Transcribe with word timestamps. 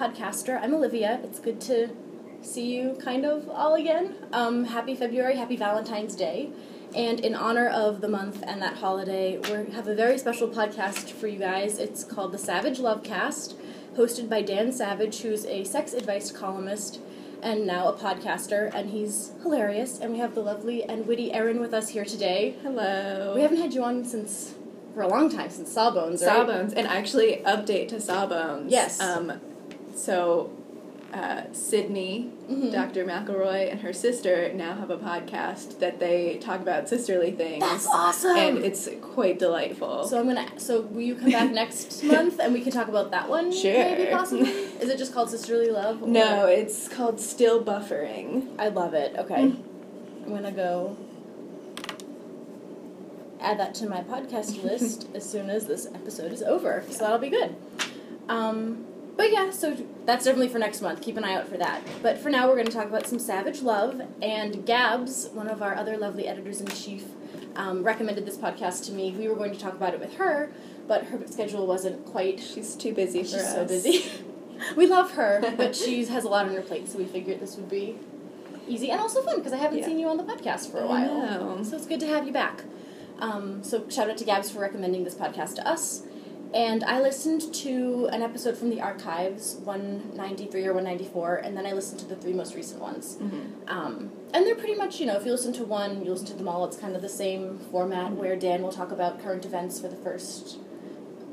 Podcaster. 0.00 0.58
I'm 0.58 0.72
Olivia. 0.72 1.20
It's 1.22 1.38
good 1.38 1.60
to 1.60 1.90
see 2.40 2.74
you 2.74 2.96
kind 3.04 3.26
of 3.26 3.50
all 3.50 3.74
again. 3.74 4.14
Um, 4.32 4.64
happy 4.64 4.94
February, 4.94 5.36
happy 5.36 5.56
Valentine's 5.58 6.16
Day. 6.16 6.48
And 6.96 7.20
in 7.20 7.34
honor 7.34 7.68
of 7.68 8.00
the 8.00 8.08
month 8.08 8.42
and 8.46 8.62
that 8.62 8.78
holiday, 8.78 9.36
we 9.36 9.74
have 9.74 9.88
a 9.88 9.94
very 9.94 10.16
special 10.16 10.48
podcast 10.48 11.10
for 11.10 11.26
you 11.26 11.38
guys. 11.38 11.78
It's 11.78 12.02
called 12.02 12.32
the 12.32 12.38
Savage 12.38 12.78
Love 12.78 13.02
Cast, 13.02 13.58
hosted 13.94 14.30
by 14.30 14.40
Dan 14.40 14.72
Savage, 14.72 15.20
who's 15.20 15.44
a 15.44 15.64
sex 15.64 15.92
advice 15.92 16.32
columnist 16.32 16.98
and 17.42 17.66
now 17.66 17.86
a 17.88 17.92
podcaster, 17.92 18.74
and 18.74 18.88
he's 18.88 19.32
hilarious. 19.42 19.98
And 19.98 20.14
we 20.14 20.18
have 20.18 20.34
the 20.34 20.40
lovely 20.40 20.82
and 20.82 21.06
witty 21.06 21.30
Erin 21.30 21.60
with 21.60 21.74
us 21.74 21.90
here 21.90 22.06
today. 22.06 22.54
Hello. 22.62 23.34
We 23.34 23.42
haven't 23.42 23.58
had 23.58 23.74
you 23.74 23.84
on 23.84 24.06
since 24.06 24.54
for 24.94 25.02
a 25.02 25.08
long 25.08 25.28
time 25.28 25.50
since 25.50 25.70
Sawbones, 25.70 26.22
right? 26.22 26.36
Sawbones, 26.36 26.72
and 26.72 26.86
actually 26.86 27.42
update 27.44 27.88
to 27.88 28.00
Sawbones. 28.00 28.72
Yes. 28.72 28.98
Um, 28.98 29.40
so, 29.94 30.50
uh, 31.12 31.42
Sydnee, 31.52 32.30
Mhm. 32.48 32.70
Dr. 32.72 33.04
McElroy, 33.04 33.68
and 33.70 33.80
her 33.80 33.92
sister 33.92 34.52
now 34.54 34.74
have 34.74 34.90
a 34.90 34.96
podcast 34.96 35.80
that 35.80 35.98
they 35.98 36.38
talk 36.40 36.60
about 36.60 36.88
sisterly 36.88 37.32
things. 37.32 37.60
That's 37.60 37.86
awesome. 37.88 38.36
And 38.36 38.58
it's 38.58 38.88
quite 39.02 39.38
delightful. 39.40 40.04
So 40.06 40.20
I'm 40.20 40.26
gonna. 40.26 40.46
So 40.58 40.82
will 40.82 41.00
you 41.00 41.16
come 41.16 41.30
back 41.32 41.50
next 41.62 42.02
month 42.04 42.38
and 42.38 42.52
we 42.52 42.60
can 42.60 42.70
talk 42.72 42.86
about 42.88 43.10
that 43.10 43.28
one? 43.28 43.50
Sure. 43.50 43.72
Maybe 43.72 44.06
possibly. 44.12 44.50
Is 44.50 44.88
it 44.88 44.98
just 44.98 45.12
called 45.12 45.30
Sisterly 45.30 45.70
Love? 45.70 46.02
or- 46.02 46.06
no, 46.08 46.46
it's 46.46 46.86
called 46.88 47.18
Still 47.20 47.60
Buffering. 47.62 48.46
I 48.58 48.68
love 48.68 48.94
it. 48.94 49.16
Okay. 49.18 49.34
Mm. 49.42 49.56
I'm 50.26 50.30
gonna 50.34 50.52
go 50.52 50.96
add 53.40 53.58
that 53.58 53.74
to 53.74 53.88
my 53.88 54.02
podcast 54.02 54.62
list 54.62 55.08
as 55.14 55.28
soon 55.28 55.48
as 55.50 55.66
this 55.66 55.86
episode 55.86 56.32
is 56.32 56.42
over. 56.42 56.84
So 56.90 56.98
that'll 56.98 57.18
be 57.18 57.30
good. 57.30 57.56
Um, 58.28 58.84
but 59.20 59.30
yeah, 59.32 59.50
so 59.50 59.76
that's 60.06 60.24
definitely 60.24 60.48
for 60.48 60.58
next 60.58 60.80
month. 60.80 61.02
Keep 61.02 61.18
an 61.18 61.24
eye 61.24 61.34
out 61.34 61.46
for 61.46 61.58
that. 61.58 61.82
But 62.00 62.16
for 62.16 62.30
now, 62.30 62.48
we're 62.48 62.54
going 62.54 62.64
to 62.68 62.72
talk 62.72 62.86
about 62.86 63.06
some 63.06 63.18
Savage 63.18 63.60
Love. 63.60 64.00
And 64.22 64.64
Gabs, 64.64 65.28
one 65.34 65.46
of 65.46 65.60
our 65.60 65.74
other 65.74 65.98
lovely 65.98 66.26
editors 66.26 66.62
in 66.62 66.68
chief, 66.68 67.04
um, 67.54 67.82
recommended 67.82 68.24
this 68.24 68.38
podcast 68.38 68.86
to 68.86 68.92
me. 68.92 69.10
We 69.12 69.28
were 69.28 69.34
going 69.34 69.52
to 69.52 69.58
talk 69.58 69.74
about 69.74 69.92
it 69.92 70.00
with 70.00 70.14
her, 70.14 70.50
but 70.88 71.04
her 71.04 71.20
schedule 71.26 71.66
wasn't 71.66 72.06
quite 72.06 72.40
She's 72.40 72.74
too 72.74 72.94
busy 72.94 73.18
She's 73.22 73.34
us. 73.34 73.52
so 73.52 73.66
busy. 73.66 74.10
we 74.74 74.86
love 74.86 75.10
her, 75.10 75.42
but 75.58 75.76
she 75.76 76.02
has 76.06 76.24
a 76.24 76.28
lot 76.30 76.46
on 76.46 76.54
her 76.54 76.62
plate, 76.62 76.88
so 76.88 76.96
we 76.96 77.04
figured 77.04 77.40
this 77.40 77.56
would 77.56 77.68
be 77.68 77.98
easy 78.66 78.90
and 78.90 79.02
also 79.02 79.20
fun 79.20 79.36
because 79.36 79.52
I 79.52 79.58
haven't 79.58 79.80
Yeah. 79.80 79.84
seen 79.84 79.98
you 79.98 80.08
on 80.08 80.16
the 80.16 80.24
podcast 80.24 80.70
for 80.72 80.78
a 80.80 80.86
while. 80.86 81.62
So 81.62 81.76
it's 81.76 81.84
good 81.84 82.00
to 82.00 82.06
have 82.06 82.26
you 82.26 82.32
back. 82.32 82.62
Um, 83.18 83.62
so 83.62 83.86
shout 83.90 84.08
out 84.08 84.16
to 84.16 84.24
Gabs 84.24 84.50
for 84.50 84.60
recommending 84.60 85.04
this 85.04 85.14
podcast 85.14 85.56
to 85.56 85.68
us. 85.68 86.04
And 86.52 86.82
I 86.82 87.00
listened 87.00 87.54
to 87.54 88.08
an 88.12 88.22
episode 88.22 88.56
from 88.56 88.70
the 88.70 88.80
archives, 88.80 89.54
193 89.62 90.66
or 90.66 90.72
194, 90.74 91.36
and 91.36 91.56
then 91.56 91.64
I 91.64 91.72
listened 91.72 92.00
to 92.00 92.06
the 92.06 92.16
three 92.16 92.32
most 92.32 92.56
recent 92.56 92.80
ones. 92.80 93.18
Mhm. 93.20 93.70
Um, 93.70 94.10
and 94.34 94.44
they're 94.44 94.56
pretty 94.56 94.74
much, 94.74 94.98
you 94.98 95.06
know, 95.06 95.16
if 95.16 95.24
you 95.24 95.30
listen 95.30 95.52
to 95.54 95.64
one, 95.64 96.04
you 96.04 96.10
listen 96.10 96.26
to 96.26 96.34
them 96.34 96.48
all. 96.48 96.64
It's 96.64 96.76
kind 96.76 96.96
of 96.96 97.02
the 97.02 97.08
same 97.08 97.58
format 97.70 98.16
where 98.16 98.34
Dan 98.34 98.62
will 98.62 98.72
talk 98.72 98.90
about 98.90 99.22
current 99.22 99.44
events 99.44 99.78
for 99.80 99.86
the 99.86 99.96
first 99.96 100.58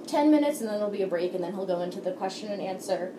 10 0.06 0.29
minutes, 0.29 0.61
and 0.61 0.69
then 0.69 0.75
there'll 0.77 0.91
be 0.91 1.01
a 1.01 1.07
break, 1.07 1.33
and 1.33 1.44
then 1.44 1.53
he'll 1.53 1.66
go 1.66 1.81
into 1.81 2.00
the 2.00 2.11
question 2.11 2.51
and 2.51 2.61
answer 2.61 3.11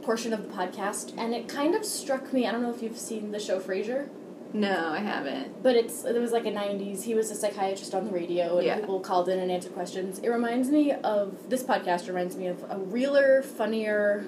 portion 0.00 0.32
of 0.32 0.42
the 0.42 0.52
podcast. 0.52 1.12
And 1.18 1.34
it 1.34 1.48
kind 1.48 1.74
of 1.74 1.84
struck 1.84 2.32
me 2.32 2.46
I 2.46 2.50
don't 2.52 2.62
know 2.62 2.70
if 2.70 2.82
you've 2.82 2.98
seen 2.98 3.30
the 3.30 3.38
show 3.38 3.60
Frasier, 3.60 4.08
No, 4.54 4.90
I 4.90 4.98
haven't. 4.98 5.62
but 5.62 5.76
it's 5.76 6.04
it 6.04 6.18
was 6.20 6.30
like 6.32 6.44
a 6.44 6.50
90s. 6.52 7.04
He 7.04 7.14
was 7.14 7.30
a 7.30 7.34
psychiatrist 7.34 7.94
on 7.94 8.04
the 8.04 8.10
radio, 8.12 8.58
and 8.58 8.66
Yeah. 8.66 8.78
people 8.80 9.00
called 9.00 9.28
in 9.28 9.38
and 9.38 9.50
answered 9.50 9.72
questions. 9.74 10.18
It 10.18 10.28
reminds 10.28 10.68
me 10.70 10.92
of 10.92 11.48
this 11.48 11.62
podcast, 11.62 12.06
reminds 12.06 12.36
me 12.36 12.48
of 12.48 12.62
a 12.68 12.76
realer, 12.78 13.42
funnier, 13.42 14.24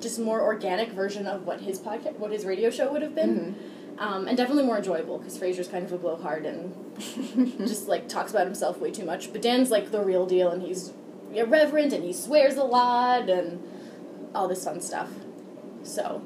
just 0.00 0.18
more 0.18 0.40
organic 0.40 0.90
version 0.90 1.26
of 1.26 1.46
what 1.46 1.60
his 1.60 1.78
podcast, 1.80 2.16
what 2.18 2.30
his 2.32 2.44
radio 2.44 2.70
show 2.70 2.90
would 2.92 3.02
have 3.02 3.14
been. 3.14 3.56
Um, 3.98 4.28
and 4.28 4.36
definitely 4.36 4.62
more 4.62 4.76
enjoyable 4.78 5.18
because 5.18 5.36
Frasier's 5.36 5.66
kind 5.66 5.84
of 5.84 5.90
a 5.90 5.98
blowhard 5.98 6.46
and 6.46 6.72
just 7.58 7.88
like 7.88 8.08
talks 8.08 8.30
about 8.30 8.44
himself 8.46 8.78
way 8.78 8.92
too 8.92 9.04
much. 9.04 9.32
But 9.32 9.42
Dan's 9.42 9.72
like 9.72 9.90
the 9.90 10.02
real 10.04 10.24
deal, 10.24 10.50
and 10.50 10.62
he's 10.62 10.92
irreverent 11.34 11.92
and 11.92 12.04
he 12.04 12.12
swears 12.12 12.56
a 12.56 12.62
lot 12.62 13.28
and 13.28 13.60
all 14.36 14.46
this 14.46 14.64
fun 14.64 14.80
stuff. 14.80 15.10
So, 15.82 16.22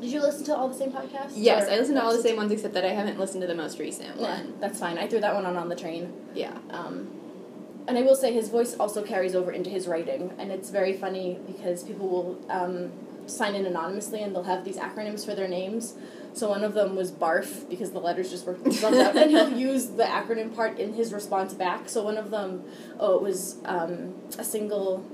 did 0.00 0.10
you 0.10 0.20
listen 0.20 0.44
to 0.46 0.56
all 0.56 0.68
the 0.68 0.74
same 0.74 0.92
podcasts? 0.92 1.32
Yes, 1.34 1.68
I 1.68 1.76
listen 1.76 1.94
to 1.96 2.02
all 2.02 2.12
the 2.16 2.22
same 2.22 2.36
ones 2.36 2.52
except 2.52 2.74
that 2.74 2.84
I 2.84 2.90
haven't 2.90 3.18
listened 3.18 3.40
to 3.42 3.46
the 3.46 3.54
most 3.54 3.78
recent 3.78 4.16
Yeah, 4.20 4.38
one. 4.42 4.54
that's 4.60 4.78
fine. 4.78 4.98
I 4.98 5.06
threw 5.08 5.20
that 5.20 5.34
one 5.34 5.46
on 5.46 5.56
on 5.56 5.68
the 5.68 5.76
train. 5.76 6.12
Yeah. 6.34 6.56
Um, 6.70 7.08
and 7.88 7.96
I 7.96 8.02
will 8.02 8.16
say 8.16 8.32
his 8.32 8.48
voice 8.50 8.76
also 8.78 9.02
carries 9.02 9.34
over 9.34 9.50
into 9.50 9.70
his 9.70 9.86
writing, 9.88 10.32
and 10.38 10.52
it's 10.52 10.70
very 10.70 10.92
funny 10.92 11.38
because 11.46 11.82
people 11.82 12.08
will 12.08 12.38
um, 12.50 12.92
sign 13.26 13.54
in 13.54 13.64
anonymously 13.66 14.22
and 14.22 14.34
they'll 14.34 14.42
have 14.44 14.64
these 14.64 14.76
acronyms 14.76 15.24
for 15.24 15.34
their 15.34 15.48
names. 15.48 15.94
So 16.34 16.50
one 16.50 16.62
of 16.62 16.74
them 16.74 16.94
was 16.94 17.10
BARF 17.10 17.68
because 17.68 17.90
the 17.92 17.98
letters 17.98 18.30
just 18.30 18.46
worked 18.46 18.62
themselves 18.62 18.98
out, 18.98 19.16
and 19.16 19.30
he'll 19.30 19.58
use 19.70 19.86
the 19.86 20.04
acronym 20.04 20.54
part 20.54 20.78
in 20.78 20.92
his 20.92 21.12
response 21.12 21.54
back. 21.54 21.88
So 21.88 22.04
one 22.04 22.18
of 22.18 22.30
them, 22.30 22.62
oh, 23.00 23.16
it 23.16 23.22
was 23.22 23.56
um, 23.64 24.14
a 24.38 24.44
single 24.44 25.04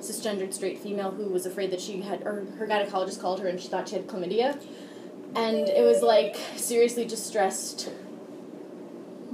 cisgendered 0.00 0.52
straight 0.52 0.78
female 0.78 1.10
who 1.10 1.24
was 1.24 1.46
afraid 1.46 1.70
that 1.70 1.80
she 1.80 2.00
had, 2.02 2.22
or 2.22 2.46
her 2.58 2.66
gynecologist 2.66 3.20
called 3.20 3.40
her 3.40 3.48
and 3.48 3.60
she 3.60 3.68
thought 3.68 3.88
she 3.88 3.96
had 3.96 4.06
chlamydia. 4.06 4.60
And 5.34 5.68
it 5.68 5.84
was 5.84 6.02
like 6.02 6.36
seriously 6.56 7.04
distressed 7.04 7.90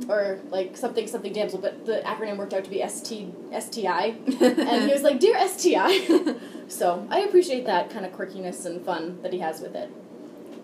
or 0.09 0.39
like 0.51 0.77
something 0.77 1.07
something 1.07 1.33
damsel, 1.33 1.59
but 1.59 1.87
the 1.87 2.03
acronym 2.05 2.37
worked 2.37 2.53
out 2.53 2.65
to 2.65 2.71
be 2.71 2.87
ST, 2.87 3.33
STI. 3.59 4.17
and 4.27 4.83
he 4.85 4.93
was 4.93 5.03
like, 5.03 5.21
Dear 5.21 5.49
STI. 5.49 6.37
so 6.69 7.07
I 7.11 7.21
appreciate 7.21 7.67
that 7.67 7.91
kind 7.91 8.05
of 8.05 8.13
quirkiness 8.13 8.67
and 8.67 8.85
fun 8.85 9.23
that 9.23 9.33
he 9.33 9.39
has 9.41 9.61
with 9.61 9.75
it. 9.75 9.91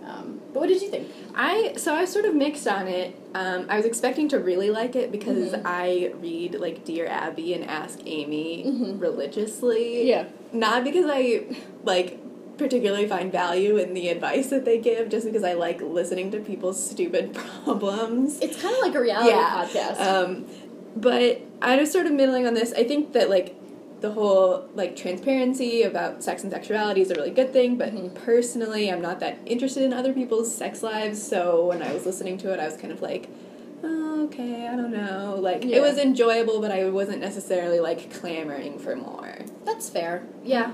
Um, 0.05 0.41
but 0.53 0.61
what 0.61 0.69
did 0.69 0.83
you 0.83 0.89
think? 0.89 1.09
I 1.35 1.75
so 1.77 1.95
I 1.95 2.01
was 2.03 2.13
sort 2.13 2.25
of 2.25 2.35
mixed 2.35 2.67
on 2.67 2.89
it. 2.89 3.17
Um, 3.35 3.67
I 3.69 3.77
was 3.77 3.87
expecting 3.87 4.29
to 4.31 4.39
really 4.39 4.71
like 4.71 4.97
it 4.97 5.13
because 5.13 5.53
Mhm. 5.53 5.63
I 5.65 6.13
read 6.21 6.57
like 6.61 6.85
Dear 6.85 7.07
Abby 7.07 7.55
and 7.55 7.65
Ask 7.65 8.01
Amy 8.05 8.65
Mhm. 8.67 9.01
religiously. 9.01 10.09
Yeah. 10.09 10.25
Not 10.53 10.85
because 10.85 11.07
I 11.09 11.45
like 11.85 12.19
particularly 12.59 13.07
find 13.07 13.33
value 13.33 13.77
in 13.79 13.95
the 13.95 14.09
advice 14.09 14.49
that 14.49 14.65
they 14.65 14.79
give, 14.79 15.09
just 15.09 15.25
because 15.27 15.43
I 15.43 15.55
like 15.55 15.81
listening 15.81 16.31
to 16.33 16.39
people's 16.41 16.83
stupid 16.83 17.33
problems. 17.65 18.39
It's 18.41 18.61
kind 18.61 18.75
of 18.75 18.83
like 18.83 18.95
a 18.95 19.01
reality 19.01 19.31
Yeah. 19.31 19.65
podcast. 19.67 20.01
Um, 20.01 20.45
but 20.97 21.41
I 21.63 21.77
was 21.77 21.91
sort 21.91 22.07
of 22.07 22.13
middling 22.13 22.47
on 22.47 22.55
this. 22.55 22.73
I 22.75 22.85
think 22.85 23.13
that 23.15 23.31
like 23.31 23.55
the 24.03 24.11
whole 24.13 24.69
like 24.75 24.95
transparency 24.97 25.83
about 25.83 26.23
sex 26.23 26.43
and 26.43 26.53
sexuality 26.53 27.01
is 27.01 27.11
a 27.11 27.15
really 27.15 27.31
good 27.31 27.53
thing, 27.53 27.77
but 27.77 27.91
Mhm. 27.95 28.13
personally, 28.15 28.91
I'm 28.93 29.01
not 29.01 29.21
that 29.21 29.39
interested 29.47 29.83
in 29.85 29.93
other 29.93 30.13
people's 30.13 30.53
sex 30.55 30.83
lives. 30.83 31.23
So 31.23 31.65
when 31.67 31.83
I 31.83 31.95
was 31.95 32.05
listening 32.05 32.37
to 32.39 32.53
it, 32.53 32.61
I 32.61 32.67
was 32.67 32.77
kind 32.77 32.93
of 32.93 33.01
like, 33.01 33.29
oh, 33.85 34.25
okay, 34.25 34.67
I 34.67 34.77
don't 34.77 34.93
know. 34.93 35.37
Like 35.41 35.65
Yeah. 35.65 35.77
it 35.79 35.81
was 35.83 35.99
enjoyable, 35.99 36.61
but 36.61 36.71
I 36.73 36.89
wasn't 36.91 37.21
necessarily 37.21 37.81
like 37.81 38.13
clamoring 38.13 38.79
for 38.79 38.95
more. 38.97 39.39
That's 39.65 39.89
fair. 39.89 40.25
Yeah. 40.45 40.73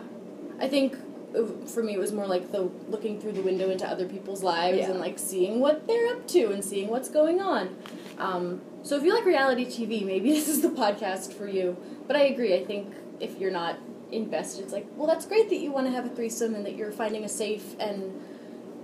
I 0.58 0.66
think 0.66 0.96
uh, 1.38 1.42
for 1.66 1.82
me 1.82 1.92
it 1.92 1.98
was 1.98 2.10
more 2.10 2.26
like 2.26 2.50
the 2.52 2.70
looking 2.88 3.20
through 3.20 3.32
the 3.32 3.42
window 3.42 3.69
into 3.69 3.86
other 3.86 4.06
people's 4.06 4.42
lives 4.42 4.78
Yeah. 4.78 4.90
and 4.90 4.98
like 5.00 5.19
seeing 5.19 5.60
what 5.60 5.86
they're 5.86 6.06
up 6.08 6.26
to 6.28 6.50
and 6.52 6.64
seeing 6.64 6.88
what's 6.88 7.10
going 7.10 7.42
on. 7.42 7.76
Um, 8.19 8.62
so 8.82 8.96
if 8.96 9.02
you 9.04 9.12
like 9.14 9.26
reality 9.26 9.66
TV, 9.66 10.02
maybe 10.06 10.30
this 10.38 10.48
is 10.48 10.62
the 10.62 10.69
podcast 10.70 11.34
for 11.34 11.46
you. 11.46 11.76
But 12.06 12.16
I 12.16 12.20
agree. 12.22 12.54
I 12.54 12.64
think 12.64 12.86
if 13.20 13.38
you're 13.38 13.50
not 13.50 13.78
invested, 14.10 14.64
it's 14.64 14.72
like, 14.72 14.86
well, 14.96 15.06
that's 15.06 15.26
great 15.26 15.48
that 15.50 15.56
you 15.58 15.70
want 15.70 15.86
to 15.86 15.92
have 15.92 16.06
a 16.06 16.08
threesome 16.08 16.54
and 16.54 16.64
that 16.66 16.76
you're 16.76 16.92
finding 16.92 17.24
a 17.24 17.28
safe 17.28 17.74
and 17.78 18.20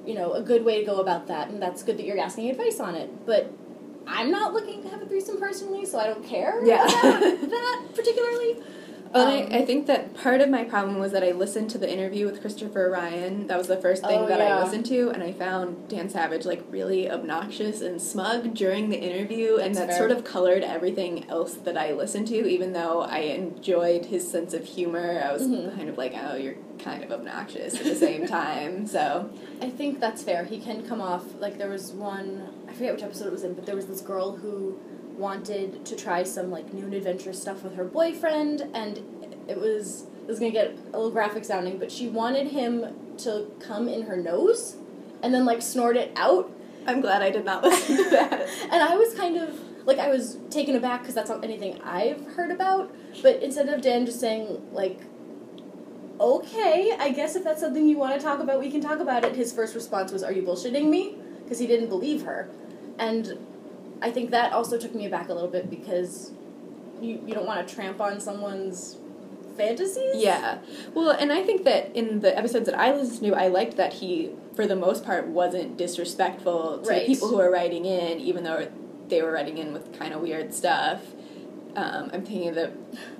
you 0.06 0.14
know 0.14 0.32
a 0.34 0.42
good 0.42 0.64
way 0.64 0.80
to 0.80 0.84
go 0.84 1.00
about 1.00 1.26
that, 1.28 1.48
and 1.48 1.60
that's 1.62 1.82
good 1.82 1.96
that 1.98 2.04
you're 2.04 2.18
asking 2.18 2.50
advice 2.50 2.78
on 2.80 2.94
it. 2.94 3.10
But 3.26 3.50
I'm 4.06 4.30
not 4.30 4.52
looking 4.52 4.82
to 4.82 4.88
have 4.90 5.00
a 5.00 5.06
threesome 5.06 5.38
personally, 5.38 5.86
so 5.86 5.98
I 5.98 6.06
don't 6.08 6.24
care 6.24 6.64
Yeah. 6.64 6.84
about 6.84 7.20
that 7.50 7.82
particularly. 7.94 8.56
Well, 9.14 9.28
Um, 9.28 9.52
I, 9.52 9.58
I 9.58 9.64
think 9.64 9.86
that 9.86 10.12
part 10.14 10.40
of 10.40 10.48
my 10.48 10.64
problem 10.64 10.98
was 10.98 11.12
that 11.12 11.22
I 11.22 11.30
listened 11.30 11.70
to 11.70 11.78
the 11.78 11.90
interview 11.90 12.26
with 12.26 12.40
Christopher 12.40 12.90
Ryan. 12.90 13.46
That 13.46 13.56
was 13.56 13.68
the 13.68 13.76
first 13.76 14.02
thing 14.04 14.18
Oh, 14.22 14.26
that 14.26 14.40
yeah. 14.40 14.58
I 14.58 14.64
listened 14.64 14.86
to, 14.86 15.10
and 15.10 15.22
I 15.22 15.30
found 15.32 15.88
Dan 15.88 16.08
Savage 16.10 16.44
like 16.44 16.64
really 16.68 17.08
obnoxious 17.08 17.80
and 17.80 18.02
smug 18.02 18.54
during 18.54 18.88
the 18.90 18.98
interview, 18.98 19.56
and 19.58 19.72
that 19.76 19.90
fair. 19.90 19.98
sort 19.98 20.10
of 20.10 20.24
colored 20.24 20.64
everything 20.64 21.30
else 21.30 21.54
that 21.54 21.78
I 21.78 21.92
listened 21.92 22.26
to. 22.28 22.46
Even 22.48 22.72
though 22.72 23.02
I 23.02 23.18
enjoyed 23.20 24.06
his 24.06 24.28
sense 24.28 24.52
of 24.52 24.64
humor, 24.64 25.22
I 25.24 25.32
was 25.32 25.42
Mhm. 25.42 25.76
kind 25.76 25.88
of 25.88 25.96
like, 25.96 26.14
oh, 26.20 26.34
you're 26.34 26.56
kind 26.80 27.04
of 27.04 27.12
obnoxious 27.12 27.76
at 27.76 27.84
the 27.84 27.94
same 27.94 28.26
time. 28.40 28.84
So 28.84 29.30
I 29.62 29.70
think 29.70 30.00
that's 30.00 30.22
fair. 30.24 30.44
He 30.44 30.58
can 30.58 30.82
come 30.88 31.00
off 31.00 31.22
like 31.40 31.56
there 31.56 31.70
was 31.70 31.92
one 31.92 32.48
I 32.68 32.72
forget 32.72 32.92
which 32.94 33.04
episode 33.04 33.26
it 33.28 33.32
was 33.32 33.44
in, 33.44 33.54
but 33.54 33.64
there 33.64 33.76
was 33.76 33.86
this 33.86 34.00
girl 34.00 34.32
who 34.34 34.76
wanted 35.16 35.84
to 35.86 35.96
try 35.96 36.22
some 36.22 36.50
like 36.50 36.72
new 36.72 36.84
and 36.84 36.94
adventurous 36.94 37.40
stuff 37.40 37.62
with 37.62 37.74
her 37.76 37.84
boyfriend, 37.84 38.62
and 38.74 38.98
it 39.48 39.58
was 39.58 40.06
it 40.22 40.28
was 40.28 40.38
gonna 40.38 40.50
get 40.50 40.76
a 40.92 40.96
little 40.96 41.10
graphic 41.10 41.44
sounding, 41.44 41.78
but 41.78 41.92
she 41.92 42.08
wanted 42.08 42.48
him 42.48 43.16
to 43.18 43.50
come 43.60 43.88
in 43.88 44.02
her 44.02 44.16
nose, 44.16 44.76
and 45.22 45.32
then 45.32 45.44
like 45.44 45.62
snort 45.62 45.96
it 45.96 46.12
out, 46.16 46.50
I'm 46.86 47.00
glad 47.00 47.22
I 47.22 47.30
did 47.30 47.44
not 47.44 47.62
listen 47.62 47.96
to 47.96 48.10
that. 48.10 48.48
and 48.70 48.82
I 48.82 48.96
was 48.96 49.14
kind 49.14 49.36
of 49.36 49.58
like 49.86 49.98
I 49.98 50.08
was 50.08 50.38
taken 50.50 50.76
aback 50.76 51.00
because 51.00 51.14
that's 51.14 51.30
not 51.30 51.44
anything 51.44 51.80
I've 51.82 52.24
heard 52.34 52.50
about. 52.50 52.94
But 53.22 53.42
instead 53.42 53.68
of 53.68 53.82
Dan 53.82 54.06
just 54.06 54.20
saying 54.20 54.62
like, 54.72 55.00
"Okay, 56.20 56.96
I 56.98 57.10
guess 57.10 57.36
if 57.36 57.44
that's 57.44 57.60
something 57.60 57.88
you 57.88 57.98
want 57.98 58.18
to 58.18 58.24
talk 58.24 58.40
about, 58.40 58.60
we 58.60 58.70
can 58.70 58.80
talk 58.80 59.00
about 59.00 59.24
it," 59.24 59.36
his 59.36 59.52
first 59.52 59.74
response 59.74 60.12
was, 60.12 60.22
"Are 60.22 60.32
you 60.32 60.42
bullshitting 60.42 60.88
me?" 60.88 61.16
Because 61.42 61.58
he 61.58 61.66
didn't 61.66 61.88
believe 61.88 62.22
her, 62.22 62.48
and 62.98 63.38
I 64.04 64.10
think 64.10 64.30
that 64.30 64.52
also 64.52 64.78
took 64.78 64.94
me 64.94 65.06
aback 65.06 65.28
a 65.30 65.34
little 65.34 65.48
bit 65.48 65.70
because 65.70 66.30
you 67.00 67.20
you 67.26 67.34
don't 67.34 67.46
want 67.46 67.66
to 67.66 67.74
tramp 67.74 68.00
on 68.00 68.20
someone's 68.20 68.98
fantasies. 69.56 70.16
Yeah. 70.16 70.58
Well, 70.94 71.10
and 71.10 71.32
I 71.32 71.42
think 71.42 71.64
that 71.64 71.94
in 71.94 72.20
the 72.20 72.36
episodes 72.36 72.66
that 72.66 72.78
I 72.78 72.94
listened 72.94 73.20
to, 73.32 73.34
I 73.34 73.48
liked 73.48 73.76
that 73.76 73.94
he, 73.94 74.30
for 74.56 74.66
the 74.66 74.76
most 74.76 75.04
part, 75.04 75.28
wasn't 75.28 75.76
disrespectful 75.76 76.80
to 76.82 76.88
Right. 76.90 77.06
the 77.06 77.14
people 77.14 77.28
who 77.28 77.36
were 77.36 77.50
writing 77.50 77.84
in, 77.84 78.18
even 78.20 78.42
though 78.44 78.68
they 79.08 79.22
were 79.22 79.32
writing 79.32 79.58
in 79.58 79.72
with 79.72 79.96
kind 79.98 80.12
of 80.12 80.20
weird 80.20 80.52
stuff. 80.52 81.00
Um, 81.76 82.10
I'm 82.12 82.24
thinking 82.24 82.48
of 82.48 82.54
the 82.54 82.72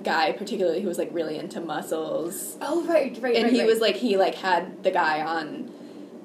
guy 0.03 0.31
particularly 0.31 0.81
who 0.81 0.87
was 0.87 0.97
like 0.97 1.09
really 1.11 1.37
into 1.37 1.59
muscles, 1.59 2.57
Oh 2.61 2.85
right, 2.85 3.17
right, 3.21 3.35
and 3.35 3.45
right, 3.45 3.53
he 3.53 3.59
right. 3.59 3.67
was 3.67 3.79
like 3.79 3.95
he 3.95 4.15
like 4.17 4.35
had 4.35 4.81
the 4.83 4.91
guy 4.91 5.21
on 5.21 5.71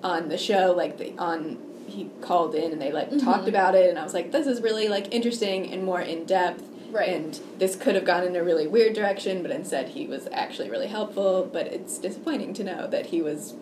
on 0.03 0.29
the 0.29 0.39
show 0.39 0.73
like 0.77 0.97
the, 0.99 1.12
on 1.19 1.59
he 1.90 2.10
called 2.20 2.54
in 2.54 2.72
and 2.72 2.81
they 2.81 2.92
like 2.92 3.10
talked 3.19 3.44
Mhm. 3.44 3.48
about 3.48 3.75
it, 3.75 3.90
and 3.90 3.98
I 3.98 4.02
was 4.04 4.14
like 4.14 4.32
this 4.32 4.46
is 4.46 4.60
really 4.62 4.88
like 4.88 5.12
interesting 5.14 5.72
and 5.72 5.84
more 5.84 6.00
in 6.00 6.25
depth. 6.25 6.64
right. 6.92 7.08
And 7.10 7.38
this 7.58 7.76
could 7.76 7.94
have 7.94 8.04
gone 8.04 8.25
in 8.26 8.34
a 8.34 8.42
really 8.42 8.66
weird 8.66 8.94
direction, 8.94 9.42
but 9.42 9.52
instead 9.52 9.90
he 9.90 10.06
was 10.08 10.26
actually 10.32 10.69
really 10.70 10.88
helpful. 10.88 11.48
But 11.52 11.69
it's 11.69 11.98
disappointing 11.98 12.52
to 12.54 12.64
know 12.64 12.88
that 12.88 13.06
he 13.06 13.22
was 13.22 13.54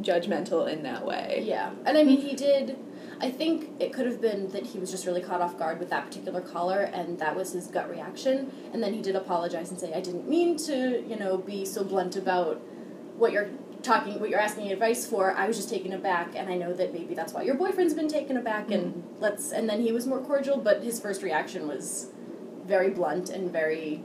judgmental 0.00 0.70
in 0.72 0.82
that 0.84 1.04
way. 1.04 1.42
Yeah, 1.44 1.70
and 1.84 1.96
I 1.98 2.04
mean, 2.04 2.20
he 2.20 2.34
did. 2.36 2.76
I 3.20 3.30
think 3.30 3.70
it 3.80 3.92
could 3.94 4.06
have 4.06 4.20
been 4.20 4.50
that 4.50 4.66
he 4.66 4.78
was 4.78 4.90
just 4.90 5.06
really 5.06 5.22
caught 5.22 5.40
off 5.40 5.58
guard 5.58 5.80
with 5.80 5.88
that 5.90 6.04
particular 6.06 6.40
caller, 6.42 6.80
and 6.80 7.18
that 7.18 7.34
was 7.34 7.52
his 7.52 7.66
gut 7.66 7.88
reaction. 7.90 8.52
And 8.72 8.82
then 8.82 8.92
he 8.92 9.00
did 9.02 9.16
apologize 9.16 9.70
and 9.70 9.80
say, 9.80 9.92
"I 9.94 10.00
didn't 10.00 10.28
mean 10.28 10.56
to, 10.58 11.02
you 11.08 11.16
know, 11.16 11.38
be 11.38 11.64
so 11.64 11.82
blunt 11.82 12.14
about 12.14 12.60
what 13.16 13.32
you're 13.32 13.48
talking, 13.86 14.20
what 14.20 14.28
you're 14.28 14.40
asking 14.40 14.70
advice 14.72 15.06
for. 15.06 15.32
I 15.32 15.46
was 15.46 15.56
just 15.56 15.70
taken 15.70 15.92
aback, 15.92 16.34
and 16.34 16.50
I 16.50 16.56
know 16.56 16.72
that 16.74 16.92
maybe 16.92 17.14
that's 17.14 17.32
why 17.32 17.42
your 17.42 17.54
boyfriend's 17.54 17.94
been 17.94 18.08
taken 18.08 18.36
aback. 18.36 18.70
And 18.70 18.94
mm-hmm. 18.94 19.22
let's." 19.22 19.52
And 19.52 19.68
then 19.68 19.80
he 19.80 19.92
was 19.92 20.06
more 20.06 20.20
cordial, 20.20 20.58
but 20.58 20.82
his 20.82 21.00
first 21.00 21.22
reaction 21.22 21.66
was 21.66 22.08
very 22.66 22.90
blunt 22.90 23.30
and 23.30 23.50
very 23.50 24.02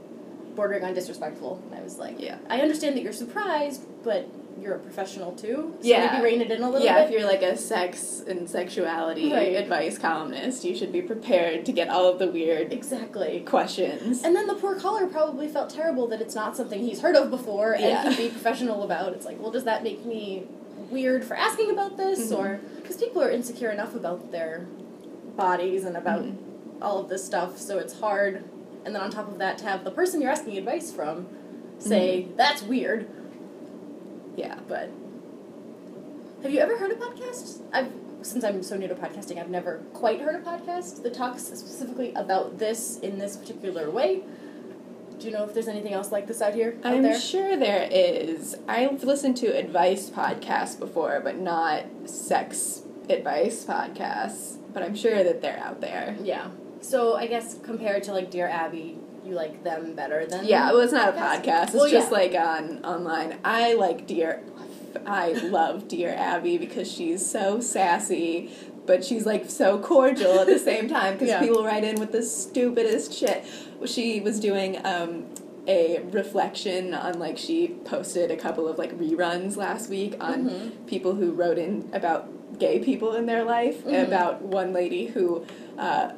bordering 0.54 0.84
on 0.84 0.94
disrespectful. 0.94 1.62
And 1.66 1.80
I 1.80 1.82
was 1.82 1.98
like, 1.98 2.20
Yeah. 2.20 2.38
I 2.48 2.60
understand 2.60 2.96
that 2.96 3.02
you're 3.02 3.12
surprised, 3.12 3.82
but." 4.02 4.28
You're 4.60 4.74
a 4.76 4.78
professional 4.78 5.32
too, 5.32 5.74
so 5.80 5.86
Yeah. 5.88 6.12
maybe 6.12 6.24
rein 6.24 6.40
it 6.40 6.50
in 6.52 6.62
a 6.62 6.70
little 6.70 6.84
yeah, 6.84 6.98
bit. 7.04 7.06
if 7.06 7.18
you're 7.20 7.28
like 7.28 7.42
a 7.42 7.56
sex 7.56 8.22
and 8.28 8.48
sexuality 8.48 9.32
Right. 9.32 9.56
advice 9.56 9.98
columnist, 9.98 10.64
you 10.64 10.74
should 10.74 10.92
be 10.92 11.02
prepared 11.02 11.64
to 11.66 11.72
get 11.72 11.88
all 11.88 12.06
of 12.06 12.18
the 12.18 12.28
weird 12.28 12.72
Exactly. 12.72 13.40
questions. 13.46 14.22
And 14.22 14.36
then 14.36 14.46
the 14.46 14.54
poor 14.54 14.76
caller 14.76 15.06
probably 15.06 15.48
felt 15.48 15.70
terrible 15.70 16.06
that 16.08 16.20
it's 16.20 16.34
not 16.34 16.56
something 16.56 16.80
he's 16.80 17.00
heard 17.00 17.16
of 17.16 17.30
before 17.30 17.72
and 17.72 17.82
Yeah. 17.84 18.02
can 18.02 18.16
be 18.16 18.28
professional 18.28 18.82
about. 18.84 19.12
It's 19.14 19.26
like, 19.26 19.40
well, 19.42 19.50
does 19.50 19.64
that 19.64 19.82
make 19.82 20.04
me 20.06 20.44
weird 20.90 21.24
for 21.24 21.34
asking 21.34 21.70
about 21.70 21.96
this? 21.96 22.30
Mhm. 22.32 22.38
Or 22.38 22.60
because 22.76 22.96
people 22.96 23.20
are 23.22 23.30
insecure 23.30 23.70
enough 23.70 23.94
about 23.96 24.30
their 24.30 24.66
bodies 25.36 25.84
and 25.84 25.96
about 25.96 26.22
Mhm. 26.24 26.34
all 26.80 26.98
of 27.00 27.08
this 27.08 27.24
stuff, 27.24 27.58
so 27.58 27.78
it's 27.78 27.94
hard. 28.00 28.44
And 28.84 28.94
then 28.94 29.02
on 29.02 29.10
top 29.10 29.28
of 29.28 29.38
that, 29.38 29.58
to 29.58 29.64
have 29.64 29.82
the 29.84 29.90
person 29.90 30.20
you're 30.20 30.30
asking 30.30 30.56
advice 30.58 30.92
from 30.92 31.26
say, 31.78 32.28
that's 32.36 32.62
weird. 32.62 33.06
Yeah. 34.36 34.58
But 34.68 34.90
have 36.42 36.52
you 36.52 36.60
ever 36.60 36.76
heard 36.78 36.90
a 36.92 36.96
podcast? 36.96 37.60
I've 37.72 37.92
since 38.22 38.44
I'm 38.44 38.62
so 38.62 38.76
new 38.76 38.88
to 38.88 38.94
podcasting, 38.94 39.38
I've 39.38 39.50
never 39.50 39.78
quite 39.92 40.20
heard 40.20 40.36
a 40.36 40.40
podcast 40.40 41.02
that 41.02 41.14
talks 41.14 41.42
specifically 41.42 42.12
about 42.14 42.58
this 42.58 42.98
in 43.00 43.18
this 43.18 43.36
particular 43.36 43.90
way. 43.90 44.22
Do 45.18 45.26
you 45.26 45.32
know 45.32 45.44
if 45.44 45.54
there's 45.54 45.68
anything 45.68 45.92
else 45.92 46.10
like 46.10 46.26
this 46.26 46.40
out 46.40 46.54
here? 46.54 46.76
Out 46.84 46.94
I'm 46.94 47.02
there? 47.02 47.18
sure 47.20 47.56
there 47.56 47.88
is. 47.90 48.56
I've 48.66 49.04
listened 49.04 49.36
to 49.38 49.46
advice 49.46 50.10
podcasts 50.10 50.78
before, 50.78 51.20
but 51.22 51.38
not 51.38 51.84
sex 52.06 52.82
advice 53.08 53.64
podcasts. 53.64 54.56
But 54.72 54.82
I'm 54.82 54.94
sure 54.94 55.22
that 55.22 55.42
they're 55.42 55.58
out 55.58 55.80
there. 55.80 56.16
Yeah. 56.22 56.48
So 56.80 57.14
I 57.16 57.26
guess 57.26 57.56
compared 57.62 58.02
to 58.04 58.12
like 58.12 58.30
Dear 58.30 58.48
Abby, 58.48 58.98
you 59.24 59.34
like 59.34 59.62
them 59.64 59.94
better 59.94 60.26
than 60.26 60.44
Yeah, 60.44 60.72
well, 60.72 60.80
it's 60.80 60.92
not 60.92 61.10
a 61.10 61.12
Podcast? 61.18 61.64
It's 61.64 61.74
Well, 61.74 61.88
just 61.88 62.10
yeah. 62.10 62.16
like 62.18 62.34
on 62.34 62.84
online. 62.84 63.38
I 63.44 63.74
like 63.74 64.06
Dear. 64.06 64.42
I 65.06 65.32
love 65.32 65.88
Dear 65.88 66.10
Abby 66.16 66.58
because 66.58 66.90
she's 66.90 67.24
so 67.28 67.60
sassy, 67.60 68.50
but 68.86 69.04
she's 69.04 69.24
like 69.26 69.48
so 69.50 69.78
cordial 69.78 70.38
at 70.40 70.46
the 70.46 70.58
same 70.70 70.88
time 70.88 71.14
because 71.14 71.28
Yeah. 71.28 71.40
people 71.40 71.64
write 71.64 71.84
in 71.84 71.98
with 71.98 72.12
the 72.12 72.22
stupidest 72.22 73.12
shit. 73.12 73.44
She 73.86 74.20
was 74.20 74.38
doing 74.38 74.84
um, 74.84 75.26
a 75.66 76.00
reflection 76.10 76.92
on 76.92 77.18
like 77.18 77.38
she 77.38 77.68
posted 77.84 78.30
a 78.30 78.36
couple 78.36 78.68
of 78.68 78.78
like 78.78 78.96
reruns 78.98 79.56
last 79.56 79.88
week 79.88 80.16
on 80.20 80.50
Mhm. 80.50 80.86
people 80.86 81.14
who 81.14 81.32
wrote 81.32 81.58
in 81.58 81.88
about 81.92 82.58
gay 82.58 82.78
people 82.80 83.14
in 83.14 83.26
their 83.26 83.44
life. 83.44 83.84
Mhm. 83.84 84.06
About 84.06 84.42
one 84.42 84.72
lady 84.72 85.06
who. 85.06 85.44
Uh, 85.78 86.10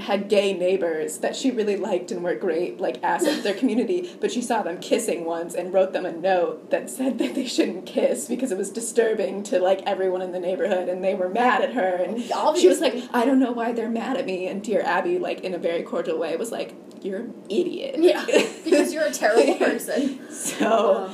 had 0.00 0.28
gay 0.28 0.52
neighbors 0.52 1.18
that 1.18 1.36
she 1.36 1.50
really 1.50 1.76
liked 1.76 2.10
and 2.10 2.22
were 2.22 2.34
great 2.34 2.80
like 2.80 3.02
assets 3.02 3.36
to 3.36 3.42
their 3.42 3.54
community 3.54 4.16
but 4.20 4.30
she 4.30 4.42
saw 4.42 4.62
them 4.62 4.78
kissing 4.78 5.24
once 5.24 5.54
and 5.54 5.72
wrote 5.72 5.92
them 5.92 6.06
a 6.06 6.12
note 6.12 6.70
that 6.70 6.90
said 6.90 7.18
that 7.18 7.34
they 7.34 7.46
shouldn't 7.46 7.86
kiss 7.86 8.26
because 8.26 8.50
it 8.50 8.58
was 8.58 8.70
disturbing 8.70 9.42
to 9.42 9.58
like 9.58 9.82
everyone 9.86 10.22
in 10.22 10.32
the 10.32 10.40
neighborhood 10.40 10.88
and 10.88 11.04
they 11.04 11.14
were 11.14 11.28
mad 11.28 11.62
at 11.62 11.72
her 11.74 11.96
and 11.96 12.22
she 12.58 12.68
was 12.68 12.80
like 12.80 12.94
i 13.12 13.24
don't 13.24 13.38
know 13.38 13.52
why 13.52 13.72
they're 13.72 13.88
mad 13.88 14.16
at 14.16 14.26
me 14.26 14.46
and 14.46 14.62
dear 14.62 14.82
abby 14.82 15.18
like 15.18 15.40
in 15.40 15.54
a 15.54 15.58
very 15.58 15.82
cordial 15.82 16.18
way 16.18 16.36
was 16.36 16.50
like 16.52 16.74
you're 17.02 17.20
an 17.20 17.34
idiot. 17.48 17.96
Yeah, 17.98 18.24
because 18.64 18.92
you're 18.92 19.04
a 19.04 19.10
terrible 19.10 19.54
person. 19.56 20.30
so 20.30 21.10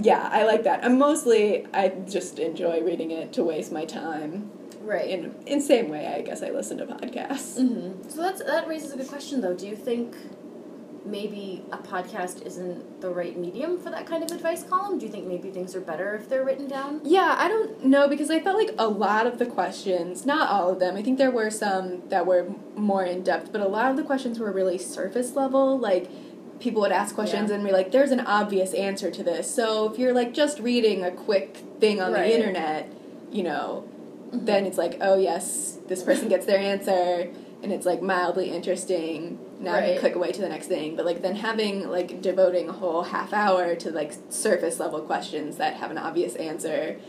yeah 0.00 0.28
i 0.32 0.44
like 0.44 0.64
that. 0.64 0.84
And 0.84 0.98
mostly 0.98 1.66
i 1.74 1.88
just 1.88 2.38
enjoy 2.38 2.82
reading 2.82 3.10
it 3.10 3.32
to 3.34 3.44
waste 3.44 3.72
my 3.72 3.84
time 3.84 4.50
right. 4.88 5.08
in 5.10 5.34
in 5.46 5.60
same 5.60 5.88
way 5.88 6.06
i 6.06 6.20
guess 6.22 6.42
i 6.42 6.50
listen 6.50 6.76
to 6.78 6.86
podcasts 6.86 7.58
Mm-hmm. 7.58 8.08
So 8.08 8.22
that's 8.22 8.42
that 8.42 8.66
raises 8.66 8.92
a 8.92 8.96
good 8.96 9.08
question 9.08 9.40
though. 9.40 9.54
Do 9.54 9.66
you 9.66 9.76
think 9.76 10.14
maybe 11.04 11.64
a 11.72 11.78
podcast 11.78 12.44
isn't 12.44 13.00
the 13.00 13.08
right 13.08 13.36
medium 13.38 13.78
for 13.78 13.90
that 13.90 14.06
kind 14.06 14.22
of 14.22 14.30
advice 14.30 14.62
column? 14.64 14.98
Do 14.98 15.06
you 15.06 15.12
think 15.12 15.26
maybe 15.26 15.50
things 15.50 15.74
are 15.74 15.80
better 15.80 16.14
if 16.14 16.28
they're 16.28 16.44
written 16.44 16.68
down? 16.68 17.00
Yeah, 17.04 17.34
I 17.38 17.48
don't 17.48 17.84
know 17.84 18.08
because 18.08 18.30
I 18.30 18.40
felt 18.40 18.56
like 18.58 18.74
a 18.78 18.88
lot 18.88 19.26
of 19.26 19.38
the 19.38 19.46
questions, 19.46 20.26
not 20.26 20.50
all 20.50 20.70
of 20.70 20.80
them, 20.80 20.96
I 20.96 21.02
think 21.02 21.16
there 21.16 21.30
were 21.30 21.50
some 21.50 22.06
that 22.10 22.26
were 22.26 22.46
more 22.76 23.04
in 23.04 23.22
depth, 23.22 23.52
but 23.52 23.60
a 23.60 23.68
lot 23.68 23.90
of 23.90 23.96
the 23.96 24.02
questions 24.02 24.38
were 24.38 24.52
really 24.52 24.76
surface 24.78 25.34
level. 25.34 25.78
Like, 25.78 26.10
people 26.60 26.82
would 26.82 26.92
ask 26.92 27.14
questions 27.14 27.48
Yeah. 27.48 27.56
and 27.56 27.64
be 27.64 27.72
like, 27.72 27.90
there's 27.92 28.10
an 28.10 28.20
obvious 28.20 28.74
answer 28.74 29.10
to 29.10 29.22
this. 29.22 29.52
So 29.54 29.90
if 29.90 29.98
you're 29.98 30.12
like 30.12 30.34
just 30.34 30.58
reading 30.58 31.04
a 31.04 31.10
quick 31.10 31.62
thing 31.80 32.00
on 32.02 32.12
Right. 32.12 32.28
the 32.28 32.34
internet, 32.34 32.92
you 33.30 33.44
know, 33.44 33.88
Mhm. 34.30 34.46
then 34.46 34.66
it's 34.66 34.78
like, 34.78 34.98
oh 35.00 35.16
yes, 35.18 35.78
this 35.88 36.02
person 36.02 36.28
gets 36.28 36.46
their 36.46 36.58
answer. 36.58 37.30
And 37.62 37.72
it's 37.72 37.86
like 37.86 38.00
mildly 38.02 38.50
interesting. 38.50 39.38
Now 39.58 39.74
I 39.74 39.80
can 39.82 39.98
click 39.98 40.14
away 40.14 40.30
to 40.30 40.40
the 40.40 40.48
next 40.48 40.68
thing. 40.68 40.94
But 40.94 41.04
like 41.04 41.22
then 41.22 41.34
having 41.34 41.88
like 41.88 42.22
devoting 42.22 42.68
a 42.68 42.72
whole 42.72 43.02
half 43.02 43.32
hour 43.32 43.74
to 43.74 43.90
like 43.90 44.12
surface 44.28 44.78
level 44.78 45.00
questions 45.00 45.56
that 45.56 45.74
have 45.74 45.90
an 45.90 45.98
obvious 45.98 46.36
answer 46.36 47.00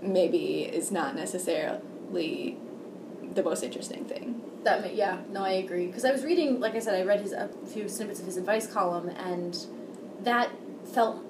maybe 0.00 0.62
is 0.62 0.92
not 0.92 1.16
necessarily 1.16 2.56
the 3.34 3.42
most 3.42 3.62
interesting 3.64 4.04
thing. 4.04 4.40
That 4.64 4.82
may, 4.82 4.94
yeah, 4.94 5.18
no, 5.30 5.42
I 5.42 5.52
agree. 5.52 5.86
Because 5.86 6.04
I 6.04 6.12
was 6.12 6.22
reading, 6.24 6.60
like 6.60 6.74
I 6.74 6.78
said, 6.80 6.94
I 6.94 7.02
read 7.02 7.20
his 7.20 7.32
a 7.32 7.48
few 7.66 7.88
snippets 7.88 8.20
of 8.20 8.26
his 8.26 8.36
advice 8.36 8.66
column, 8.66 9.08
and 9.08 9.56
that 10.22 10.50
felt 10.92 11.24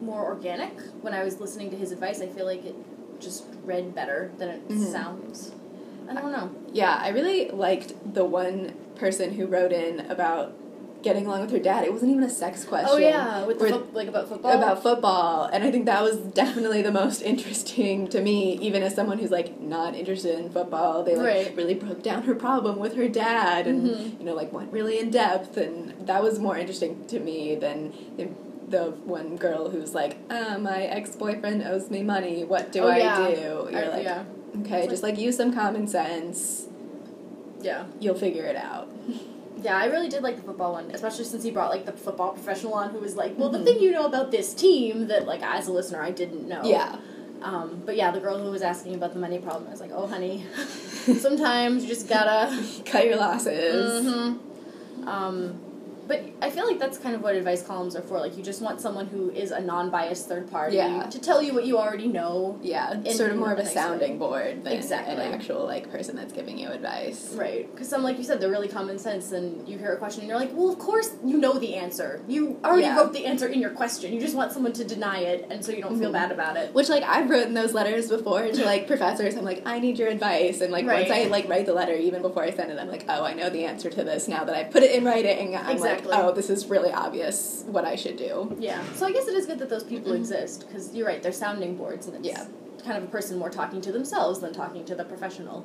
more 0.00 0.24
organic 0.24 0.78
when 1.02 1.14
I 1.14 1.24
was 1.24 1.40
listening 1.40 1.70
to 1.70 1.76
his 1.76 1.92
advice. 1.92 2.20
I 2.20 2.26
feel 2.26 2.44
like 2.46 2.64
it 2.64 2.74
just 3.20 3.44
read 3.64 3.94
better 3.94 4.30
than 4.38 4.48
it 4.48 4.68
Mhm. 4.68 4.92
sounds. 4.92 5.52
I 6.08 6.14
don't 6.14 6.32
know. 6.32 6.50
Yeah, 6.72 6.98
I 7.00 7.08
really 7.08 7.50
liked 7.50 7.92
the 8.14 8.24
one 8.24 8.72
person 8.94 9.32
who 9.34 9.46
wrote 9.46 9.72
in 9.72 10.00
about 10.10 10.52
getting 11.02 11.26
along 11.26 11.42
with 11.42 11.50
her 11.52 11.58
dad. 11.60 11.84
It 11.84 11.92
wasn't 11.92 12.10
even 12.10 12.24
a 12.24 12.30
sex 12.30 12.64
question. 12.64 12.88
Oh 12.90 12.96
yeah, 12.96 13.44
with 13.46 13.60
the 13.60 13.68
fo- 13.68 13.86
like 13.92 14.08
about 14.08 14.28
football. 14.28 14.50
about 14.52 14.82
football 14.82 15.44
and 15.52 15.62
i 15.62 15.70
think 15.70 15.86
that 15.86 16.02
was 16.02 16.16
definitely 16.16 16.82
the 16.82 16.90
most 16.90 17.22
interesting 17.32 18.08
to 18.08 18.20
me 18.20 18.58
even 18.60 18.82
as 18.82 18.96
someone 18.96 19.18
who's 19.20 19.30
like 19.30 19.60
not 19.60 19.94
interested 19.94 20.36
in 20.40 20.50
football 20.50 21.04
they 21.04 21.14
like 21.14 21.26
Right. 21.26 21.56
really 21.56 21.74
broke 21.74 22.02
down 22.02 22.22
her 22.24 22.34
problem 22.34 22.80
with 22.80 22.94
her 22.96 23.06
dad 23.08 23.68
and 23.68 23.86
Mhm. 23.88 24.18
you 24.18 24.26
know 24.26 24.34
like 24.34 24.52
went 24.52 24.72
really 24.72 24.98
in 24.98 25.10
depth 25.10 25.56
and 25.56 25.94
that 26.06 26.20
was 26.20 26.40
more 26.40 26.56
interesting 26.58 27.04
to 27.06 27.20
me 27.20 27.54
than 27.54 27.92
the, 28.70 28.76
the 28.78 28.90
one 28.90 29.36
girl 29.36 29.70
who's 29.70 29.94
like 29.94 30.18
uh, 30.30 30.58
my 30.58 30.82
ex-boyfriend 30.84 31.62
owes 31.62 31.90
me 31.90 32.02
money 32.02 32.44
what 32.44 32.72
do 32.72 32.80
Oh, 32.84 32.88
i 32.88 32.98
yeah. 32.98 33.16
do 33.16 33.32
you're 33.72 33.84
I- 33.84 33.88
like 33.88 34.04
yeah, 34.04 34.24
okay 34.60 34.80
It's 34.82 34.90
just 34.90 35.02
like 35.02 35.18
use 35.18 35.36
some 35.36 35.52
common 35.54 35.86
sense 35.86 36.66
yeah, 37.60 37.86
you'll 38.00 38.14
figure 38.14 38.44
it 38.44 38.56
out 38.56 38.88
yeah. 39.60 39.76
I 39.76 39.86
really 39.86 40.08
did 40.08 40.22
like 40.22 40.36
the 40.36 40.42
football 40.42 40.74
one, 40.74 40.92
especially 40.92 41.24
since 41.24 41.42
he 41.42 41.50
brought 41.50 41.70
like 41.70 41.84
the 41.84 41.90
football 41.92 42.30
professional 42.30 42.74
on, 42.74 42.90
who 42.90 43.00
was 43.00 43.16
like, 43.16 43.36
"Well, 43.36 43.48
the 43.48 43.58
Mhm. 43.58 43.64
thing 43.64 43.80
you 43.80 43.90
know 43.90 44.06
about 44.06 44.30
this 44.30 44.54
team 44.54 45.08
that 45.08 45.26
like 45.26 45.42
as 45.42 45.66
a 45.66 45.72
listener 45.72 46.00
I 46.00 46.12
didn't 46.12 46.46
know." 46.48 46.62
yeah 46.64 46.94
Um, 47.42 47.82
but 47.84 47.96
yeah, 47.96 48.12
the 48.12 48.20
girl 48.20 48.38
who 48.38 48.52
was 48.52 48.62
asking 48.62 48.94
about 48.94 49.12
the 49.14 49.18
money 49.18 49.38
problem, 49.40 49.66
I 49.66 49.70
was 49.72 49.80
like, 49.80 49.90
"Oh, 49.92 50.06
honey, 50.06 50.44
Sometimes 51.18 51.82
you 51.82 51.88
just 51.88 52.08
gotta. 52.08 52.56
Cut 52.84 53.06
your 53.06 53.16
losses. 53.16 54.04
hmm 54.06 54.36
Um, 55.08 55.58
but 56.08 56.22
I 56.42 56.48
feel 56.50 56.66
like 56.66 56.78
that's 56.78 56.96
kind 56.98 57.14
of 57.14 57.22
what 57.22 57.34
advice 57.36 57.62
columns 57.62 57.94
are 57.94 58.00
for. 58.02 58.18
Like, 58.18 58.36
you 58.36 58.42
just 58.42 58.62
want 58.62 58.80
someone 58.80 59.06
who 59.06 59.30
is 59.30 59.50
a 59.50 59.60
non-biased 59.60 60.26
third 60.26 60.50
party 60.50 60.76
Yeah. 60.76 61.02
to 61.04 61.18
tell 61.20 61.42
you 61.42 61.52
what 61.54 61.66
you 61.66 61.78
already 61.78 62.08
know. 62.08 62.58
Yeah, 62.62 62.94
In 62.94 63.12
sort 63.14 63.30
of 63.30 63.36
more 63.36 63.52
of 63.52 63.58
a 63.58 63.66
sounding 63.66 64.18
board 64.18 64.64
than 64.64 64.72
Exactly. 64.72 65.14
an 65.14 65.20
actual 65.34 65.66
like 65.66 65.90
person 65.92 66.16
that's 66.16 66.32
giving 66.32 66.58
you 66.58 66.68
advice. 66.70 67.32
Right. 67.34 67.70
Because 67.70 67.88
some, 67.88 68.02
like 68.02 68.16
you 68.18 68.24
said, 68.24 68.40
they're 68.40 68.50
really 68.50 68.68
common 68.68 68.98
sense, 68.98 69.32
and 69.32 69.68
you 69.68 69.76
hear 69.78 69.92
a 69.92 69.96
question 69.98 70.22
and 70.22 70.28
you're 70.30 70.38
like, 70.38 70.50
well, 70.54 70.70
of 70.70 70.78
course 70.78 71.10
you 71.24 71.36
know 71.38 71.58
the 71.58 71.74
answer. 71.74 72.22
You 72.26 72.58
already 72.64 72.82
Yeah. 72.84 72.96
wrote 72.96 73.12
the 73.12 73.26
answer 73.26 73.46
in 73.46 73.60
your 73.60 73.70
question. 73.70 74.12
You 74.12 74.20
just 74.20 74.34
want 74.34 74.52
someone 74.52 74.72
to 74.72 74.84
deny 74.84 75.18
it, 75.20 75.46
and 75.50 75.62
so 75.64 75.72
you 75.72 75.82
don't 75.82 75.98
feel 75.98 76.10
Mhm. 76.10 76.14
bad 76.14 76.32
about 76.32 76.56
it. 76.56 76.72
Which 76.74 76.88
like 76.88 77.02
I've 77.04 77.28
written 77.28 77.52
those 77.54 77.74
letters 77.74 78.08
before 78.08 78.48
to 78.48 78.64
like 78.64 78.86
professors. 78.92 79.34
I'm 79.36 79.44
like, 79.44 79.62
I 79.66 79.78
need 79.78 79.98
your 79.98 80.08
advice, 80.08 80.62
and 80.62 80.72
like 80.72 80.86
once 80.86 81.10
I 81.10 81.24
like 81.24 81.48
write 81.48 81.66
the 81.66 81.74
letter, 81.74 81.94
even 81.94 82.22
before 82.22 82.44
I 82.44 82.50
send 82.50 82.70
it, 82.70 82.78
I'm 82.78 82.88
like, 82.88 83.04
oh, 83.10 83.24
I 83.24 83.34
know 83.34 83.50
the 83.50 83.64
answer 83.64 83.90
to 83.90 84.02
this 84.04 84.26
now 84.26 84.44
that 84.44 84.54
I 84.54 84.64
put 84.64 84.82
it 84.82 84.92
in 84.92 85.04
writing. 85.04 85.54
I'm 85.54 85.68
Exactly. 85.70 85.88
like, 85.90 85.97
oh, 86.06 86.32
this 86.32 86.50
is 86.50 86.66
really 86.66 86.92
obvious 86.92 87.64
what 87.66 87.84
I 87.84 87.96
should 87.96 88.16
do. 88.16 88.56
Yeah. 88.58 88.82
So 88.94 89.06
I 89.06 89.12
guess 89.12 89.28
it 89.28 89.34
is 89.34 89.46
good 89.46 89.58
that 89.58 89.68
those 89.70 89.84
people 89.84 90.12
exist, 90.12 90.66
because 90.66 90.94
you're 90.94 91.06
right, 91.06 91.22
they're 91.22 91.32
sounding 91.32 91.76
boards, 91.76 92.06
and 92.06 92.16
it's 92.16 92.26
Yeah. 92.26 92.46
kind 92.84 92.96
of 92.96 93.04
a 93.04 93.12
person 93.12 93.38
more 93.38 93.50
talking 93.50 93.80
to 93.82 93.92
themselves 93.92 94.38
than 94.40 94.52
talking 94.52 94.84
to 94.84 94.94
the 94.94 95.04
professional. 95.04 95.64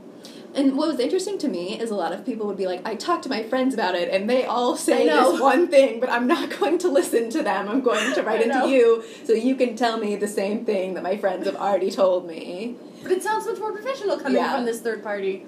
And 0.55 0.75
what 0.77 0.87
was 0.89 0.99
interesting 0.99 1.37
to 1.39 1.47
me 1.47 1.79
is 1.79 1.89
a 1.91 1.95
lot 1.95 2.11
of 2.11 2.25
people 2.25 2.47
would 2.47 2.57
be 2.57 2.65
like, 2.67 2.85
I 2.87 2.95
talked 2.95 3.23
to 3.23 3.29
my 3.29 3.43
friends 3.43 3.73
about 3.73 3.95
it, 3.95 4.09
and 4.09 4.29
they 4.29 4.45
all 4.45 4.75
say 4.75 5.07
this 5.07 5.39
one 5.39 5.67
thing, 5.67 5.99
but 5.99 6.09
I'm 6.09 6.27
not 6.27 6.49
going 6.59 6.77
to 6.79 6.89
listen 6.89 7.29
to 7.31 7.43
them. 7.43 7.69
I'm 7.69 7.81
going 7.81 8.13
to 8.15 8.23
write 8.23 8.41
into 8.41 8.67
you 8.67 9.03
so 9.25 9.33
you 9.33 9.55
can 9.55 9.75
tell 9.75 9.97
me 9.97 10.15
the 10.15 10.27
same 10.27 10.65
thing 10.65 10.95
that 10.95 11.03
my 11.03 11.15
friends 11.17 11.45
have 11.45 11.55
already 11.55 11.91
told 11.91 12.27
me. 12.27 12.75
But 13.03 13.11
it 13.11 13.21
sounds 13.23 13.45
much 13.45 13.59
more 13.59 13.71
professional 13.71 14.17
coming 14.17 14.37
Yeah. 14.37 14.55
from 14.55 14.65
this 14.65 14.79
third 14.81 15.03
party. 15.03 15.45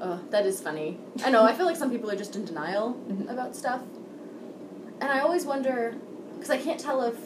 Oh, 0.00 0.20
that 0.30 0.44
is 0.44 0.60
funny. 0.60 0.98
I 1.24 1.30
know, 1.30 1.44
I 1.44 1.54
feel 1.54 1.66
like 1.66 1.76
some 1.76 1.90
people 1.90 2.10
are 2.10 2.16
just 2.16 2.34
in 2.36 2.44
denial 2.44 2.96
Mhm. 3.08 3.30
about 3.30 3.54
stuff. 3.56 3.80
And 5.00 5.10
I 5.10 5.20
always 5.20 5.44
wonder, 5.44 5.94
because 6.34 6.50
I 6.50 6.58
can't 6.58 6.80
tell 6.80 7.02
if 7.02 7.16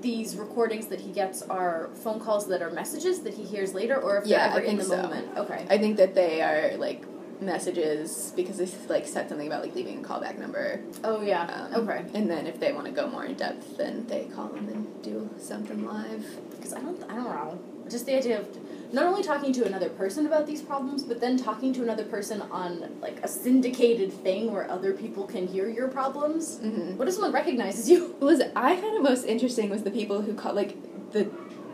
these 0.00 0.36
recordings 0.36 0.86
that 0.88 1.00
he 1.00 1.10
gets 1.10 1.42
are 1.42 1.90
phone 1.94 2.20
calls 2.20 2.46
that 2.48 2.62
are 2.62 2.70
messages 2.70 3.20
that 3.22 3.34
he 3.34 3.42
hears 3.42 3.74
later 3.74 3.96
or 3.96 4.18
if 4.18 4.24
they're 4.24 4.38
Yeah, 4.38 4.52
I 4.54 4.58
ever 4.58 4.60
in 4.60 4.76
the 4.76 4.84
so. 4.84 5.02
moment. 5.02 5.36
Okay. 5.36 5.66
I 5.68 5.78
think 5.78 5.96
that 5.96 6.14
they 6.14 6.42
are 6.42 6.76
like 6.76 7.02
messages 7.40 8.32
because 8.36 8.58
they 8.58 8.68
like 8.88 9.06
said 9.06 9.28
something 9.28 9.46
about 9.46 9.62
like 9.62 9.74
leaving 9.74 10.04
a 10.04 10.06
callback 10.08 10.38
number. 10.38 10.80
Oh, 11.04 11.22
yeah. 11.22 11.68
Um, 11.72 11.88
okay. 11.88 12.04
And 12.14 12.30
then 12.30 12.46
if 12.46 12.60
they 12.60 12.72
want 12.72 12.86
to 12.86 12.92
go 12.92 13.08
more 13.08 13.24
in 13.24 13.34
depth, 13.34 13.76
then 13.78 14.06
they 14.06 14.24
call 14.26 14.48
them 14.48 14.68
and 14.68 15.02
do 15.02 15.28
something 15.38 15.84
live. 15.84 16.24
Because 16.50 16.72
I 16.72 16.80
don't, 16.80 17.02
I 17.04 17.14
don't 17.14 17.24
know. 17.24 17.58
Just 17.88 18.06
the 18.06 18.16
idea 18.16 18.40
of 18.40 18.48
not 18.92 19.04
only 19.06 19.22
talking 19.22 19.52
to 19.54 19.64
another 19.64 19.88
person 19.88 20.26
about 20.26 20.46
these 20.46 20.62
problems, 20.62 21.02
but 21.02 21.20
then 21.20 21.36
talking 21.36 21.72
to 21.74 21.82
another 21.82 22.04
person 22.04 22.42
on 22.50 22.98
like 23.00 23.18
a 23.22 23.28
syndicated 23.28 24.12
thing 24.12 24.52
where 24.52 24.70
other 24.70 24.92
people 24.92 25.24
can 25.24 25.46
hear 25.46 25.68
your 25.68 25.88
problems. 25.88 26.58
Mm-hmm. 26.58 26.96
What 26.96 27.08
if 27.08 27.14
someone 27.14 27.32
recognizes 27.32 27.88
you? 27.90 28.14
What 28.18 28.26
was 28.28 28.40
I 28.54 28.76
found 28.76 28.96
it 28.96 29.02
most 29.02 29.24
interesting 29.24 29.70
was 29.70 29.82
the 29.82 29.90
people 29.90 30.22
who 30.22 30.34
call 30.34 30.54
like 30.54 30.76
the 31.12 31.28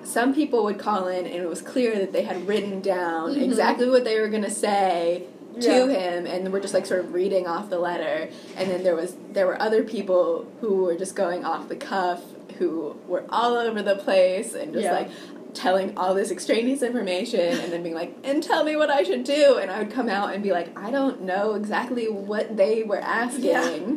some 0.05 0.35
people 0.35 0.65
would 0.65 0.79
call 0.79 1.07
in 1.07 1.27
and 1.27 1.35
it 1.37 1.49
was 1.49 1.63
clear 1.63 1.97
that 1.99 2.13
they 2.13 2.23
had 2.23 2.49
written 2.49 2.81
down 2.81 3.35
Mhm. 3.35 3.43
exactly 3.43 3.89
what 3.89 4.03
they 4.05 4.19
were 4.21 4.29
gonna 4.29 4.51
say 4.51 5.25
to 5.61 5.69
Yeah. 5.69 5.87
him 5.87 6.27
and 6.27 6.53
were 6.53 6.59
just 6.61 6.75
like 6.75 6.87
sort 6.87 7.01
of 7.01 7.13
reading 7.15 7.47
off 7.47 7.71
the 7.71 7.79
letter 7.79 8.29
and 8.57 8.69
then 8.71 8.83
there 8.83 8.97
was 8.97 9.15
there 9.33 9.47
were 9.47 9.61
other 9.63 9.85
people 9.85 10.47
who 10.61 10.85
were 10.85 10.97
just 10.97 11.15
going 11.15 11.45
off 11.45 11.69
the 11.69 11.77
cuff 11.77 12.21
who 12.59 12.97
were 13.07 13.23
all 13.31 13.55
over 13.57 13.81
the 13.83 13.95
place 13.97 14.55
and 14.55 14.73
just 14.73 14.85
Yeah. 14.85 14.93
like 14.93 15.11
telling 15.55 15.97
all 15.97 16.15
this 16.15 16.31
extraneous 16.31 16.83
information 16.83 17.41
and 17.41 17.73
then 17.73 17.83
being 17.83 17.95
like 17.95 18.17
and 18.25 18.43
tell 18.43 18.65
me 18.65 18.77
what 18.77 18.91
I 18.91 19.03
should 19.03 19.25
do 19.25 19.59
and 19.59 19.71
I 19.71 19.79
would 19.81 19.91
come 19.91 20.09
out 20.09 20.35
and 20.35 20.43
be 20.43 20.51
like 20.51 20.77
I 20.79 20.91
don't 20.91 21.23
know 21.23 21.55
exactly 21.55 22.09
what 22.09 22.57
they 22.57 22.83
were 22.83 23.01
asking 23.01 23.45
Yeah. 23.45 23.97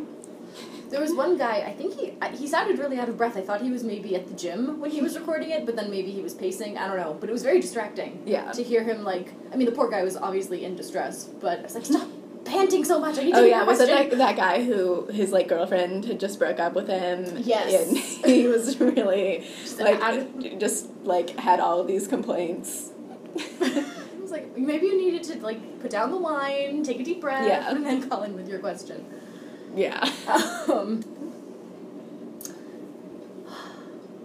There 0.88 1.00
was 1.00 1.12
one 1.12 1.36
guy. 1.36 1.64
I 1.66 1.72
think 1.72 1.98
he 1.98 2.14
he 2.36 2.46
sounded 2.46 2.78
really 2.78 2.96
out 2.98 3.08
of 3.08 3.16
breath. 3.16 3.36
I 3.36 3.40
thought 3.42 3.60
he 3.60 3.70
was 3.72 3.82
maybe 3.82 4.14
at 4.14 4.28
the 4.28 4.34
gym 4.34 4.80
when 4.80 4.90
he 4.90 5.00
was 5.02 5.18
recording 5.18 5.50
it, 5.50 5.66
but 5.66 5.74
then 5.74 5.90
maybe 5.90 6.12
he 6.12 6.22
was 6.22 6.32
pacing. 6.32 6.78
I 6.78 6.86
don't 6.86 6.96
know. 6.96 7.16
But 7.18 7.28
it 7.28 7.32
was 7.32 7.42
very 7.42 7.60
distracting 7.60 8.22
yeah 8.24 8.52
to 8.52 8.62
hear 8.62 8.84
him 8.84 9.02
like. 9.02 9.32
I 9.52 9.56
mean, 9.56 9.66
the 9.66 9.72
poor 9.72 9.90
guy 9.90 10.04
was 10.04 10.16
obviously 10.16 10.64
in 10.64 10.76
distress, 10.76 11.24
but 11.24 11.58
I 11.58 11.62
was 11.62 11.74
like, 11.74 11.86
stop 11.86 12.08
panting 12.46 12.84
so 12.84 12.98
much. 13.00 13.18
I 13.18 13.24
need 13.24 13.32
to 13.34 13.40
Oh 13.40 13.44
yeah, 13.44 13.64
was 13.64 13.80
it 13.80 13.88
question." 13.88 14.18
that, 14.18 14.18
that 14.18 14.36
guy 14.36 14.64
who 14.64 15.06
his 15.06 15.32
like 15.32 15.48
girlfriend 15.48 16.04
had 16.04 16.18
just 16.20 16.38
broke 16.38 16.58
up 16.60 16.74
with 16.74 16.88
him? 16.88 17.24
Yes. 17.44 17.88
and 17.88 17.96
he 18.30 18.46
was 18.54 18.78
really 18.80 19.44
Just 19.62 19.78
like 19.80 20.00
of- 20.02 20.58
just 20.58 20.88
like 21.04 21.30
had 21.38 21.60
all 21.60 21.80
of 21.80 21.86
these 21.86 22.06
complaints. 22.08 22.90
I 23.60 23.84
was 24.20 24.30
like, 24.30 24.56
maybe 24.56 24.86
you 24.86 24.96
needed 24.98 25.22
to 25.24 25.38
like 25.42 25.80
put 25.80 25.90
down 25.90 26.10
the 26.10 26.16
wine, 26.18 26.82
take 26.82 27.00
a 27.00 27.04
deep 27.04 27.20
breath, 27.20 27.46
Yeah. 27.46 27.70
and 27.70 27.84
then 27.84 28.08
call 28.08 28.22
in 28.22 28.34
with 28.34 28.48
your 28.48 28.58
question. 28.60 29.04
yeah. 29.74 30.10
Um, 30.68 31.02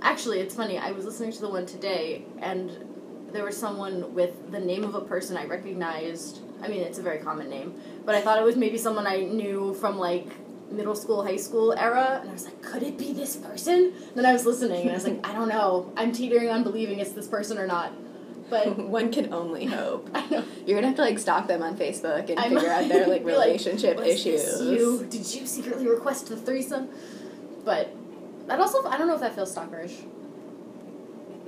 actually, 0.01 0.39
it's 0.39 0.55
funny. 0.55 0.77
I 0.77 0.91
was 0.91 1.05
listening 1.05 1.31
to 1.33 1.41
the 1.41 1.49
one 1.49 1.65
today, 1.65 2.25
and 2.39 2.71
there 3.31 3.43
was 3.45 3.55
someone 3.57 4.13
with 4.13 4.51
the 4.51 4.59
name 4.59 4.83
of 4.83 4.95
a 4.95 5.01
person 5.01 5.37
I 5.37 5.45
recognized. 5.45 6.39
I 6.63 6.67
mean, 6.67 6.81
it's 6.81 6.99
a 6.99 7.01
very 7.01 7.19
common 7.19 7.49
name, 7.49 7.73
but 8.05 8.15
I 8.15 8.21
thought 8.21 8.37
it 8.39 8.43
was 8.43 8.55
maybe 8.55 8.77
someone 8.77 9.07
I 9.07 9.21
knew 9.21 9.73
from 9.75 9.97
like 9.97 10.27
middle 10.71 10.95
school, 10.95 11.23
high 11.23 11.37
school 11.37 11.73
era, 11.73 12.19
and 12.21 12.29
I 12.29 12.33
was 12.33 12.45
like, 12.45 12.61
could 12.61 12.83
it 12.83 12.97
be 12.97 13.13
this 13.13 13.35
person? 13.35 13.93
then 14.15 14.25
I 14.25 14.33
was 14.33 14.45
listening, 14.45 14.81
and 14.81 14.91
I 14.91 14.93
was 14.93 15.07
like, 15.07 15.25
I 15.27 15.33
don't 15.33 15.49
know. 15.49 15.91
I'm 15.97 16.11
teetering 16.11 16.49
on 16.49 16.63
believing 16.63 16.99
it's 16.99 17.11
this 17.11 17.27
person 17.27 17.57
or 17.57 17.67
not. 17.67 17.91
But 18.49 18.77
One 18.89 19.11
can 19.11 19.33
only 19.33 19.65
hope. 19.65 20.09
You're 20.65 20.77
gonna 20.77 20.87
have 20.87 20.97
to 20.97 21.01
like 21.01 21.17
stalk 21.17 21.47
them 21.47 21.63
on 21.63 21.77
Facebook 21.77 22.29
and 22.29 22.37
I 22.37 22.49
figure 22.49 22.69
out 22.69 22.87
their 22.89 23.07
like 23.07 23.23
like, 23.23 23.25
relationship 23.25 23.97
this 23.97 24.25
issues. 24.25 24.61
You 24.61 25.07
did 25.09 25.33
you 25.33 25.47
secretly 25.47 25.87
request 25.87 26.27
the 26.27 26.35
threesome? 26.35 26.89
But 27.63 27.95
that 28.47 28.59
also 28.59 28.85
I 28.85 28.97
don't 28.97 29.07
know 29.07 29.15
if 29.15 29.21
that 29.21 29.35
feels 29.35 29.55
stalkerish. 29.55 30.03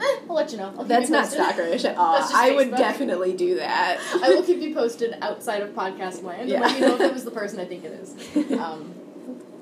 Eh, 0.03 0.19
I'll 0.29 0.35
let 0.35 0.51
you 0.51 0.57
know. 0.57 0.73
I'll 0.77 0.83
That's 0.83 1.09
not 1.09 1.25
stalkerish 1.25 1.85
at 1.85 1.97
all. 1.97 2.13
That's 2.19 2.31
just 2.31 2.41
I 2.43 2.51
would 2.55 2.69
Facebook. 2.71 2.77
definitely 2.77 3.33
do 3.33 3.55
that. 3.55 3.99
I 4.21 4.29
will 4.29 4.43
keep 4.49 4.59
you 4.61 4.73
posted 4.73 5.15
outside 5.21 5.61
of 5.61 5.69
podcast 5.71 6.23
land 6.23 6.49
Yeah. 6.49 6.55
and 6.57 6.65
let 6.65 6.79
you 6.79 6.81
know 6.87 6.95
if 6.95 7.01
it 7.01 7.13
was 7.13 7.23
the 7.23 7.31
person 7.31 7.59
I 7.59 7.65
think 7.65 7.83
it 7.85 7.91
is. 7.93 8.15
Um, 8.59 8.93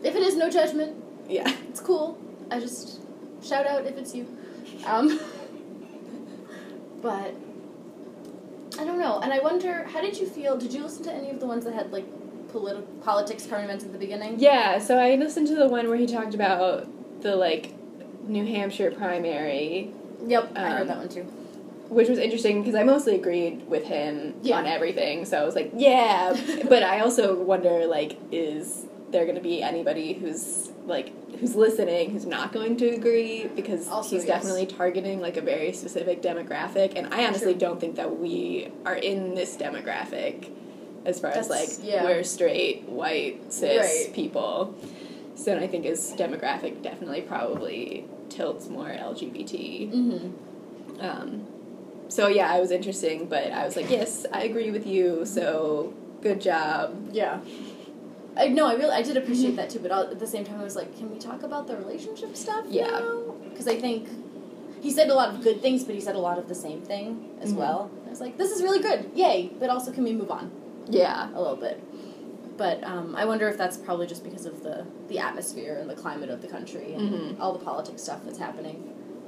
if 0.04 0.16
it 0.16 0.24
is, 0.24 0.36
no 0.36 0.50
judgment. 0.50 0.96
yeah. 1.30 1.54
It's 1.70 1.80
cool. 1.80 2.18
I 2.50 2.60
just 2.60 3.02
shout 3.44 3.68
out 3.68 3.86
if 3.86 3.96
it's 3.98 4.16
you. 4.16 4.26
Um, 4.86 5.20
but 7.02 7.34
I 8.80 8.84
don't 8.84 9.00
know, 9.00 9.20
and 9.20 9.32
I 9.34 9.40
wonder 9.40 9.84
how 9.86 10.02
did 10.02 10.18
you 10.18 10.26
feel? 10.28 10.58
Did 10.58 10.74
you 10.74 10.82
listen 10.84 11.04
to 11.06 11.14
any 11.14 11.30
of 11.30 11.40
the 11.40 11.46
ones 11.46 11.66
that 11.66 11.74
had 11.74 11.92
like 11.92 12.06
politi- 12.52 12.84
politics 13.04 13.46
current 13.46 13.66
events 13.66 13.84
at 13.86 13.92
the 13.92 13.98
beginning? 13.98 14.40
Yeah, 14.40 14.80
so 14.80 14.98
I 14.98 15.16
listened 15.16 15.48
to 15.48 15.56
the 15.56 15.68
one 15.68 15.88
where 15.88 15.98
he 15.98 16.08
talked 16.08 16.34
about 16.34 16.88
the 17.22 17.36
like 17.36 17.74
New 18.24 18.46
Hampshire 18.46 18.92
primary 18.92 19.94
Yep, 20.28 20.52
I 20.56 20.64
Um, 20.64 20.72
heard 20.78 20.88
that 20.90 20.98
one 20.98 21.10
too. 21.10 21.26
which 21.90 22.08
was 22.08 22.20
interesting 22.20 22.62
because 22.62 22.74
I 22.76 22.84
mostly 22.84 23.16
agreed 23.16 23.68
with 23.68 23.84
him 23.84 24.36
Yeah. 24.44 24.58
on 24.60 24.66
everything. 24.66 25.26
So 25.26 25.38
I 25.42 25.44
was 25.44 25.56
like, 25.56 25.72
yeah, 25.76 26.34
but 26.70 26.84
I 26.84 27.02
also 27.02 27.36
wonder 27.36 27.86
like, 27.86 28.16
is 28.32 28.86
there 29.12 29.26
going 29.26 29.36
to 29.36 29.42
be 29.42 29.62
anybody 29.62 30.14
who's 30.14 30.70
like 30.86 31.12
who's 31.40 31.54
listening 31.56 32.12
who's 32.12 32.26
not 32.26 32.54
going 32.54 32.78
to 32.78 32.88
agree 32.90 33.48
because 33.56 33.90
Also, 33.90 34.16
he's 34.16 34.26
yes. 34.26 34.38
definitely 34.42 34.66
targeting 34.68 35.20
like 35.20 35.36
a 35.38 35.42
very 35.42 35.74
specific 35.74 36.22
demographic, 36.22 36.94
and 36.96 37.14
I 37.14 37.26
honestly 37.26 37.52
True. 37.54 37.60
don't 37.60 37.80
think 37.82 37.96
that 37.98 38.18
we 38.20 38.70
are 38.86 38.96
in 38.96 39.36
this 39.36 39.58
demographic 39.58 40.50
as 41.06 41.20
far 41.20 41.32
as 41.32 41.50
like 41.50 41.68
yeah. 41.84 42.04
we're 42.06 42.24
straight 42.24 42.84
white 42.88 43.52
cis 43.52 44.06
Right. 44.06 44.14
people. 44.14 44.74
So 45.36 45.58
I 45.58 45.68
think 45.68 45.84
his 45.86 46.14
demographic 46.18 46.82
definitely 46.82 47.22
probably 47.22 48.06
tilts 48.32 48.68
more 48.70 48.88
LGBT. 48.88 49.92
Mm-hmm. 49.92 51.02
Um, 51.06 51.48
so 52.08 52.28
yeah, 52.28 52.56
it 52.56 52.62
was 52.62 52.72
interesting, 52.72 53.28
but 53.28 53.52
I 53.52 53.66
was 53.66 53.76
like, 53.76 53.90
yes, 53.90 54.26
I 54.32 54.44
agree 54.44 54.72
with 54.72 54.88
you. 54.88 55.26
So 55.26 55.94
good 56.22 56.42
job. 56.42 57.10
Yeah. 57.12 57.40
I 58.38 58.48
no, 58.48 58.66
I 58.68 58.74
really 58.76 58.92
I 58.92 59.02
did 59.02 59.18
appreciate 59.18 59.56
that 59.58 59.70
too, 59.70 59.80
but 59.80 59.92
all, 59.92 60.04
at 60.04 60.20
the 60.20 60.28
same 60.28 60.46
time 60.46 60.60
I 60.60 60.64
was 60.64 60.76
like, 60.76 60.98
can 60.98 61.12
we 61.12 61.20
talk 61.20 61.44
about 61.44 61.68
the 61.68 61.76
relationship 61.78 62.36
stuff? 62.36 62.66
Yeah. 62.70 63.02
Because 63.50 63.68
I 63.68 63.78
think 63.80 64.08
he 64.82 64.90
said 64.90 65.10
a 65.10 65.14
lot 65.14 65.30
of 65.34 65.42
good 65.44 65.62
things, 65.62 65.84
but 65.84 65.94
he 65.96 66.02
said 66.02 66.16
a 66.16 66.20
lot 66.20 66.38
of 66.38 66.48
the 66.48 66.56
same 66.56 66.82
thing 66.82 67.30
as 67.42 67.54
Mhm. 67.54 67.58
well. 67.58 67.92
I 68.08 68.10
was 68.10 68.22
like, 68.22 68.38
this 68.38 68.52
is 68.52 68.64
really 68.64 68.80
good, 68.82 69.12
yay! 69.14 69.52
But 69.60 69.70
also, 69.70 69.92
can 69.92 70.04
we 70.04 70.14
move 70.14 70.32
on 70.32 70.50
Yeah. 70.88 71.30
a 71.36 71.40
little 71.40 71.56
bit? 71.58 71.80
But 72.62 72.84
um, 72.84 73.16
I 73.16 73.26
wonder 73.26 73.48
if 73.50 73.58
that's 73.58 73.76
probably 73.76 74.06
just 74.06 74.24
because 74.24 74.46
of 74.46 74.62
the 74.62 74.86
the 75.08 75.18
atmosphere 75.18 75.80
and 75.82 75.90
the 75.90 75.96
climate 75.96 76.30
of 76.30 76.44
the 76.44 76.48
country 76.48 76.94
and 76.94 77.10
Mhm. 77.12 77.40
all 77.40 77.54
the 77.54 77.66
politics 77.66 78.04
stuff 78.04 78.20
that's 78.24 78.38
happening. 78.38 78.78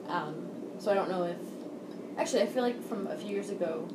Um, 0.07 0.35
so 0.77 0.91
I 0.91 0.93
don't 0.93 1.09
know 1.09 1.23
if 1.23 1.37
actually 2.15 2.43
I 2.43 2.45
feel 2.45 2.61
like 2.61 2.79
from 2.87 3.07
a 3.07 3.15
few 3.17 3.31
years 3.31 3.49
ago 3.49 3.87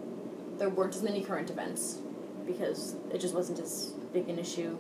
there 0.59 0.69
weren't 0.71 0.97
as 0.97 1.05
many 1.05 1.21
current 1.23 1.51
events 1.51 1.99
because 2.47 2.97
it 3.15 3.19
just 3.19 3.33
wasn't 3.33 3.61
as 3.61 3.93
big 4.13 4.29
an 4.29 4.41
issue 4.41 4.77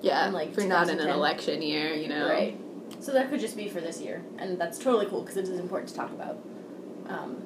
Yeah. 0.00 0.30
Like, 0.30 0.48
if 0.52 0.56
you're 0.56 0.66
not 0.66 0.88
in 0.88 0.98
an 0.98 1.10
election 1.10 1.60
year, 1.60 1.92
you 1.92 2.08
know. 2.08 2.26
Right. 2.26 2.58
So 3.00 3.12
that 3.12 3.28
could 3.28 3.40
just 3.40 3.54
be 3.56 3.68
for 3.68 3.82
this 3.82 4.00
year, 4.00 4.22
and 4.38 4.58
that's 4.58 4.78
totally 4.78 5.04
cool 5.10 5.20
because 5.20 5.36
it 5.36 5.46
is 5.46 5.58
important 5.60 5.90
to 5.90 5.94
talk 5.94 6.10
about. 6.10 6.38
Um, 7.06 7.42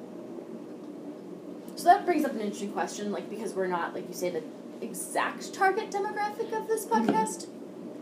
So 1.79 1.85
that 1.85 2.05
brings 2.05 2.25
up 2.25 2.31
an 2.33 2.41
interesting 2.41 2.73
question, 2.73 3.09
like 3.09 3.29
because 3.29 3.53
we're 3.53 3.67
not, 3.67 3.93
like 3.93 4.05
you 4.05 4.13
say, 4.13 4.29
the 4.31 4.43
exact 4.81 5.53
target 5.53 5.89
demographic 5.91 6.51
of 6.51 6.67
this 6.67 6.85
Mm-hmm. 6.85 7.09
podcast. 7.09 7.47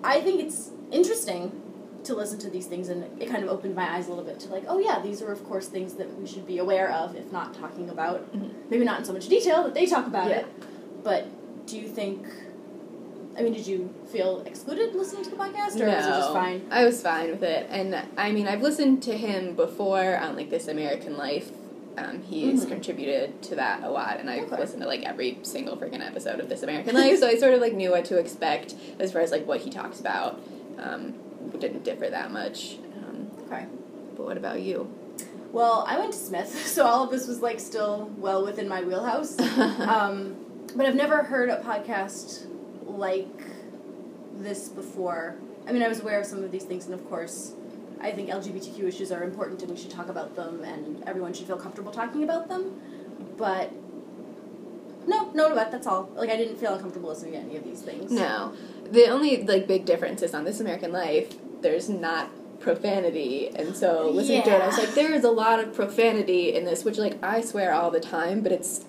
I 0.04 0.20
think 0.22 0.42
it's 0.42 0.72
interesting 0.92 1.62
to 2.06 2.16
listen 2.16 2.40
to 2.40 2.50
these 2.50 2.66
things, 2.66 2.90
and 2.90 3.04
it 3.22 3.30
kind 3.30 3.44
of 3.44 3.50
opened 3.52 3.76
my 3.76 3.88
eyes 3.96 4.08
a 4.08 4.10
little 4.10 4.24
bit 4.24 4.40
to 4.42 4.50
like, 4.50 4.64
oh 4.68 4.80
yeah, 4.80 5.00
these 5.00 5.22
are 5.22 5.32
of 5.32 5.44
course 5.46 5.68
things 5.68 5.94
that 5.96 6.12
we 6.20 6.26
should 6.26 6.48
be 6.48 6.58
aware 6.58 6.92
of, 6.92 7.16
if 7.16 7.32
not 7.32 7.54
talking 7.54 7.90
about. 7.92 8.20
Mhm. 8.36 8.50
Maybe 8.72 8.84
not 8.84 8.98
in 9.00 9.06
so 9.06 9.14
much 9.14 9.28
detail 9.28 9.64
that 9.66 9.76
they 9.76 9.86
talk 9.86 10.08
about 10.08 10.30
Yeah. 10.32 10.38
it, 10.40 10.46
but 11.04 11.28
do 11.68 11.78
you 11.78 11.88
think? 11.88 12.26
I 13.38 13.44
mean, 13.44 13.54
did 13.54 13.68
you 13.68 13.94
feel 14.12 14.42
excluded 14.48 14.96
listening 14.96 15.24
to 15.26 15.30
the 15.30 15.36
podcast, 15.36 15.80
or 15.80 15.86
was 15.86 16.06
it 16.08 16.10
just 16.10 16.34
fine? 16.34 16.66
I 16.72 16.84
was 16.84 17.00
fine 17.04 17.30
with 17.30 17.44
it, 17.44 17.68
and 17.70 17.96
I 18.18 18.32
mean, 18.32 18.48
I've 18.48 18.64
listened 18.64 19.04
to 19.04 19.16
him 19.16 19.54
before 19.56 20.18
on 20.18 20.36
like 20.36 20.50
This 20.50 20.68
American 20.68 21.16
Life. 21.16 21.52
Um, 21.98 22.22
he's 22.22 22.63
Mhm. 22.66 22.70
contributed 22.70 23.42
to 23.44 23.56
that 23.56 23.84
a 23.84 23.89
lot, 23.89 24.20
and 24.20 24.30
I've 24.30 24.51
Okay. 24.51 24.62
listened 24.62 24.84
to 24.84 24.88
like 24.88 25.04
every 25.04 25.39
single 25.42 25.75
freaking 25.75 26.06
episode 26.06 26.39
of 26.39 26.48
This 26.48 26.62
American 26.62 26.94
Life, 26.96 27.20
so 27.20 27.27
I 27.27 27.36
sort 27.38 27.54
of 27.56 27.62
like 27.62 27.74
knew 27.74 27.89
what 27.92 28.06
to 28.06 28.18
expect 28.20 28.75
as 29.00 29.12
far 29.12 29.22
as 29.22 29.32
like 29.32 29.48
what 29.48 29.62
he 29.62 29.70
talks 29.72 30.00
about. 30.00 30.39
Um, 30.77 31.13
didn't 31.60 31.84
differ 31.84 32.08
that 32.08 32.32
much. 32.32 32.77
Um, 32.98 33.32
Okay. 33.48 33.66
but 34.16 34.25
what 34.27 34.38
about 34.38 34.62
you? 34.62 34.88
Well, 35.51 35.84
I 35.88 35.98
went 35.98 36.12
to 36.12 36.18
Smith, 36.20 36.50
so 36.68 36.86
all 36.86 37.06
of 37.06 37.10
this 37.10 37.27
was 37.27 37.42
like 37.42 37.60
still 37.60 38.12
well 38.20 38.46
within 38.46 38.68
my 38.70 38.84
wheelhouse. 38.84 39.36
um, 39.80 40.36
but 40.75 40.86
I've 40.86 40.94
never 40.94 41.24
heard 41.24 41.50
a 41.50 41.58
podcast 41.62 42.46
like 42.86 43.42
this 44.39 44.70
before. 44.70 45.36
I 45.68 45.72
mean, 45.72 45.82
I 45.82 45.88
was 45.88 46.01
aware 46.01 46.20
of 46.20 46.27
some 46.27 46.44
of 46.44 46.51
these 46.51 46.63
things, 46.63 46.86
and 46.86 46.94
of 46.94 47.10
course, 47.10 47.54
I 48.01 48.12
think 48.12 48.30
LGBTQ 48.30 48.84
issues 48.84 49.12
are 49.12 49.24
important 49.24 49.62
and 49.62 49.72
we 49.72 49.77
should 49.77 49.92
talk 49.92 50.10
about 50.10 50.36
them, 50.36 50.63
and 50.63 51.04
everyone 51.08 51.34
should 51.34 51.48
feel 51.48 51.58
comfortable 51.58 51.92
talking 51.92 52.24
about 52.24 52.48
them. 52.48 52.80
But 53.38 53.72
no, 55.08 55.32
no, 55.34 55.54
but 55.56 55.72
that's 55.72 55.88
all. 55.88 56.10
Like, 56.16 56.30
I 56.30 56.36
didn't 56.36 56.58
feel 56.58 56.74
uncomfortable 56.74 57.10
listening 57.10 57.34
to 57.34 57.39
any 57.39 57.56
of 57.56 57.63
these 57.63 57.82
things. 57.82 58.12
No, 58.12 58.54
the 58.92 59.08
only 59.08 59.44
like 59.44 59.68
big 59.68 59.86
difference 59.86 60.22
is 60.22 60.34
on 60.34 60.44
This 60.44 60.60
American 60.60 60.92
Life. 60.92 61.36
There's 61.62 61.89
not 61.89 62.30
profanity, 62.60 63.50
and 63.50 63.75
so 63.75 64.10
listening 64.10 64.44
to 64.44 64.50
it, 64.50 64.62
I 64.62 64.68
was 64.68 64.77
like, 64.77 64.94
there 64.94 65.13
is 65.13 65.24
a 65.24 65.32
lot 65.32 65.60
of 65.60 65.74
profanity 65.74 66.54
in 66.54 66.66
this, 66.66 66.84
which 66.84 66.98
like 66.98 67.24
I 67.24 67.42
swear 67.42 67.74
all 67.74 67.92
the 67.92 68.00
time, 68.00 68.42
but 68.42 68.51
it's, 68.51 68.86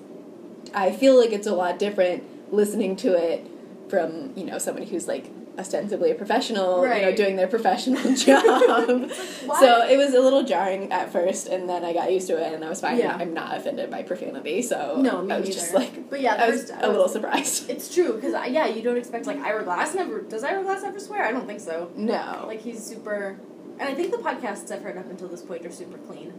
I 0.74 0.90
feel 0.90 1.18
like 1.18 1.32
it's 1.32 1.46
a 1.46 1.54
lot 1.54 1.78
different 1.78 2.52
listening 2.52 2.96
to 2.96 3.14
it 3.14 3.46
from 3.88 4.32
you 4.36 4.44
know 4.44 4.58
somebody 4.58 4.86
who's 4.86 5.06
like 5.06 5.30
ostensibly 5.58 6.10
a 6.10 6.14
professional, 6.14 6.82
you 6.86 7.02
know, 7.02 7.14
doing 7.14 7.36
their 7.36 7.48
professional 7.48 8.02
job. 8.14 9.10
So 9.58 9.86
it 9.88 9.96
was 9.96 10.14
a 10.14 10.20
little 10.20 10.44
jarring 10.44 10.92
at 10.92 11.12
first, 11.12 11.48
and 11.48 11.68
then 11.68 11.84
I 11.84 11.92
got 11.92 12.12
used 12.12 12.28
to 12.28 12.36
it, 12.42 12.52
and 12.54 12.64
I 12.64 12.68
was 12.68 12.80
fine. 12.80 12.98
Yeah. 12.98 13.16
I'm 13.16 13.34
not 13.34 13.56
offended 13.56 13.90
by 13.90 14.02
profanity, 14.02 14.62
so 14.62 15.00
No, 15.00 15.22
me 15.22 15.34
I 15.34 15.38
was 15.40 15.48
neither. 15.48 15.60
just 15.60 15.74
like, 15.74 16.08
But 16.08 16.20
yeah, 16.20 16.34
I 16.38 16.48
was 16.50 16.60
first- 16.62 16.72
a 16.72 16.76
I 16.76 16.86
was- 16.88 16.96
little 16.96 17.08
surprised. 17.08 17.68
It's 17.68 17.92
true, 17.92 18.14
because, 18.14 18.32
yeah, 18.50 18.66
you 18.66 18.82
don't 18.82 18.96
expect, 18.96 19.26
like, 19.26 19.40
Ira 19.40 19.64
Glass 19.64 19.94
never. 19.94 20.20
Does 20.20 20.44
Ira 20.44 20.62
Glass 20.62 20.84
ever 20.84 21.00
swear? 21.00 21.22
I 21.24 21.32
don't 21.32 21.46
think 21.46 21.60
so. 21.60 21.90
No, 21.96 22.44
Like 22.46 22.60
he's 22.60 22.82
super, 22.84 23.36
and 23.78 23.88
I 23.88 23.94
think 23.94 24.10
the 24.12 24.18
podcasts 24.18 24.70
I've 24.70 24.83
heard 24.83 24.96
up 24.96 25.11
until 25.11 25.28
this 25.28 25.42
point 25.42 25.66
are 25.66 25.72
super 25.72 25.98
clean. 25.98 26.33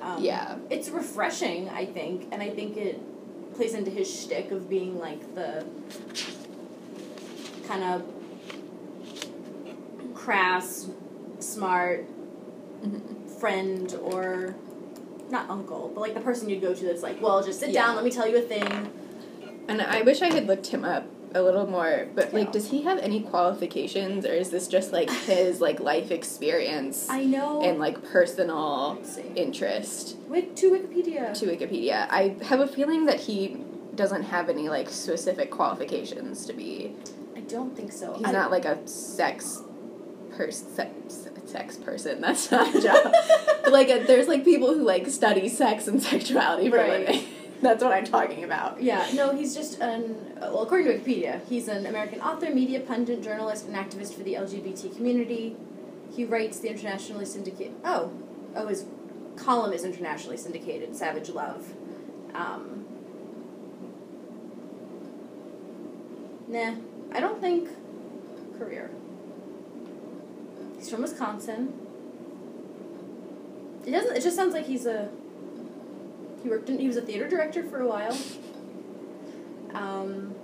Um, 0.00 0.22
Yeah. 0.22 0.56
it's 0.70 0.88
refreshing, 0.90 1.68
I 1.70 1.86
think, 1.86 2.28
and 2.30 2.40
I 2.42 2.50
think 2.50 2.76
it 2.76 3.00
plays 3.56 3.74
into 3.74 3.90
his 3.90 4.08
shtick 4.12 4.50
of 4.50 4.68
being 4.68 4.98
like 4.98 5.34
the 5.34 5.64
kind 7.68 7.82
of 7.84 8.02
crass, 10.24 10.88
smart 11.38 12.06
Mhm. 12.82 13.28
friend 13.38 13.94
or 14.02 14.54
not 15.30 15.48
uncle, 15.50 15.90
but 15.94 16.00
like 16.00 16.14
the 16.14 16.20
person 16.20 16.48
you'd 16.48 16.62
go 16.62 16.72
to 16.74 16.84
that's 16.84 17.02
like, 17.02 17.20
well, 17.20 17.42
just 17.42 17.60
sit 17.60 17.70
Yeah. 17.70 17.86
down, 17.86 17.96
let 17.96 18.04
me 18.04 18.10
tell 18.10 18.26
you 18.28 18.38
a 18.38 18.42
thing. 18.42 18.90
And 19.68 19.80
I 19.82 20.02
wish 20.02 20.22
I 20.22 20.32
had 20.32 20.46
looked 20.46 20.68
him 20.68 20.84
up 20.84 21.04
a 21.34 21.42
little 21.42 21.66
more, 21.66 22.06
but 22.14 22.28
Yeah. 22.32 22.38
like, 22.40 22.52
does 22.52 22.68
he 22.68 22.82
have 22.82 22.98
any 22.98 23.20
qualifications, 23.20 24.24
or 24.24 24.32
is 24.32 24.50
this 24.50 24.68
just 24.68 24.92
like 24.92 25.10
his 25.26 25.60
like 25.60 25.80
life 25.80 26.10
experience 26.10 27.06
I 27.10 27.24
know. 27.24 27.60
and 27.62 27.78
like 27.78 28.02
personal 28.04 28.98
interest 29.36 30.16
Wik- 30.28 30.54
to 30.56 30.70
Wikipedia. 30.70 31.34
to 31.38 31.46
Wikipedia? 31.46 32.06
I 32.10 32.36
have 32.44 32.60
a 32.60 32.66
feeling 32.68 33.04
that 33.06 33.20
he 33.20 33.58
doesn't 33.94 34.22
have 34.24 34.48
any 34.48 34.68
like 34.68 34.88
specific 34.88 35.50
qualifications 35.50 36.46
to 36.46 36.52
be. 36.52 36.94
I 37.36 37.40
don't 37.40 37.76
think 37.76 37.92
so. 37.92 38.14
He's 38.14 38.26
I- 38.28 38.32
not 38.32 38.50
like 38.50 38.64
a 38.64 38.78
sex 38.86 39.62
person. 40.36 40.68
Sex, 40.68 41.28
sex 41.46 41.76
person. 41.76 42.20
That's 42.20 42.50
not 42.50 42.74
a 42.74 42.80
job. 42.80 43.14
But, 43.62 43.72
like, 43.72 43.88
a, 43.90 44.04
there's 44.04 44.28
like 44.28 44.44
people 44.44 44.74
who 44.74 44.82
like 44.82 45.06
study 45.08 45.48
sex 45.48 45.86
and 45.88 46.02
sexuality 46.02 46.70
for 46.70 46.76
a 46.76 46.88
Right. 46.88 47.06
living. 47.08 47.24
That's 47.62 47.82
what 47.82 47.92
I'm 47.92 48.04
talking 48.04 48.44
about. 48.44 48.82
Yeah, 48.82 49.06
no, 49.14 49.34
he's 49.34 49.54
just 49.54 49.80
an, 49.80 50.16
uh, 50.36 50.50
well, 50.52 50.62
according 50.64 50.86
to 50.88 50.98
Wikipedia, 50.98 51.40
he's 51.48 51.66
an 51.68 51.86
American 51.86 52.20
author, 52.20 52.50
media 52.54 52.80
pundit, 52.80 53.22
journalist, 53.22 53.66
and 53.66 53.74
activist 53.74 54.12
for 54.14 54.22
the 54.22 54.34
LGBT 54.34 54.94
community. 54.94 55.56
He 56.14 56.26
writes 56.26 56.58
the 56.58 56.68
internationally 56.68 57.24
syndicated, 57.24 57.72
oh, 57.84 58.12
oh, 58.54 58.66
his 58.66 58.84
column 59.36 59.72
is 59.72 59.82
internationally 59.84 60.36
syndicated, 60.36 60.94
Savage 60.94 61.30
Love. 61.30 61.72
Um, 62.34 62.84
nah, 66.48 66.74
I 67.12 67.20
don't 67.20 67.40
think 67.40 67.68
career. 68.58 68.90
He's 70.84 70.92
from 70.92 71.00
Wisconsin. 71.00 71.72
It 73.86 73.90
doesn't, 73.90 74.14
it 74.18 74.22
just 74.22 74.36
sounds 74.36 74.52
like 74.52 74.66
he's 74.66 74.84
a, 74.84 75.08
he 76.42 76.50
worked 76.50 76.68
in, 76.68 76.78
he 76.78 76.86
was 76.86 76.98
a 76.98 77.00
theater 77.00 77.26
director 77.26 77.64
for 77.64 77.80
a 77.80 77.88
while. 77.88 78.14
Um, 79.72 80.34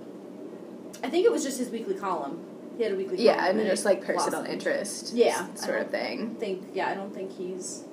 I 1.03 1.09
think 1.11 1.27
it 1.27 1.31
was 1.31 1.43
just 1.43 1.59
his 1.59 1.69
weekly 1.69 1.93
column. 1.93 2.43
He 2.75 2.81
had 2.83 2.93
a 2.93 2.95
weekly 2.95 3.23
Yeah, 3.23 3.35
column. 3.35 3.59
and 3.59 3.67
it 3.67 3.69
just 3.69 3.85
like 3.85 4.01
personal 4.03 4.41
blossomed. 4.41 4.47
interest. 4.47 5.13
Yeah, 5.13 5.53
sort 5.53 5.79
of 5.79 5.91
thing. 5.91 6.33
think 6.39 6.69
yeah 6.73 6.89
i 6.89 6.95
don't 6.95 7.13
think 7.13 7.31
he's 7.37 7.83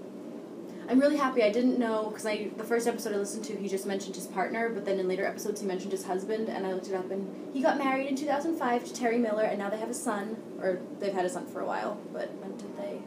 i'm 0.88 0.98
really 0.98 1.16
happy 1.16 1.42
i 1.42 1.50
didn't 1.50 1.78
know 1.78 2.08
because 2.08 2.24
i 2.26 2.48
the 2.56 2.64
first 2.64 2.86
episode 2.86 3.12
i 3.14 3.16
listened 3.16 3.44
to 3.44 3.54
he 3.56 3.68
just 3.68 3.86
mentioned 3.86 4.14
his 4.14 4.26
partner 4.26 4.68
but 4.70 4.84
then 4.84 4.98
in 4.98 5.06
later 5.08 5.24
episodes 5.26 5.60
he 5.60 5.66
mentioned 5.66 5.92
his 5.92 6.04
husband 6.04 6.48
and 6.48 6.66
i 6.66 6.72
looked 6.72 6.88
it 6.88 6.94
up 6.94 7.10
and 7.10 7.28
he 7.54 7.60
got 7.62 7.76
married 7.78 8.06
in 8.06 8.16
2005 8.16 8.84
to 8.84 8.92
terry 8.94 9.18
miller 9.18 9.42
and 9.44 9.58
now 9.58 9.68
they 9.68 9.76
have 9.78 9.90
a 9.90 9.94
son 9.94 10.36
or 10.60 10.78
they've 10.98 11.12
had 11.14 11.24
a 11.24 11.28
son 11.28 11.46
for 11.46 11.60
a 11.60 11.66
while 11.66 11.98
but 12.12 12.28
when 12.40 12.56
did 12.56 12.76
they? 12.76 13.00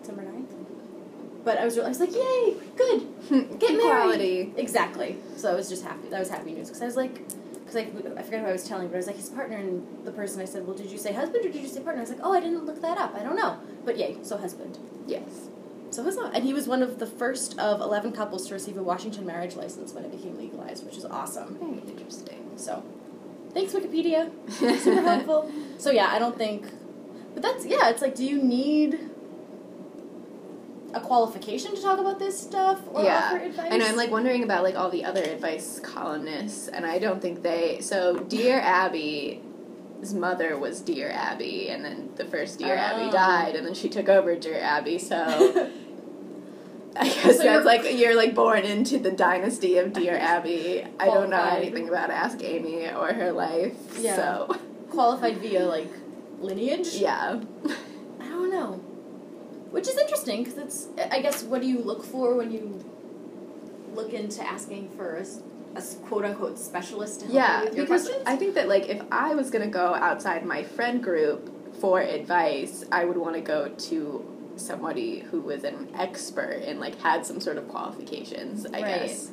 December 0.00 0.22
9th 0.22 1.44
but 1.44 1.58
i 1.58 1.64
was 1.64 1.74
really, 1.76 1.86
i 1.86 1.88
was 1.88 2.00
like 2.00 2.12
yay 2.12 2.54
good 2.76 3.58
get 3.58 3.70
Equality. 3.74 4.44
married. 4.44 4.52
Exactly 4.56 5.16
so 5.36 5.50
i 5.50 5.54
was 5.54 5.68
just 5.68 5.84
happy 5.84 6.08
that 6.08 6.18
was 6.20 6.28
happy 6.28 6.52
news 6.52 6.68
because 6.68 6.82
i 6.82 6.86
was 6.86 6.96
like 6.96 7.20
because 7.72 8.14
I, 8.16 8.20
I 8.20 8.22
forget 8.22 8.40
who 8.40 8.46
I 8.46 8.52
was 8.52 8.66
telling, 8.68 8.88
but 8.88 8.94
I 8.94 8.98
was 8.98 9.06
like 9.06 9.16
his 9.16 9.28
partner 9.28 9.56
and 9.56 9.86
the 10.04 10.12
person 10.12 10.40
I 10.40 10.44
said, 10.44 10.66
well, 10.66 10.76
did 10.76 10.90
you 10.90 10.98
say 10.98 11.12
husband 11.12 11.44
or 11.44 11.50
did 11.50 11.62
you 11.62 11.68
say 11.68 11.80
partner? 11.80 12.00
I 12.00 12.04
was 12.04 12.10
like, 12.10 12.20
oh, 12.22 12.32
I 12.32 12.40
didn't 12.40 12.64
look 12.64 12.80
that 12.82 12.98
up. 12.98 13.14
I 13.14 13.22
don't 13.22 13.36
know. 13.36 13.58
But 13.84 13.98
yay, 13.98 14.18
so 14.22 14.36
husband. 14.36 14.78
Yes. 15.06 15.48
So 15.90 16.02
his 16.04 16.16
and 16.16 16.42
he 16.42 16.54
was 16.54 16.66
one 16.66 16.82
of 16.82 16.98
the 16.98 17.06
first 17.06 17.58
of 17.58 17.82
eleven 17.82 18.12
couples 18.12 18.48
to 18.48 18.54
receive 18.54 18.78
a 18.78 18.82
Washington 18.82 19.26
marriage 19.26 19.56
license 19.56 19.92
when 19.92 20.04
it 20.04 20.10
became 20.10 20.38
legalized, 20.38 20.86
which 20.86 20.96
is 20.96 21.04
awesome. 21.04 21.58
Very 21.58 21.82
interesting. 21.86 22.50
So, 22.56 22.82
thanks 23.52 23.74
Wikipedia, 23.74 24.30
super 24.50 25.02
helpful. 25.02 25.50
So 25.78 25.90
yeah, 25.90 26.06
I 26.06 26.20
don't 26.20 26.38
think, 26.38 26.64
but 27.34 27.42
that's 27.42 27.66
yeah. 27.66 27.88
It's 27.88 28.00
like, 28.00 28.14
do 28.14 28.24
you 28.24 28.40
need 28.40 29.00
a 30.94 31.00
qualification 31.00 31.74
to 31.74 31.82
talk 31.82 31.98
about 31.98 32.18
this 32.18 32.38
stuff 32.40 32.80
or 32.92 33.02
yeah, 33.02 33.26
offer 33.32 33.38
advice? 33.38 33.70
Know. 33.78 33.86
I'm 33.86 33.96
like 33.96 34.10
wondering 34.10 34.42
about 34.44 34.62
like 34.62 34.74
all 34.76 34.90
the 34.90 35.04
other 35.04 35.22
advice 35.22 35.80
columnists, 35.82 36.68
and 36.68 36.84
I 36.86 36.98
don't 36.98 37.20
think 37.22 37.42
they. 37.42 37.80
So, 37.80 38.18
Dear 38.18 38.60
Abby. 38.60 39.42
His 40.00 40.14
mother 40.14 40.58
was 40.58 40.80
Dear 40.80 41.10
Abby, 41.12 41.68
and 41.68 41.84
then 41.84 42.10
the 42.16 42.24
first 42.24 42.58
Dear 42.58 42.74
Oh. 42.74 42.76
Abby 42.76 43.12
died, 43.12 43.54
and 43.54 43.64
then 43.64 43.72
she 43.72 43.88
took 43.88 44.08
over 44.08 44.34
Dear 44.34 44.58
Abby. 44.58 44.98
So 44.98 45.16
I 46.96 47.04
guess 47.04 47.22
So 47.22 47.44
you're- 47.44 47.44
that's 47.44 47.64
like 47.64 47.84
you're 47.96 48.16
like 48.16 48.34
born 48.34 48.64
into 48.64 48.98
the 48.98 49.12
dynasty 49.12 49.78
of 49.78 49.92
Dear 49.92 50.16
Abby. 50.16 50.84
I 50.98 51.04
don't 51.06 51.30
know 51.30 51.44
anything 51.44 51.88
about 51.88 52.10
Ask 52.10 52.42
Amy 52.42 52.88
or 52.88 53.12
her 53.12 53.30
life. 53.30 53.74
Yeah. 54.00 54.16
So 54.16 54.56
qualified 54.90 55.38
via 55.38 55.66
like 55.66 55.92
lineage. 56.40 56.94
yeah. 56.94 57.40
I 59.72 59.74
don't 59.74 59.74
know. 59.74 59.80
Which 59.80 59.88
is 59.88 59.96
interesting 59.96 60.44
because 60.44 60.58
it's, 60.58 60.88
I 61.10 61.20
guess, 61.20 61.42
what 61.42 61.60
do 61.62 61.66
you 61.66 61.78
look 61.80 62.04
for 62.04 62.34
when 62.34 62.50
you 62.52 62.84
look 63.94 64.12
into 64.12 64.42
asking 64.46 64.90
for 64.96 65.16
a 65.74 65.82
quote 66.06 66.24
unquote 66.24 66.58
specialist 66.58 67.20
to 67.20 67.26
help 67.26 67.34
Yeah, 67.34 67.58
you 67.60 67.64
with 67.68 67.76
your 67.76 67.84
because 67.86 68.02
questions? 68.04 68.26
I 68.26 68.36
think 68.36 68.54
that 68.54 68.68
like 68.68 68.88
if 68.88 69.02
I 69.10 69.34
was 69.34 69.50
gonna 69.50 69.66
go 69.68 69.94
outside 69.94 70.44
my 70.44 70.62
friend 70.62 71.02
group 71.02 71.50
for 71.80 72.00
advice, 72.00 72.84
I 72.92 73.04
would 73.04 73.16
want 73.16 73.34
to 73.36 73.40
go 73.40 73.68
to 73.68 74.28
somebody 74.56 75.20
who 75.20 75.40
was 75.40 75.64
an 75.64 75.88
expert 75.98 76.62
and 76.66 76.78
like 76.78 77.00
had 77.00 77.24
some 77.26 77.40
sort 77.40 77.56
of 77.56 77.68
qualifications. 77.68 78.66
I 78.66 78.70
Right. 78.82 78.84
guess. 79.06 79.30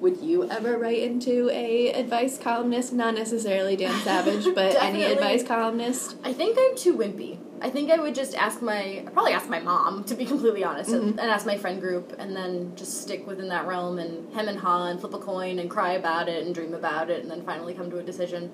would 0.00 0.16
you 0.22 0.48
ever 0.50 0.78
write 0.78 1.02
into 1.02 1.50
a 1.50 1.92
advice 1.92 2.38
columnist? 2.38 2.92
Not 2.92 3.14
necessarily 3.14 3.76
Dan 3.76 4.00
Savage, 4.00 4.46
but 4.54 4.74
any 4.80 5.02
advice 5.12 5.42
columnist. 5.42 6.16
I 6.24 6.32
think 6.32 6.56
I'm 6.58 6.74
too 6.76 6.96
wimpy. 6.96 7.38
I 7.62 7.68
think 7.68 7.90
I 7.90 7.98
would 7.98 8.14
just 8.14 8.34
ask 8.34 8.62
my, 8.62 8.80
I'd 9.06 9.12
probably 9.12 9.32
ask 9.32 9.48
my 9.48 9.60
mom, 9.60 10.04
to 10.04 10.14
be 10.14 10.24
completely 10.24 10.64
honest, 10.64 10.90
Mhm. 10.90 11.10
and 11.10 11.20
ask 11.20 11.44
my 11.44 11.58
friend 11.58 11.80
group, 11.80 12.14
and 12.18 12.34
then 12.34 12.72
just 12.74 13.02
stick 13.02 13.26
within 13.26 13.48
that 13.48 13.66
realm 13.66 13.98
and 13.98 14.32
hem 14.32 14.48
and 14.48 14.58
haw 14.58 14.86
and 14.86 14.98
flip 14.98 15.12
a 15.14 15.18
coin 15.18 15.58
and 15.58 15.68
cry 15.68 15.92
about 15.92 16.28
it 16.28 16.44
and 16.46 16.54
dream 16.54 16.72
about 16.72 17.10
it 17.10 17.22
and 17.22 17.30
then 17.30 17.42
finally 17.42 17.74
come 17.74 17.90
to 17.90 17.98
a 17.98 18.02
decision. 18.02 18.50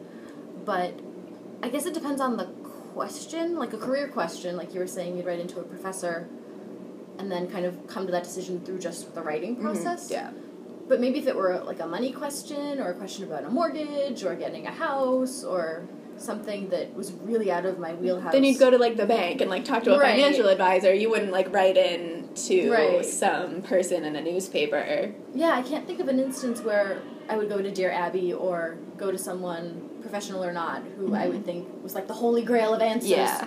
But 0.64 0.94
I 1.62 1.68
guess 1.68 1.86
it 1.86 1.94
depends 1.94 2.20
on 2.20 2.36
the 2.36 2.46
question, 2.94 3.56
like 3.56 3.72
a 3.72 3.78
career 3.78 4.08
question, 4.08 4.56
like 4.56 4.74
you 4.74 4.80
were 4.80 4.86
saying, 4.88 5.16
you'd 5.16 5.26
write 5.26 5.38
into 5.38 5.60
a 5.60 5.62
professor 5.62 6.26
and 7.18 7.30
then 7.30 7.46
kind 7.48 7.64
of 7.64 7.86
come 7.86 8.06
to 8.06 8.12
that 8.12 8.24
decision 8.24 8.60
through 8.60 8.78
just 8.78 9.14
the 9.14 9.22
writing 9.22 9.56
process. 9.56 10.08
Mhm, 10.08 10.12
Yeah. 10.12 10.30
But 10.88 11.00
maybe 11.00 11.18
if 11.18 11.26
it 11.26 11.34
were 11.36 11.58
like 11.64 11.80
a 11.80 11.86
money 11.86 12.12
question 12.12 12.80
or 12.80 12.90
a 12.90 12.94
question 12.94 13.24
about 13.24 13.44
a 13.44 13.50
mortgage 13.50 14.24
or 14.24 14.34
getting 14.34 14.66
a 14.66 14.70
house 14.70 15.42
or 15.44 15.82
something 16.18 16.68
that 16.70 16.94
was 16.94 17.12
really 17.12 17.50
out 17.50 17.66
of 17.66 17.78
my 17.78 17.94
wheelhouse. 17.94 18.32
Then 18.32 18.44
you'd 18.44 18.58
go 18.58 18.70
to 18.70 18.78
like 18.78 18.96
the 18.96 19.06
bank 19.06 19.40
and 19.40 19.50
like 19.50 19.64
talk 19.64 19.84
to 19.84 19.94
a 19.94 19.98
Right. 19.98 20.14
financial 20.14 20.48
advisor. 20.48 20.94
You 20.94 21.10
wouldn't 21.10 21.32
like 21.32 21.52
write 21.52 21.76
in 21.76 22.28
to 22.46 22.70
Right. 22.70 23.04
some 23.04 23.62
person 23.62 24.04
in 24.04 24.16
a 24.16 24.22
newspaper. 24.22 25.12
Yeah, 25.34 25.52
I 25.52 25.62
can't 25.62 25.86
think 25.86 26.00
of 26.00 26.08
an 26.08 26.18
instance 26.18 26.60
where 26.62 26.98
I 27.28 27.36
would 27.36 27.48
go 27.48 27.60
to 27.60 27.70
Dear 27.70 27.90
Abby 27.90 28.32
or 28.32 28.76
go 28.96 29.10
to 29.10 29.18
someone, 29.18 29.90
professional 30.00 30.44
or 30.44 30.52
not, 30.52 30.82
who 30.96 31.14
I 31.14 31.26
would 31.26 31.38
mm-hmm. 31.38 31.44
think 31.44 31.82
was 31.82 31.94
like 31.94 32.06
the 32.06 32.14
holy 32.14 32.42
grail 32.42 32.74
of 32.74 32.80
answers. 32.80 33.10
Yeah. 33.10 33.46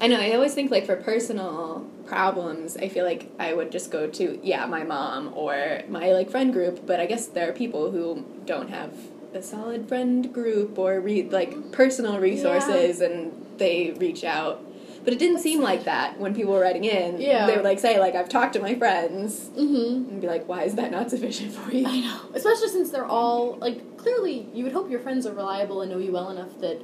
I 0.00 0.06
know, 0.06 0.20
I 0.20 0.32
always 0.32 0.54
think 0.54 0.70
like 0.70 0.86
for 0.86 0.96
personal 0.96 1.84
problems, 2.06 2.76
I 2.76 2.88
feel 2.88 3.04
like 3.04 3.32
I 3.38 3.52
would 3.52 3.72
just 3.72 3.90
go 3.90 4.06
to, 4.06 4.40
yeah, 4.42 4.64
my 4.66 4.84
mom 4.84 5.32
or 5.34 5.82
my 5.88 6.12
like 6.12 6.30
friend 6.30 6.52
group, 6.52 6.86
but 6.86 7.00
I 7.00 7.06
guess 7.06 7.26
there 7.26 7.48
are 7.48 7.52
people 7.52 7.90
who 7.90 8.24
don't 8.44 8.70
have 8.70 8.92
a 9.38 9.42
solid 9.42 9.88
friend 9.88 10.32
group 10.32 10.78
or 10.78 11.00
read 11.00 11.32
like 11.32 11.72
personal 11.72 12.18
resources 12.18 13.00
and 13.00 13.32
they 13.58 13.92
reach 13.98 14.24
out. 14.24 14.64
But 15.04 15.12
it 15.14 15.18
didn't 15.20 15.38
seem 15.38 15.62
like 15.62 15.84
that 15.84 16.18
when 16.20 16.34
people 16.34 16.52
were 16.52 16.60
writing 16.60 16.84
in. 16.84 17.20
Yeah. 17.20 17.46
They 17.46 17.54
would 17.56 17.64
like 17.64 17.78
say 17.78 17.98
like 17.98 18.14
I've 18.14 18.28
talked 18.28 18.52
to 18.54 18.60
my 18.60 18.74
friends 18.74 19.48
Mm-hmm. 19.56 20.10
and 20.10 20.20
be 20.20 20.26
like, 20.26 20.46
why 20.48 20.64
is 20.64 20.74
that 20.74 20.90
not 20.90 21.08
sufficient 21.10 21.52
for 21.52 21.70
you? 21.72 21.86
I 21.86 22.00
know. 22.00 22.20
Especially 22.34 22.68
since 22.68 22.90
they're 22.90 23.06
all 23.06 23.56
like 23.56 23.96
clearly 23.96 24.48
you 24.52 24.64
would 24.64 24.72
hope 24.72 24.90
your 24.90 25.00
friends 25.00 25.26
are 25.26 25.32
reliable 25.32 25.80
and 25.82 25.90
know 25.90 25.98
you 25.98 26.12
well 26.12 26.30
enough 26.30 26.58
that 26.60 26.82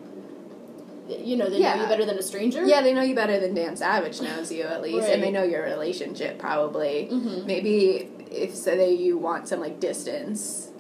you 1.06 1.36
know, 1.36 1.50
they 1.50 1.60
know 1.60 1.74
you 1.74 1.86
better 1.86 2.06
than 2.06 2.16
a 2.16 2.22
stranger. 2.22 2.64
Yeah, 2.64 2.80
they 2.80 2.94
know 2.94 3.02
you 3.02 3.14
better 3.14 3.38
than 3.38 3.52
Dan 3.52 3.76
Savage 3.76 4.22
knows 4.22 4.50
you 4.50 4.62
at 4.62 4.80
least, 4.80 5.06
and 5.06 5.22
they 5.22 5.30
know 5.30 5.42
your 5.42 5.62
relationship 5.62 6.38
probably. 6.38 7.10
Mhm. 7.12 7.44
Maybe 7.44 8.08
if 8.30 8.54
say 8.54 8.94
you 8.94 9.18
want 9.18 9.46
some 9.46 9.60
like 9.60 9.80
distance, 9.80 10.70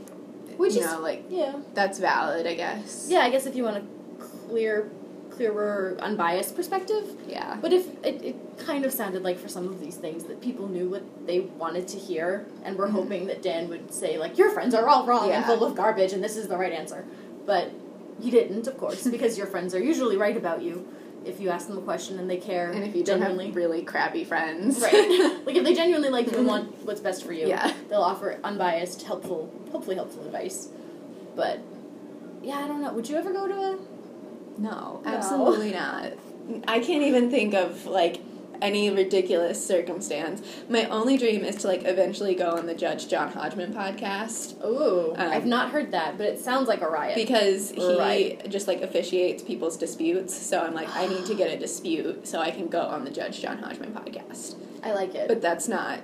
Which 0.56 0.74
you 0.74 0.80
is 0.80 0.86
know, 0.86 1.00
like 1.00 1.24
yeah. 1.28 1.54
that's 1.74 1.98
valid, 1.98 2.46
I 2.46 2.54
guess. 2.54 3.06
Yeah, 3.10 3.20
I 3.20 3.30
guess 3.30 3.46
if 3.46 3.54
you 3.56 3.64
want 3.64 3.78
a 3.78 4.24
clear 4.48 4.90
clearer, 5.30 5.96
unbiased 6.00 6.54
perspective. 6.54 7.04
Yeah. 7.26 7.58
But 7.60 7.72
if 7.72 7.88
it, 8.04 8.22
it 8.22 8.36
kind 8.58 8.84
of 8.84 8.92
sounded 8.92 9.24
like 9.24 9.36
for 9.38 9.48
some 9.48 9.66
of 9.66 9.80
these 9.80 9.96
things 9.96 10.24
that 10.24 10.40
people 10.40 10.68
knew 10.68 10.88
what 10.88 11.02
they 11.26 11.40
wanted 11.40 11.88
to 11.88 11.98
hear 11.98 12.46
and 12.62 12.76
were 12.78 12.86
Mhm. 12.86 12.92
hoping 12.92 13.26
that 13.26 13.42
Dan 13.42 13.68
would 13.68 13.92
say 13.92 14.16
like 14.16 14.38
your 14.38 14.50
friends 14.50 14.74
are 14.74 14.88
all 14.88 15.04
wrong 15.06 15.30
and 15.32 15.44
full 15.44 15.64
of 15.64 15.74
garbage 15.74 16.12
and 16.12 16.22
this 16.22 16.36
is 16.36 16.46
the 16.46 16.56
right 16.56 16.72
answer. 16.72 17.04
But 17.46 17.72
he 18.22 18.30
didn't, 18.30 18.68
of 18.68 18.78
course, 18.78 19.06
because 19.16 19.36
your 19.36 19.48
friends 19.48 19.74
are 19.74 19.82
usually 19.82 20.16
right 20.16 20.36
about 20.36 20.62
you 20.62 20.86
if 21.24 21.40
you 21.40 21.48
ask 21.50 21.68
them 21.68 21.78
a 21.78 21.82
question 21.82 22.18
and 22.18 22.28
they 22.28 22.36
care 22.36 22.70
And 22.70 22.84
if 22.84 22.94
you 22.94 23.02
don't 23.04 23.18
genuinely. 23.20 23.46
have 23.46 23.56
really 23.56 23.82
crappy 23.82 24.24
friends, 24.24 24.80
right. 24.80 25.40
like 25.46 25.56
if 25.56 25.64
they 25.64 25.74
genuinely 25.74 26.10
like 26.10 26.30
you 26.30 26.38
and 26.38 26.46
want 26.46 26.84
what's 26.84 27.00
best 27.00 27.24
for 27.24 27.32
you, 27.32 27.48
Yeah. 27.48 27.72
they'll 27.88 28.02
offer 28.02 28.38
unbiased, 28.44 29.02
helpful, 29.02 29.52
hopefully 29.72 29.96
helpful 29.96 30.24
advice. 30.24 30.68
But 31.36 31.60
yeah, 32.42 32.58
I 32.58 32.68
don't 32.68 32.80
know. 32.82 32.92
Would 32.92 33.08
you 33.08 33.16
ever 33.16 33.32
go 33.32 33.48
to 33.48 33.54
a 33.54 33.78
no, 34.56 35.00
No. 35.02 35.02
absolutely 35.04 35.72
not. 35.72 36.12
I 36.68 36.78
can't 36.78 37.02
even 37.02 37.30
think 37.30 37.54
of 37.54 37.86
like 37.86 38.20
any 38.64 38.88
ridiculous 38.90 39.64
circumstance. 39.64 40.42
My 40.70 40.84
only 40.86 41.18
dream 41.18 41.44
is 41.44 41.56
to 41.56 41.68
like 41.68 41.84
eventually 41.84 42.34
go 42.34 42.50
on 42.52 42.66
the 42.66 42.74
Judge 42.74 43.08
John 43.08 43.30
Hodgman 43.30 43.74
podcast 43.74 44.64
Ooh, 44.64 45.12
Um, 45.12 45.30
I've 45.30 45.44
not 45.46 45.70
heard 45.70 45.92
that, 45.92 46.16
but 46.16 46.26
it 46.26 46.38
sounds 46.40 46.66
like 46.66 46.80
a 46.80 46.88
riot. 46.88 47.14
because 47.14 47.70
he 47.70 48.38
just 48.48 48.66
like 48.66 48.80
officiates 48.80 49.42
people's 49.42 49.76
disputes. 49.76 50.34
So 50.34 50.60
I'm 50.60 50.74
like, 50.74 50.88
I 50.96 51.06
need 51.06 51.26
to 51.26 51.34
get 51.34 51.50
a 51.50 51.58
dispute 51.58 52.26
so 52.26 52.40
I 52.40 52.50
can 52.50 52.68
go 52.68 52.80
on 52.80 53.04
the 53.04 53.10
Judge 53.10 53.40
John 53.42 53.58
Hodgman 53.58 53.92
podcast. 53.92 54.56
I 54.82 54.92
like 54.92 55.14
it. 55.14 55.28
But 55.28 55.42
that's 55.42 55.68
not 55.68 56.00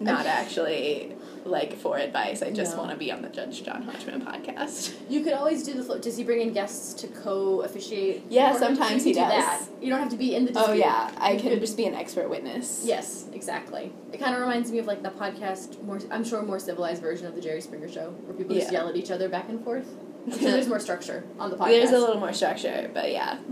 not 0.00 0.26
actually 0.26 1.14
like 1.44 1.76
for 1.76 1.96
advice. 1.98 2.42
I 2.42 2.50
just 2.50 2.72
No. 2.76 2.82
want 2.82 2.90
to 2.92 2.96
be 2.96 3.10
on 3.10 3.22
the 3.22 3.28
Judge 3.28 3.62
John 3.64 3.82
Hodgman 3.82 4.22
podcast. 4.22 4.92
you 5.08 5.22
could 5.22 5.32
always 5.32 5.62
do 5.62 5.72
the 5.74 5.82
float. 5.82 6.02
Does 6.02 6.16
he 6.16 6.24
bring 6.24 6.40
in 6.40 6.52
guests 6.52 6.92
to 7.00 7.08
co-officiate? 7.08 8.24
Yeah, 8.28 8.56
sometimes 8.58 9.04
he 9.04 9.12
do 9.12 9.20
does. 9.20 9.30
that. 9.30 9.62
You 9.80 9.90
don't 9.90 10.00
have 10.00 10.10
to 10.10 10.16
be 10.16 10.34
in 10.34 10.44
the. 10.46 10.52
Oh 10.56 10.72
yeah, 10.72 11.10
I 11.18 11.32
You 11.32 11.40
can 11.40 11.50
could- 11.50 11.60
just 11.60 11.76
be 11.76 11.86
an 11.86 11.94
expert 11.94 12.28
witness. 12.28 12.82
Yes, 12.84 13.26
exactly. 13.32 13.92
It 14.12 14.18
kind 14.20 14.34
of 14.34 14.40
reminds 14.42 14.70
me 14.70 14.78
of 14.78 14.86
like 14.86 15.02
the 15.02 15.10
podcast, 15.10 15.82
more 15.82 15.98
I'm 16.10 16.24
sure 16.24 16.42
more 16.42 16.58
civilized 16.58 17.00
version 17.02 17.26
of 17.26 17.34
the 17.34 17.40
Jerry 17.40 17.60
Springer 17.60 17.88
show, 17.88 18.10
where 18.26 18.34
people 18.36 18.54
just 18.54 18.72
yell 18.72 18.88
at 18.88 18.96
each 18.96 19.10
other 19.10 19.28
back 19.28 19.48
and 19.48 19.62
forth. 19.64 19.86
Sure 20.28 20.38
there's 20.50 20.68
more 20.68 20.78
structure 20.80 21.24
on 21.38 21.50
the 21.50 21.56
podcast. 21.56 21.68
There's 21.68 21.90
a 21.92 21.98
little 21.98 22.18
more 22.18 22.32
structure, 22.34 22.90
but 22.92 23.10
yeah. 23.10 23.38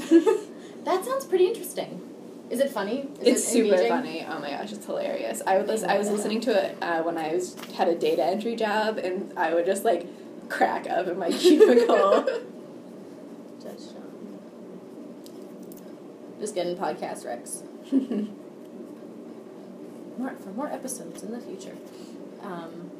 that 0.85 1.05
sounds 1.05 1.25
pretty 1.25 1.47
interesting. 1.47 2.03
Is 2.51 2.61
it 2.61 2.71
funny? 2.71 3.09
Is 3.21 3.29
it's 3.29 3.49
it 3.49 3.53
super 3.53 3.75
engaging? 3.75 3.89
funny. 3.89 4.27
Oh 4.29 4.39
my 4.39 4.51
gosh, 4.51 4.73
it's 4.73 4.87
hilarious. 4.87 5.43
I 5.47 5.59
would 5.59 5.67
listen, 5.67 5.91
I 5.91 5.99
was 5.99 6.09
listening 6.11 6.41
to 6.43 6.51
it 6.53 6.79
uh, 6.81 7.03
when 7.03 7.19
I 7.19 7.35
was 7.35 7.57
had 7.77 7.89
a 7.89 7.95
data 7.95 8.25
entry 8.25 8.57
job, 8.57 8.99
and 8.99 9.33
I 9.37 9.53
would 9.55 9.67
just 9.67 9.85
like 9.85 10.07
crack 10.49 10.89
up 10.89 11.07
in 11.09 11.19
my 11.19 11.31
cubicle. 11.33 12.27
Just 16.41 16.55
getting 16.55 16.77
podcast 16.77 17.27
recs. 17.27 17.63
more 20.19 20.35
for 20.37 20.51
more 20.51 20.69
episodes 20.69 21.23
in 21.23 21.33
the 21.33 21.41
future. 21.41 21.77
Um, 22.43 22.91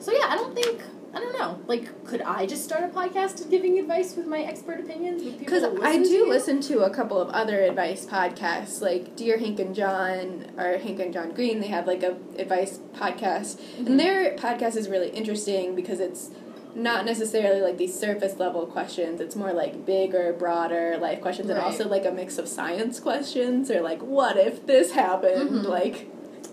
so 0.00 0.12
yeah, 0.12 0.26
I 0.28 0.36
don't 0.36 0.54
think 0.54 0.80
I 1.18 1.20
don't 1.20 1.36
know. 1.36 1.58
Like, 1.66 2.04
could 2.04 2.22
I 2.22 2.46
just 2.46 2.62
start 2.62 2.84
a 2.84 2.88
podcast 2.88 3.50
giving 3.50 3.76
advice 3.80 4.14
with 4.14 4.28
my 4.28 4.38
expert 4.42 4.78
opinions? 4.78 5.20
Because 5.36 5.64
I 5.82 5.96
do 5.98 6.08
you? 6.08 6.28
listen 6.28 6.60
to 6.62 6.84
a 6.84 6.90
couple 6.90 7.20
of 7.20 7.28
other 7.30 7.58
advice 7.60 8.06
podcasts, 8.06 8.80
like 8.80 9.16
Dear 9.16 9.36
Hank 9.36 9.58
and 9.58 9.74
John 9.74 10.46
or 10.56 10.78
Hank 10.78 11.00
and 11.00 11.12
John 11.12 11.32
Green. 11.32 11.58
They 11.58 11.66
have 11.66 11.88
like 11.88 12.04
a 12.04 12.16
advice 12.38 12.78
podcast, 12.94 13.58
Mhm. 13.80 13.86
and 13.86 13.98
their 14.00 14.36
podcast 14.36 14.76
is 14.76 14.88
really 14.88 15.08
interesting 15.08 15.74
because 15.74 15.98
it's 15.98 16.30
not 16.76 17.04
necessarily 17.04 17.60
like 17.62 17.78
these 17.78 17.98
surface 17.98 18.38
level 18.38 18.64
questions. 18.66 19.20
It's 19.20 19.34
more 19.34 19.52
like 19.52 19.84
bigger, 19.84 20.32
broader 20.32 20.98
life 21.00 21.20
questions, 21.20 21.50
and 21.50 21.58
also 21.58 21.88
like 21.88 22.04
a 22.06 22.12
mix 22.12 22.38
of 22.38 22.46
science 22.46 23.00
questions 23.00 23.72
or 23.72 23.80
like 23.80 24.00
what 24.02 24.36
if 24.36 24.66
this 24.66 24.92
happened, 24.92 25.50
Mhm. 25.50 25.68
like 25.68 26.08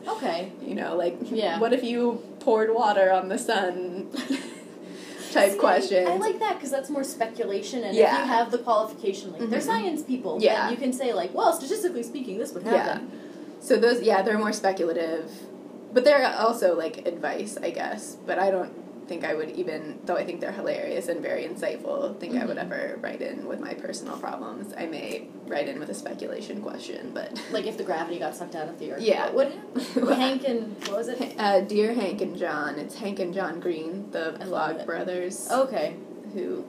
Okay. 0.08 0.52
you 0.64 0.74
know, 0.74 0.96
like 0.96 1.18
Yeah. 1.30 1.60
what 1.60 1.72
if 1.74 1.84
you 1.84 2.22
poured 2.40 2.74
water 2.74 3.12
on 3.12 3.28
the 3.30 3.38
sun, 3.40 4.08
type 5.36 5.52
See, 5.54 5.58
questions. 5.60 6.08
I 6.10 6.18
like 6.18 6.40
that 6.40 6.56
because 6.56 6.72
that's 6.72 6.90
more 6.90 7.04
speculation, 7.04 7.84
and 7.84 7.96
if 7.96 8.02
you 8.02 8.26
have 8.36 8.52
the 8.52 8.58
qualification, 8.58 9.32
like 9.34 9.50
they're 9.50 9.60
Mhm. 9.60 9.64
science 9.74 10.02
people, 10.04 10.38
Yeah. 10.42 10.70
you 10.72 10.78
can 10.78 10.92
say 10.94 11.14
like, 11.14 11.32
well, 11.34 11.54
statistically 11.54 12.04
speaking, 12.04 12.38
this 12.40 12.54
would 12.54 12.64
Yeah. 12.66 12.72
happen. 12.78 13.12
So 13.60 13.76
those, 13.78 14.02
yeah, 14.02 14.22
they're 14.22 14.38
more 14.38 14.54
speculative, 14.54 15.30
but 15.94 16.04
they're 16.06 16.26
also 16.46 16.76
like 16.76 17.06
advice, 17.08 17.58
I 17.62 17.70
guess. 17.72 18.18
But 18.26 18.40
I 18.40 18.50
don't 18.52 18.74
think 19.08 19.24
I 19.24 19.34
would 19.36 19.52
even, 19.52 20.00
though 20.06 20.16
I 20.16 20.26
think 20.26 20.42
they're 20.42 20.52
hilarious 20.52 21.08
and 21.08 21.22
very 21.22 21.44
insightful. 21.44 22.18
Think 22.20 22.36
I 22.36 22.46
would 22.46 22.58
Mhm. 22.58 22.62
ever 22.72 23.00
write 23.02 23.22
in 23.22 23.46
with 23.48 23.60
my 23.60 23.74
personal 23.76 24.18
problems. 24.18 24.74
I 24.78 24.86
may 24.88 25.28
write 25.48 25.68
in 25.68 25.80
with 25.80 25.90
a 25.90 25.94
speculation 25.94 26.62
question, 26.62 27.12
but 27.14 27.40
Like 27.52 27.66
if 27.68 27.78
the 27.78 27.84
gravity 27.84 28.18
got 28.20 28.36
sucked 28.36 28.56
out 28.56 28.68
of 28.68 28.80
the 28.80 28.94
earth. 28.94 29.02
Yeah. 29.02 29.30
What 29.32 29.52
happened? 29.96 30.10
Hank 30.16 30.44
and 30.48 30.76
what 30.88 30.98
was 30.98 31.08
it? 31.10 31.36
uh, 31.40 31.62
dear 31.62 31.94
Hank 31.94 32.22
and 32.22 32.36
John, 32.38 32.80
it's 32.80 32.96
Hank 32.96 33.20
and 33.20 33.34
John 33.34 33.60
Green, 33.60 34.10
the 34.12 34.36
I 34.42 34.46
Vlogbrothers, 34.46 35.52
Okay. 35.52 35.96
who 36.34 36.66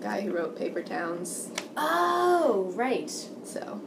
guy 0.00 0.20
who 0.20 0.32
wrote 0.32 0.56
Paper 0.56 0.82
Towns. 0.82 1.50
Oh, 1.76 2.70
right. 2.74 3.10
So 3.44 3.80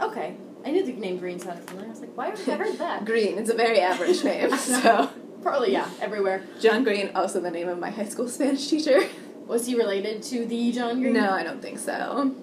Okay. 0.00 0.36
I 0.64 0.70
knew 0.70 0.84
the 0.84 0.92
name 0.92 1.18
Green 1.18 1.38
sounded 1.38 1.64
familiar. 1.68 1.88
I 1.88 1.90
was 1.92 2.00
like, 2.00 2.16
why 2.16 2.28
have 2.30 2.48
I 2.48 2.52
heard 2.56 2.78
that? 2.78 3.04
Green, 3.04 3.38
it's 3.38 3.50
a 3.50 3.54
very 3.54 3.80
average 3.80 4.22
name. 4.24 4.50
So 4.56 5.10
Probably, 5.46 5.70
yeah, 5.70 5.88
everywhere. 6.00 6.42
John 6.60 6.82
Green, 6.82 7.12
also 7.14 7.38
the 7.38 7.52
name 7.52 7.68
of 7.68 7.78
my 7.78 7.88
high 7.88 8.06
school 8.06 8.26
Spanish 8.28 8.66
teacher. 8.66 9.08
Was 9.46 9.64
he 9.64 9.76
related 9.76 10.20
to 10.24 10.44
the 10.44 10.72
John 10.72 11.00
Green? 11.00 11.12
No, 11.12 11.30
I 11.30 11.44
don't 11.44 11.62
think 11.62 11.78
so. 11.78 12.34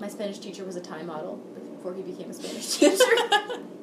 My 0.00 0.08
Spanish 0.08 0.38
teacher 0.38 0.64
was 0.64 0.74
a 0.74 0.80
tie 0.80 1.02
model 1.02 1.36
before 1.76 1.92
he 1.92 2.00
became 2.00 2.30
a 2.30 2.32
Spanish 2.32 2.66
teacher. 2.78 3.04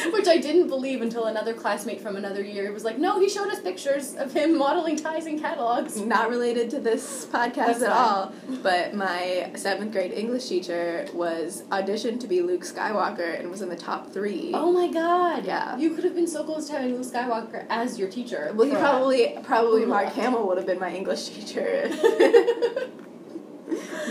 Which 0.12 0.28
I 0.28 0.38
didn't 0.38 0.68
believe 0.68 1.02
until 1.02 1.24
another 1.26 1.54
classmate 1.54 2.00
from 2.00 2.16
another 2.16 2.42
year 2.42 2.72
was 2.72 2.84
like, 2.84 2.98
no, 2.98 3.18
he 3.20 3.28
showed 3.28 3.48
us 3.48 3.60
pictures 3.60 4.14
of 4.16 4.32
him 4.32 4.56
modeling 4.58 4.96
ties 4.96 5.26
in 5.26 5.38
catalogs. 5.38 5.98
Not 6.00 6.30
related 6.30 6.70
to 6.70 6.80
this 6.80 7.26
podcast 7.26 7.54
That's 7.54 7.82
at 7.82 7.90
fine. 7.90 7.98
all, 7.98 8.32
but 8.62 8.94
my 8.94 9.50
seventh 9.56 9.92
grade 9.92 10.12
English 10.12 10.46
teacher 10.48 11.06
was 11.14 11.62
auditioned 11.70 12.20
to 12.20 12.26
be 12.28 12.40
Luke 12.42 12.62
Skywalker 12.62 13.38
and 13.38 13.50
was 13.50 13.62
in 13.62 13.68
the 13.68 13.76
top 13.76 14.12
three. 14.12 14.52
Oh 14.54 14.72
my 14.72 14.88
god. 14.88 15.44
Yeah. 15.44 15.76
You 15.76 15.94
could 15.94 16.04
have 16.04 16.14
been 16.14 16.26
so 16.28 16.44
close 16.44 16.66
to 16.68 16.72
having 16.74 16.94
Luke 16.96 17.06
Skywalker 17.06 17.66
as 17.68 17.98
your 17.98 18.08
teacher. 18.10 18.52
Well, 18.54 18.68
he 18.68 18.74
probably 18.74 19.36
probably. 19.42 19.86
Mark 19.86 20.08
Hamill 20.10 20.46
would 20.48 20.56
have 20.58 20.66
been 20.66 20.78
my 20.80 20.92
English 20.94 21.28
teacher. 21.28 21.88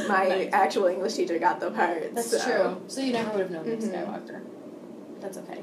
my 0.08 0.28
Nice. 0.28 0.50
actual 0.54 0.86
English 0.88 1.14
teacher 1.16 1.38
got 1.40 1.60
the 1.60 1.72
part. 1.72 2.14
That's 2.16 2.32
so. 2.32 2.40
true. 2.44 2.82
So 2.88 3.02
you 3.02 3.14
never 3.14 3.30
would 3.32 3.42
have 3.42 3.52
known 3.52 3.66
Luke 3.66 3.80
Mhm. 3.80 3.92
Skywalker. 3.94 4.42
That's 5.20 5.38
okay. 5.40 5.62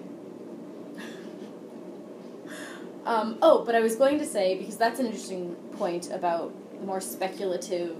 Um, 3.06 3.38
oh, 3.40 3.64
but 3.64 3.74
I 3.74 3.80
was 3.80 3.96
going 3.96 4.18
to 4.18 4.26
say 4.26 4.56
because 4.58 4.76
that's 4.76 5.00
an 5.00 5.06
interesting 5.06 5.54
point 5.78 6.10
about 6.10 6.52
the 6.78 6.84
more 6.86 7.00
speculative 7.00 7.96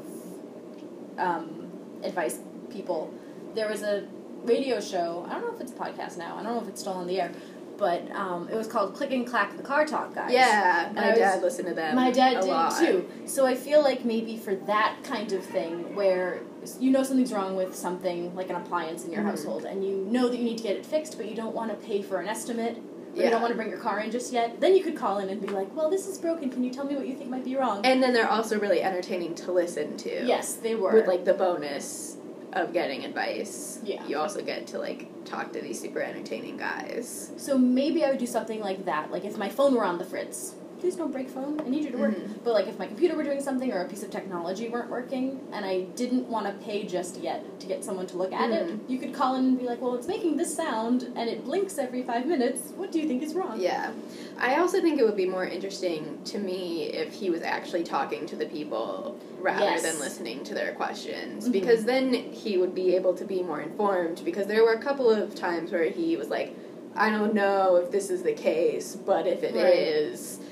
um, 1.19 1.71
advice 2.03 2.39
people. 2.71 3.13
There 3.55 3.69
was 3.69 3.83
a 3.83 4.07
radio 4.45 4.81
show. 4.81 5.27
I 5.29 5.35
don't 5.35 5.43
know 5.47 5.55
if 5.55 5.61
it's 5.61 5.73
a 5.73 5.75
podcast 5.75 6.19
now. 6.19 6.37
I 6.37 6.43
don't 6.43 6.55
know 6.55 6.61
if 6.63 6.69
it's 6.69 6.81
still 6.81 6.93
on 6.93 7.07
the 7.07 7.21
air, 7.21 7.33
but 7.79 8.11
um, 8.13 8.49
it 8.51 8.55
was 8.57 8.67
called 8.67 8.95
"Click 8.95 9.13
and 9.13 9.27
Clack: 9.27 9.57
The 9.57 9.63
Car 9.63 9.87
Talk 9.87 10.15
Guys." 10.15 10.31
Yeah, 10.33 10.91
my 10.95 11.07
I 11.07 11.11
was- 11.11 11.19
dad 11.19 11.43
listened 11.43 11.69
to 11.69 11.75
them. 11.75 11.97
My 11.97 12.11
dad 12.11 12.41
did 12.43 12.51
lot. 12.51 12.79
too. 12.79 13.09
So 13.25 13.47
I 13.47 13.55
feel 13.55 13.83
like 13.83 14.05
maybe 14.05 14.37
for 14.37 14.55
that 14.55 14.97
kind 15.05 15.33
of 15.33 15.43
thing 15.45 15.95
where 15.95 16.41
you 16.81 16.91
know 16.91 17.03
something's 17.03 17.33
wrong 17.33 17.57
with 17.57 17.75
something 17.75 18.35
like 18.35 18.51
an 18.51 18.57
appliance 18.57 19.05
in 19.05 19.13
your 19.13 19.23
Mhm. 19.23 19.27
household 19.27 19.65
and 19.65 19.85
you 19.85 20.05
know 20.11 20.29
that 20.29 20.37
you 20.37 20.43
need 20.45 20.57
to 20.59 20.65
get 20.65 20.77
it 20.77 20.85
fixed 20.85 21.17
but 21.17 21.29
you 21.29 21.37
don't 21.37 21.55
want 21.55 21.71
to 21.71 21.77
pay 21.87 22.03
for 22.03 22.21
an 22.21 22.27
estimate 22.27 22.83
or 23.17 23.25
you 23.25 23.31
don't 23.31 23.41
want 23.41 23.53
to 23.53 23.57
bring 23.57 23.71
your 23.71 23.79
car 23.79 24.01
in 24.01 24.11
just 24.11 24.33
yet, 24.33 24.61
then 24.61 24.77
you 24.77 24.83
could 24.83 24.97
call 24.97 25.19
in 25.19 25.29
and 25.29 25.41
be 25.41 25.49
like, 25.49 25.75
"Well, 25.75 25.91
this 25.91 26.07
is 26.07 26.19
broken. 26.19 26.51
Can 26.51 26.63
you 26.63 26.71
tell 26.71 26.85
me 26.85 26.97
what 26.97 27.07
you 27.09 27.17
think 27.17 27.31
might 27.31 27.45
be 27.45 27.57
wrong?" 27.57 27.85
And 27.85 28.03
then 28.03 28.13
they're 28.13 28.31
also 28.31 28.59
really 28.59 28.83
entertaining 28.83 29.35
to 29.37 29.53
listen 29.53 29.97
to. 29.99 30.25
yes, 30.27 30.55
they 30.55 30.75
were. 30.75 30.93
With 30.93 31.07
like 31.07 31.25
the 31.25 31.35
bonus 31.35 32.17
of 32.53 32.73
getting 32.73 33.05
advice. 33.05 33.81
Yeah. 33.85 34.05
You 34.07 34.19
also 34.19 34.43
get 34.43 34.67
to 34.69 34.79
like 34.79 35.09
talk 35.25 35.53
to 35.53 35.61
these 35.61 35.81
super 35.81 36.01
entertaining 36.01 36.57
guys. 36.57 37.33
so 37.37 37.59
maybe 37.59 38.05
I 38.05 38.11
would 38.11 38.19
do 38.19 38.27
something 38.27 38.61
like 38.61 38.85
that. 38.87 39.11
Like 39.11 39.25
if 39.25 39.37
my 39.37 39.49
phone 39.49 39.75
were 39.75 39.85
on 39.85 39.99
the 39.99 40.05
fritz, 40.05 40.55
please 40.87 40.95
don't 40.95 41.11
break 41.11 41.29
phone. 41.29 41.61
I 41.67 41.69
need 41.69 41.83
you 41.83 41.91
to 41.91 41.99
work. 41.99 42.15
Mhm. 42.15 42.45
But 42.45 42.55
like 42.55 42.69
if 42.69 42.79
my 42.79 42.87
computer 42.87 43.17
were 43.17 43.25
doing 43.25 43.41
something 43.41 43.73
or 43.73 43.81
a 43.81 43.89
piece 43.89 44.05
of 44.05 44.11
technology 44.13 44.69
weren't 44.69 44.89
working 44.89 45.41
and 45.53 45.65
I 45.67 45.81
didn't 45.97 46.29
want 46.29 46.47
to 46.47 46.53
pay 46.65 46.85
just 46.85 47.19
yet 47.21 47.59
to 47.59 47.67
get 47.67 47.83
someone 47.85 48.07
to 48.07 48.17
look 48.17 48.33
at 48.33 48.53
it, 48.53 48.69
Mhm. 48.69 48.79
you 48.87 48.99
could 49.01 49.13
call 49.13 49.35
in 49.35 49.47
and 49.47 49.59
be 49.59 49.67
like, 49.67 49.83
"Well, 49.83 49.97
it's 49.97 50.07
making 50.07 50.37
this 50.37 50.55
sound 50.55 51.11
and 51.17 51.29
it 51.29 51.45
blinks 51.45 51.77
every 51.77 52.03
5 52.05 52.25
minutes. 52.25 52.73
What 52.77 52.93
do 52.93 53.01
you 53.01 53.09
think 53.09 53.25
is 53.25 53.35
wrong?" 53.35 53.61
Yeah. 53.61 53.91
I 54.39 54.61
also 54.61 54.81
think 54.81 55.01
it 55.01 55.05
would 55.05 55.17
be 55.17 55.27
more 55.27 55.45
interesting 55.45 56.19
to 56.27 56.39
me 56.39 56.85
if 56.85 57.15
he 57.15 57.31
was 57.31 57.43
actually 57.43 57.83
talking 57.83 58.25
to 58.27 58.37
the 58.37 58.47
people 58.47 59.17
rather 59.43 59.65
Yes. 59.65 59.83
than 59.83 59.99
listening 59.99 60.45
to 60.45 60.55
their 60.55 60.71
questions 60.71 61.49
Mhm. 61.49 61.53
because 61.53 61.83
then 61.85 62.13
he 62.13 62.59
would 62.59 62.77
be 62.77 62.95
able 62.95 63.15
to 63.15 63.25
be 63.25 63.43
more 63.43 63.61
informed 63.61 64.21
because 64.25 64.47
there 64.47 64.63
were 64.63 64.75
a 64.75 64.79
couple 64.79 65.11
of 65.11 65.35
times 65.35 65.73
where 65.73 65.83
he 65.91 66.17
was 66.17 66.29
like 66.31 66.55
I 66.99 67.11
don't 67.11 67.35
know 67.35 67.77
if 67.77 67.91
this 67.91 68.09
is 68.09 68.23
the 68.23 68.33
case, 68.33 68.97
but 68.97 69.27
if 69.27 69.43
it 69.43 69.55
is, 69.55 70.39
Right. 70.41 70.46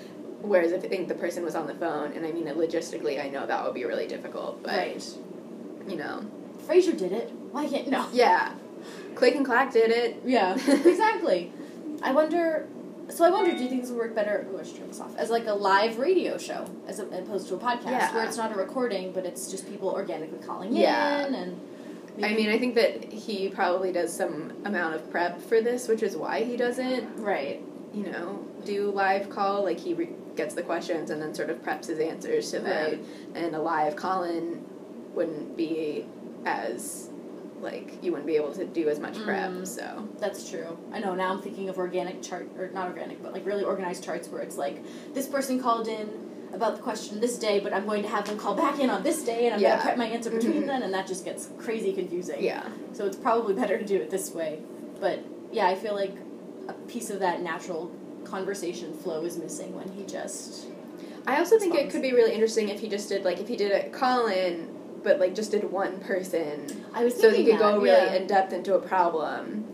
Whereas 0.44 0.72
if 0.72 0.85
I 0.85 0.88
think 0.88 1.09
the 1.09 1.14
person 1.14 1.44
was 1.44 1.54
on 1.54 1.66
the 1.66 1.74
phone 1.74 2.12
and 2.12 2.24
I 2.26 2.33
mean 2.33 2.44
logistically 2.46 3.24
I 3.24 3.28
know 3.28 3.46
that 3.46 3.64
would 3.64 3.74
be 3.74 3.85
really 3.85 4.07
difficult, 4.07 4.62
but 4.62 4.76
Right. 4.76 5.04
you 5.88 5.96
know. 5.96 6.24
Frasier 6.66 6.96
did 6.96 7.12
it. 7.12 7.30
Why 7.52 7.66
can't 7.68 7.88
no? 7.88 8.07
Yeah. 8.12 8.54
Click 9.14 9.35
and 9.35 9.44
Clack 9.44 9.72
did 9.72 9.90
it. 9.90 10.22
Yeah, 10.24 10.54
exactly. 10.68 11.52
I 12.02 12.12
wonder. 12.12 12.66
So 13.11 13.22
I 13.24 13.30
wonder, 13.30 13.54
do 13.54 13.62
you 13.62 13.68
think 13.68 13.83
this 13.83 13.90
would 13.90 13.98
work 13.98 14.14
better? 14.14 14.46
Oh, 14.50 14.59
I 14.59 14.62
should 14.62 14.78
turn 14.78 14.88
this 14.88 14.98
off. 14.98 15.14
As 15.16 15.28
like 15.28 15.46
a 15.46 15.52
live 15.52 15.98
radio 15.98 16.38
show, 16.38 16.64
as 16.87 16.98
opposed 17.00 17.48
to 17.48 17.54
a 17.54 17.59
podcast, 17.59 17.85
Yeah. 17.90 18.14
where 18.14 18.24
it's 18.24 18.38
not 18.38 18.50
a 18.50 18.54
recording, 18.57 19.12
but 19.12 19.26
it's 19.26 19.50
just 19.50 19.68
people 19.68 19.90
organically 19.90 20.38
calling 20.46 20.74
Yeah. 20.74 21.26
in 21.26 21.35
and. 21.35 21.61
I 22.22 22.33
mean, 22.33 22.48
I 22.48 22.59
think 22.61 22.76
that 22.76 23.12
he 23.12 23.48
probably 23.48 23.90
does 23.92 24.12
some 24.16 24.52
amount 24.64 24.94
of 24.94 25.11
prep 25.11 25.42
for 25.42 25.61
this, 25.61 25.88
which 25.88 26.00
is 26.02 26.16
why 26.16 26.44
he 26.44 26.57
doesn't, 26.57 27.16
right. 27.18 27.61
you 27.92 28.04
know, 28.04 28.38
do 28.64 28.90
live 28.92 29.28
call. 29.28 29.64
Like 29.64 29.80
he 29.80 29.94
re- 29.94 30.11
gets 30.37 30.55
the 30.55 30.62
questions 30.62 31.11
and 31.11 31.20
then 31.23 31.35
sort 31.35 31.51
of 31.51 31.62
preps 31.62 31.87
his 31.87 31.99
answers 31.99 32.51
to 32.51 32.61
them. 32.61 32.85
Right. 32.92 33.05
And 33.35 33.55
a 33.55 33.61
live 33.61 33.97
call 33.97 34.25
in 34.25 34.64
wouldn't 35.14 35.57
be 35.57 36.07
as 36.44 37.09
like 37.61 38.03
you 38.03 38.11
wouldn't 38.11 38.27
be 38.27 38.37
able 38.37 38.53
to 38.53 38.64
do 38.66 38.88
as 38.88 38.99
much 39.01 39.16
prep. 39.23 39.51
Mm. 39.51 39.66
So 39.66 40.07
That's 40.18 40.49
true. 40.51 40.77
I 40.92 40.99
know. 40.99 41.14
Now 41.14 41.33
I'm 41.33 41.40
thinking 41.40 41.68
of 41.68 41.79
organic 41.79 42.23
chart, 42.23 42.49
or 42.59 42.68
not 42.70 42.88
organic, 42.88 43.23
but 43.23 43.33
like 43.33 43.47
really 43.47 43.64
organized 43.64 44.05
charts 44.05 44.29
where 44.29 44.42
it's 44.42 44.57
like 44.59 44.83
this 45.14 45.27
person 45.27 45.61
called 45.61 45.88
in 45.88 46.09
about 46.53 46.77
the 46.77 46.83
question 46.83 47.20
this 47.20 47.37
day, 47.38 47.59
but 47.61 47.73
I'm 47.73 47.85
going 47.87 48.03
to 48.03 48.09
have 48.09 48.27
them 48.27 48.38
call 48.38 48.55
back 48.55 48.79
in 48.79 48.88
on 48.90 49.03
this 49.03 49.25
day, 49.25 49.47
and 49.47 49.55
I'm 49.55 49.61
Yeah. 49.61 49.70
going 49.70 49.79
to 49.79 49.85
prep 49.87 49.97
my 49.99 50.07
answer 50.07 50.31
between 50.31 50.62
Mhm. 50.62 50.66
then, 50.66 50.83
and 50.85 50.94
that 50.94 51.07
just 51.07 51.25
gets 51.25 51.49
crazy 51.59 51.92
confusing. 51.92 52.44
yeah, 52.44 52.68
So 52.92 53.07
it's 53.07 53.16
probably 53.16 53.55
better 53.55 53.77
to 53.77 53.85
do 53.85 53.97
it 53.97 54.09
this 54.11 54.33
way. 54.33 54.61
But 55.01 55.18
yeah, 55.51 55.66
I 55.66 55.75
feel 55.75 55.94
like 55.94 56.14
a 56.68 56.73
piece 56.87 57.11
of 57.11 57.18
that 57.20 57.42
natural 57.42 57.90
conversation 58.24 58.92
flow 58.98 59.24
is 59.24 59.37
missing 59.38 59.74
when 59.74 59.88
he 59.92 60.04
just. 60.04 60.66
I 61.26 61.38
also 61.38 61.58
think 61.58 61.74
it 61.74 61.90
could 61.90 62.02
be 62.02 62.12
really 62.12 62.32
interesting 62.34 62.68
if 62.68 62.80
he 62.80 62.88
just 62.88 63.08
did 63.08 63.24
like 63.24 63.38
if 63.38 63.48
he 63.48 63.56
did 63.56 63.72
a 63.72 63.88
call 63.90 64.26
in, 64.26 64.68
but 65.02 65.18
like 65.18 65.34
just 65.34 65.50
did 65.52 65.64
one 65.70 65.98
person 66.00 66.84
I 66.92 67.04
was 67.04 67.14
so 67.18 67.30
that 67.30 67.38
you 67.38 67.44
could 67.44 67.58
go 67.58 67.76
really 67.80 67.88
yeah. 67.88 68.14
in 68.14 68.26
depth 68.26 68.52
into 68.52 68.74
a 68.74 68.80
problem, 68.80 69.64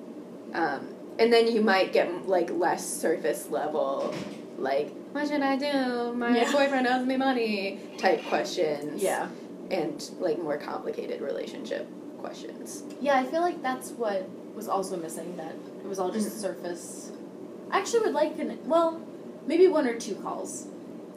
um, 0.55 0.89
and 1.19 1.33
then 1.33 1.49
you 1.51 1.61
might 1.61 1.93
get 1.93 2.29
like 2.29 2.51
less 2.51 2.87
surface 2.87 3.49
level, 3.51 4.15
like 4.59 4.93
what 5.13 5.27
should 5.29 5.43
I 5.43 5.57
do? 5.57 6.13
My 6.15 6.37
Yeah. 6.37 6.53
boyfriend 6.53 6.87
owes 6.87 7.05
me 7.07 7.17
money 7.17 7.81
type 7.99 8.25
questions. 8.27 9.03
Yeah. 9.03 9.29
and 9.73 10.11
like 10.19 10.37
more 10.43 10.57
complicated 10.59 11.21
relationship 11.21 11.87
questions. 12.19 12.83
Yeah, 13.01 13.21
I 13.21 13.25
feel 13.25 13.41
like 13.41 13.63
that's 13.63 13.91
what 13.93 14.29
was 14.55 14.67
also 14.69 14.97
missing. 14.97 15.37
That 15.37 15.55
it 15.85 15.87
was 15.89 15.99
all 16.01 16.11
just 16.11 16.29
Mhm. 16.29 16.41
surface. 16.41 17.10
I 17.71 17.79
actually 17.79 18.01
would 18.01 18.15
like 18.15 18.39
an 18.39 18.59
well, 18.67 19.01
maybe 19.47 19.67
one 19.69 19.87
or 19.87 19.99
two 19.99 20.15
calls. 20.17 20.67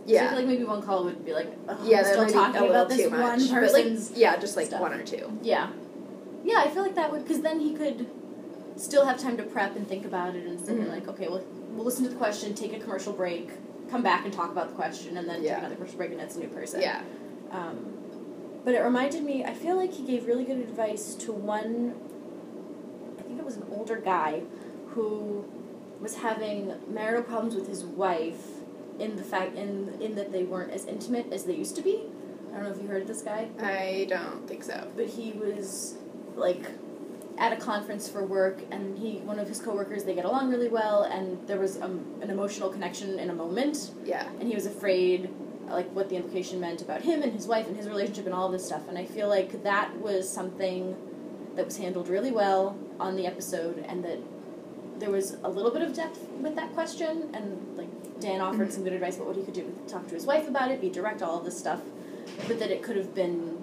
Yeah. 0.05 0.25
I 0.25 0.27
feel 0.29 0.37
like 0.39 0.47
maybe 0.47 0.63
one 0.65 0.81
call 0.81 1.05
would 1.05 1.23
be 1.25 1.33
like, 1.33 1.47
oh, 1.69 1.79
yeah, 1.85 1.99
I'm 1.99 2.05
still 2.05 2.29
talking 2.29 2.69
about 2.69 2.89
this 2.89 3.03
too 3.03 3.09
one 3.09 3.47
person's. 3.49 4.09
like, 4.11 4.19
yeah, 4.19 4.35
just 4.37 4.57
like 4.57 4.67
stuff. 4.67 4.81
one 4.81 4.93
or 4.93 5.03
two. 5.03 5.37
yeah, 5.41 5.69
yeah, 6.43 6.57
I 6.57 6.69
feel 6.69 6.83
like 6.83 6.95
that 6.95 7.11
would 7.11 7.23
because 7.23 7.41
then 7.41 7.59
he 7.61 7.73
could 7.73 8.07
still 8.75 9.05
have 9.05 9.17
time 9.17 9.37
to 9.37 9.43
prep 9.43 9.75
and 9.77 9.87
think 9.87 10.03
about 10.05 10.35
it 10.35 10.45
and 10.45 10.59
say 10.59 10.73
Mhm. 10.73 10.89
like, 10.89 11.07
okay, 11.07 11.27
well, 11.29 11.41
we'll 11.71 11.85
listen 11.85 12.03
to 12.03 12.09
the 12.09 12.15
question, 12.17 12.53
take 12.53 12.73
a 12.73 12.79
commercial 12.79 13.13
break, 13.13 13.49
come 13.89 14.01
back 14.03 14.25
and 14.25 14.33
talk 14.33 14.51
about 14.51 14.69
the 14.69 14.75
question, 14.75 15.15
and 15.17 15.29
then 15.29 15.41
Yeah. 15.43 15.51
take 15.51 15.59
another 15.59 15.75
commercial 15.75 15.97
break, 15.97 16.11
and 16.11 16.19
it's 16.19 16.35
a 16.35 16.39
new 16.39 16.47
person. 16.49 16.81
Yeah, 16.81 17.01
Um, 17.51 17.93
but 18.65 18.73
it 18.73 18.79
reminded 18.81 19.23
me, 19.23 19.43
I 19.45 19.53
feel 19.53 19.75
like 19.77 19.93
he 19.93 20.03
gave 20.03 20.25
really 20.27 20.43
good 20.43 20.57
advice 20.57 21.13
to 21.15 21.31
one, 21.31 21.93
I 23.19 23.21
think 23.21 23.39
it 23.39 23.45
was 23.45 23.55
an 23.57 23.65
older 23.71 23.97
guy 23.97 24.41
who 24.89 25.45
was 26.03 26.15
having 26.17 26.73
marital 26.87 27.23
problems 27.23 27.55
with 27.55 27.67
his 27.67 27.83
wife 27.83 28.43
in 28.99 29.15
the 29.15 29.23
fact 29.23 29.55
in 29.55 29.97
in 30.01 30.15
that 30.15 30.31
they 30.31 30.43
weren't 30.43 30.71
as 30.71 30.85
intimate 30.85 31.27
as 31.33 31.45
they 31.45 31.55
used 31.55 31.75
to 31.77 31.81
be. 31.81 31.95
I 32.51 32.57
don't 32.57 32.65
know 32.65 32.71
if 32.75 32.81
you 32.81 32.87
heard 32.87 33.01
of 33.01 33.07
this 33.07 33.23
guy, 33.23 33.47
I 33.59 34.05
don't 34.07 34.47
think 34.47 34.63
so. 34.63 34.77
but 34.95 35.07
he 35.07 35.31
was 35.31 35.95
like 36.35 36.63
at 37.39 37.51
a 37.51 37.55
conference 37.55 38.07
for 38.07 38.23
work 38.23 38.59
and 38.69 38.95
he 38.99 39.17
one 39.31 39.39
of 39.39 39.47
his 39.47 39.59
coworkers 39.59 40.03
they 40.03 40.13
get 40.13 40.25
along 40.25 40.51
really 40.51 40.67
well 40.67 41.01
and 41.15 41.25
there 41.47 41.57
was 41.59 41.81
um, 41.81 42.05
an 42.21 42.29
emotional 42.29 42.69
connection 42.69 43.17
in 43.17 43.31
a 43.31 43.33
moment 43.33 43.89
Yeah, 44.05 44.27
and 44.39 44.47
he 44.47 44.53
was 44.53 44.67
afraid 44.67 45.29
like 45.67 45.89
what 45.95 46.09
the 46.09 46.15
implication 46.15 46.59
meant 46.59 46.81
about 46.83 47.01
him 47.01 47.23
and 47.23 47.31
his 47.33 47.47
wife 47.47 47.65
and 47.67 47.75
his 47.75 47.87
relationship 47.87 48.25
and 48.27 48.35
all 48.35 48.49
this 48.49 48.63
stuff 48.65 48.87
and 48.89 48.97
i 48.99 49.05
feel 49.05 49.29
like 49.29 49.63
that 49.63 49.97
was 49.97 50.29
something 50.29 50.95
that 51.55 51.65
was 51.65 51.77
handled 51.77 52.07
really 52.09 52.31
well 52.31 52.77
on 52.99 53.15
the 53.15 53.25
episode 53.25 53.83
and 53.87 54.03
that 54.05 54.19
there 54.99 55.09
was 55.09 55.37
a 55.43 55.49
little 55.49 55.71
bit 55.71 55.81
of 55.81 55.93
depth 55.93 56.19
with 56.41 56.55
that 56.55 56.73
question 56.73 57.29
and 57.33 57.77
like 57.77 57.89
dan 58.19 58.39
offered 58.41 58.69
Mhm. 58.69 58.71
some 58.73 58.83
good 58.83 58.93
advice 58.93 59.15
about 59.15 59.27
what 59.27 59.35
he 59.35 59.43
could 59.43 59.53
do 59.53 59.73
talk 59.87 60.07
to 60.07 60.13
his 60.15 60.25
wife 60.25 60.47
about 60.47 60.71
it 60.71 60.79
be 60.81 60.89
direct 60.89 61.21
all 61.21 61.39
of 61.39 61.45
this 61.45 61.57
stuff 61.57 61.81
but 62.47 62.59
that 62.59 62.69
it 62.71 62.81
could 62.83 62.95
have 62.95 63.13
been 63.13 63.57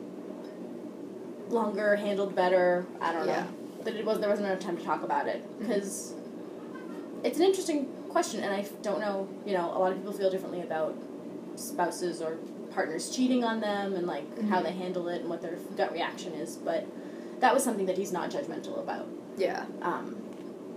longer 1.51 1.97
handled 1.97 2.35
better 2.35 2.87
i 3.01 3.13
don't 3.13 3.27
Yeah. 3.27 3.43
know 3.43 3.47
that 3.85 3.95
it 3.97 4.05
was 4.05 4.21
there 4.21 4.29
wasn't 4.29 4.49
enough 4.49 4.61
time 4.61 4.77
to 4.77 4.85
talk 4.85 5.03
about 5.03 5.27
it 5.27 5.43
because 5.59 6.15
it's 7.25 7.39
an 7.39 7.45
interesting 7.45 7.87
question 8.11 8.43
and 8.43 8.53
I 8.53 8.65
don't 8.83 9.01
know 9.01 9.27
you 9.47 9.55
know 9.55 9.67
a 9.75 9.79
lot 9.79 9.93
of 9.93 9.99
people 9.99 10.13
feel 10.13 10.31
differently 10.31 10.63
about 10.63 10.95
spouses 11.57 12.21
or 12.21 12.37
partners 12.73 13.11
cheating 13.11 13.43
on 13.45 13.61
them 13.61 13.95
and 13.95 14.07
like 14.07 14.27
how 14.49 14.61
Mhm. 14.61 14.65
they 14.65 14.73
handle 14.73 15.09
it 15.09 15.21
and 15.23 15.31
what 15.31 15.41
their 15.43 15.57
gut 15.77 15.93
reaction 15.93 16.33
is 16.35 16.57
but 16.57 16.85
that 17.41 17.53
was 17.55 17.63
something 17.65 17.87
that 17.87 17.97
he's 17.99 18.13
not 18.13 18.31
judgmental 18.31 18.79
about 18.79 19.07
yeah. 19.37 19.65
um, 19.83 20.17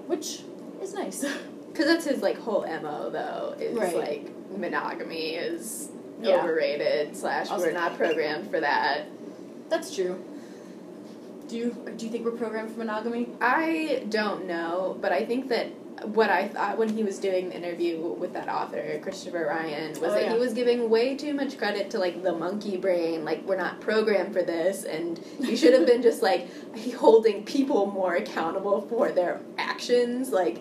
which 0.07 0.41
is 0.81 0.93
nice 0.93 1.23
Because 1.73 1.87
that's 1.87 2.05
his 2.05 2.21
like 2.21 2.37
whole 2.37 2.61
mo 2.81 3.09
though 3.09 3.55
is 3.59 3.75
Right. 3.75 3.95
like 3.95 4.57
monogamy 4.57 5.31
is 5.35 5.89
Yeah. 6.21 6.35
overrated 6.35 7.15
slash 7.15 7.49
Also- 7.49 7.65
we're 7.65 7.71
not 7.71 7.97
programmed 7.97 8.49
for 8.51 8.59
that. 8.59 9.05
that's 9.69 9.93
true 9.95 10.23
do 11.47 11.57
you 11.57 11.75
do 11.97 12.05
you 12.05 12.11
think 12.11 12.23
we're 12.25 12.31
programmed 12.31 12.71
for 12.71 12.79
monogamy 12.79 13.27
I 13.41 14.05
don't 14.09 14.45
know, 14.47 14.97
but 15.01 15.11
I 15.11 15.25
think 15.25 15.49
that 15.49 15.67
what 16.05 16.29
I 16.29 16.47
thought 16.47 16.77
when 16.77 16.89
he 16.89 17.03
was 17.03 17.17
doing 17.19 17.49
the 17.49 17.55
interview 17.55 17.99
with 18.01 18.33
that 18.33 18.49
author, 18.49 18.99
Christopher 19.01 19.45
Ryan, 19.49 19.89
was 19.91 19.99
Oh, 19.99 20.13
that 20.13 20.23
yeah. 20.23 20.33
he 20.33 20.39
was 20.39 20.53
giving 20.53 20.89
way 20.89 21.15
too 21.15 21.33
much 21.33 21.57
credit 21.57 21.89
to 21.91 21.99
like 21.99 22.21
the 22.23 22.33
monkey 22.33 22.77
brain, 22.77 23.23
like 23.25 23.43
we're 23.45 23.57
not 23.57 23.79
programmed 23.81 24.33
for 24.33 24.43
this, 24.43 24.83
and 24.83 25.19
you 25.39 25.55
should 25.55 25.73
have 25.73 25.85
been 25.85 26.01
just 26.01 26.21
like 26.21 26.47
holding 26.95 27.43
people 27.45 27.85
more 27.87 28.15
accountable 28.15 28.81
for 28.81 29.11
their 29.11 29.39
actions. 29.57 30.31
Like 30.31 30.59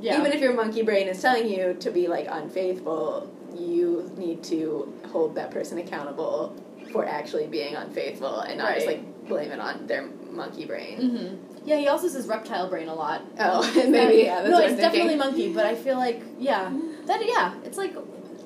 Yeah. 0.00 0.18
even 0.20 0.32
if 0.32 0.40
your 0.40 0.52
monkey 0.54 0.82
brain 0.82 1.08
is 1.08 1.20
telling 1.20 1.48
you 1.48 1.74
to 1.80 1.90
be 1.90 2.08
like 2.08 2.26
unfaithful, 2.30 3.30
you 3.56 4.10
need 4.16 4.42
to 4.44 4.92
hold 5.10 5.34
that 5.36 5.50
person 5.50 5.78
accountable 5.78 6.54
for 6.92 7.04
actually 7.06 7.46
being 7.46 7.74
unfaithful 7.74 8.40
and 8.40 8.58
not 8.58 8.74
just 8.74 8.86
like 8.86 9.26
blame 9.26 9.50
it 9.50 9.58
on 9.60 9.86
their 9.86 10.06
monkey 10.30 10.64
brain. 10.64 10.96
hmm 11.00 11.53
Yeah, 11.64 11.78
he 11.78 11.88
also 11.88 12.08
says 12.08 12.26
reptile 12.26 12.68
brain 12.68 12.88
a 12.88 12.94
lot. 12.94 13.22
Oh, 13.38 13.62
maybe 13.88 14.22
yeah. 14.22 14.42
That's 14.42 14.50
no, 14.50 14.58
it's 14.60 14.76
definitely 14.80 15.16
monkey, 15.16 15.52
but 15.52 15.64
I 15.66 15.74
feel 15.74 15.96
like 15.96 16.22
yeah, 16.38 16.72
that 17.06 17.20
yeah, 17.26 17.54
it's 17.64 17.78
like 17.78 17.94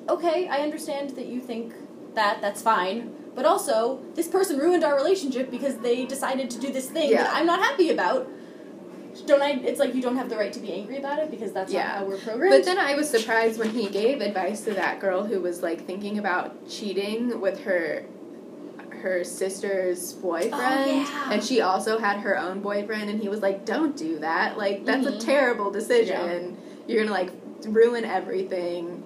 okay, 0.07 0.47
I 0.47 0.59
understand 0.59 1.11
that 1.11 1.25
you 1.27 1.39
think 1.41 1.73
that 2.15 2.41
that's 2.41 2.61
fine, 2.61 3.13
but 3.35 3.45
also 3.45 3.99
this 4.15 4.27
person 4.27 4.57
ruined 4.57 4.83
our 4.83 4.95
relationship 4.95 5.51
because 5.51 5.77
they 5.77 6.05
decided 6.05 6.49
to 6.51 6.59
do 6.59 6.71
this 6.71 6.89
thing 6.89 7.11
Yeah. 7.11 7.23
that 7.23 7.35
I'm 7.35 7.45
not 7.45 7.59
happy 7.59 7.89
about. 7.91 8.27
Don't 9.25 9.41
I? 9.41 9.51
It's 9.51 9.79
like 9.79 9.93
you 9.95 10.01
don't 10.01 10.15
have 10.15 10.29
the 10.29 10.37
right 10.37 10.53
to 10.53 10.59
be 10.59 10.71
angry 10.71 10.97
about 10.97 11.19
it 11.19 11.29
because 11.29 11.51
that's 11.51 11.73
Yeah. 11.73 11.87
not 11.87 11.97
how 11.97 12.05
we're 12.05 12.17
programmed. 12.17 12.51
But 12.53 12.63
then 12.65 12.77
I 12.77 12.95
was 12.95 13.09
surprised 13.09 13.59
when 13.59 13.69
he 13.71 13.87
gave 13.89 14.21
advice 14.21 14.61
to 14.61 14.71
that 14.75 14.99
girl 15.01 15.23
who 15.25 15.41
was 15.41 15.61
like 15.61 15.85
thinking 15.85 16.17
about 16.19 16.69
cheating 16.69 17.41
with 17.41 17.63
her 17.63 18.05
her 18.99 19.23
sister's 19.23 20.13
boyfriend 20.13 20.53
Oh, 20.53 20.85
yeah. 20.85 21.31
and 21.33 21.43
she 21.43 21.61
also 21.61 21.97
had 21.97 22.19
her 22.21 22.37
own 22.37 22.61
boyfriend 22.61 23.09
and 23.09 23.19
he 23.21 23.29
was 23.29 23.41
like 23.41 23.65
don't 23.65 23.95
do 23.97 24.19
that 24.19 24.57
like 24.57 24.85
that's 24.85 25.05
Mhm. 25.07 25.15
a 25.15 25.19
terrible 25.19 25.71
decision 25.71 26.57
you're 26.87 27.01
gonna 27.03 27.11
like 27.15 27.31
ruin 27.67 28.05
everything 28.05 29.03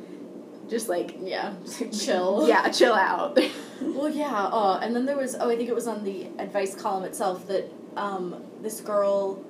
just 0.69 0.87
like 0.89 1.15
yeah, 1.21 1.53
chill. 1.91 2.47
yeah 2.47 2.69
chill 2.69 2.93
out 2.93 3.37
Well, 3.81 4.09
yeah. 4.09 4.45
Uh, 4.45 4.79
and 4.81 4.95
then 4.95 5.05
there 5.05 5.17
was 5.17 5.35
oh, 5.37 5.49
I 5.49 5.57
think 5.57 5.67
it 5.67 5.75
was 5.75 5.87
on 5.87 6.05
the 6.05 6.27
advice 6.39 6.73
column 6.73 7.03
itself 7.03 7.47
that 7.47 7.69
um, 7.97 8.41
this 8.61 8.79
girl 8.79 9.43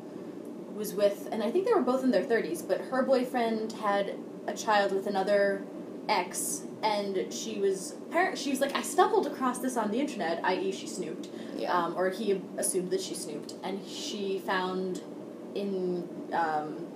was 0.76 0.96
with, 0.96 1.30
and 1.32 1.44
I 1.44 1.52
think 1.52 1.66
they 1.66 1.74
were 1.74 1.82
both 1.84 2.04
in 2.04 2.10
their 2.10 2.24
thirties, 2.24 2.64
but 2.64 2.82
her 2.82 3.04
boyfriend 3.04 3.74
had 3.74 4.16
a 4.48 4.54
child 4.54 4.92
with 4.92 5.06
another 5.06 5.62
ex, 6.10 6.64
and 6.82 7.32
she 7.32 7.60
was 7.60 7.94
apparent. 8.10 8.38
She 8.38 8.50
was 8.50 8.60
like, 8.62 8.76
I 8.76 8.82
stumbled 8.82 9.26
across 9.28 9.60
this 9.60 9.78
on 9.78 9.92
the 9.92 10.00
internet, 10.00 10.42
i.e., 10.44 10.72
she 10.72 10.88
snooped, 10.88 11.30
um, 11.68 11.96
or 11.98 12.10
he 12.10 12.42
assumed 12.58 12.92
that 12.92 13.02
she 13.02 13.16
snooped, 13.16 13.54
and 13.64 13.86
she 13.88 14.40
found 14.40 15.02
in 15.56 16.08
um, 16.34 16.88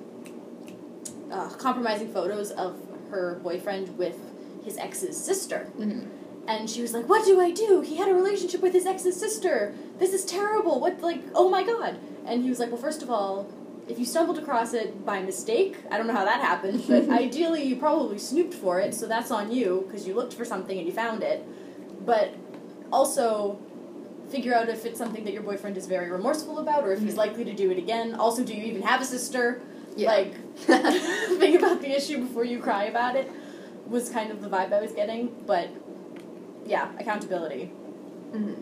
uh, 1.32 1.50
compromising 1.50 2.12
photos 2.12 2.52
of 2.52 2.76
her 3.10 3.40
boyfriend 3.44 3.98
with 3.98 4.18
his 4.64 4.78
ex's 4.78 5.16
sister. 5.18 5.72
Mhm. 5.78 6.08
And 6.48 6.70
she 6.70 6.82
was 6.82 6.94
like, 6.94 7.08
"What 7.10 7.26
do 7.26 7.42
I 7.42 7.52
do? 7.52 7.82
He 7.82 7.98
had 7.98 8.08
a 8.10 8.14
relationship 8.14 8.62
with 8.62 8.74
his 8.74 8.86
ex's 8.86 9.18
sister. 9.18 9.74
This 10.00 10.14
is 10.14 10.24
terrible. 10.26 10.80
What 10.80 11.02
like, 11.02 11.22
oh 11.36 11.50
my 11.50 11.64
god." 11.64 11.98
And 12.26 12.44
he 12.44 12.50
was 12.50 12.60
like, 12.60 12.70
"Well, 12.72 12.80
first 12.82 13.02
of 13.04 13.10
all, 13.10 13.48
if 13.88 13.98
you 14.00 14.06
stumbled 14.06 14.38
across 14.38 14.74
it 14.74 15.06
by 15.06 15.22
mistake, 15.22 15.78
I 15.92 15.98
don't 15.98 16.08
know 16.08 16.14
how 16.14 16.26
that 16.26 16.42
happened, 16.42 16.84
but 16.88 17.10
ideally 17.24 17.64
you 17.64 17.76
probably 17.78 18.18
snooped 18.20 18.54
for 18.54 18.80
it, 18.80 18.94
so 18.94 19.08
that's 19.08 19.32
on 19.32 19.52
you 19.52 19.84
because 19.88 20.08
you 20.08 20.14
looked 20.14 20.34
for 20.34 20.46
something 20.46 20.78
and 20.78 20.86
you 20.88 20.94
found 20.94 21.24
it. 21.24 21.46
But 22.06 22.34
also 22.92 23.60
figure 24.30 24.54
out 24.54 24.68
if 24.70 24.86
it's 24.86 24.98
something 24.98 25.24
that 25.24 25.34
your 25.34 25.44
boyfriend 25.44 25.78
is 25.78 25.88
very 25.88 26.12
remorseful 26.12 26.60
about 26.60 26.84
or 26.84 26.92
if 26.92 27.00
he's 27.00 27.14
Mhm. 27.14 27.18
likely 27.18 27.46
to 27.46 27.54
do 27.54 27.72
it 27.72 27.78
again. 27.78 28.14
Also, 28.16 28.44
do 28.44 28.54
you 28.54 28.64
even 28.66 28.82
have 28.82 29.02
a 29.02 29.06
sister? 29.06 29.62
Yeah. 29.96 30.12
Like 30.12 30.34
think 30.58 31.58
about 31.58 31.82
the 31.82 31.92
issue 31.96 32.20
before 32.20 32.44
you 32.44 32.60
cry 32.60 32.86
about 32.86 33.16
it 33.16 33.32
was 33.88 34.10
kind 34.10 34.32
of 34.32 34.42
the 34.42 34.50
vibe 34.50 34.74
I 34.74 34.82
was 34.82 34.92
getting, 34.92 35.30
but 35.46 35.70
yeah, 36.66 36.90
accountability. 37.00 37.72
Mhm. 38.34 38.56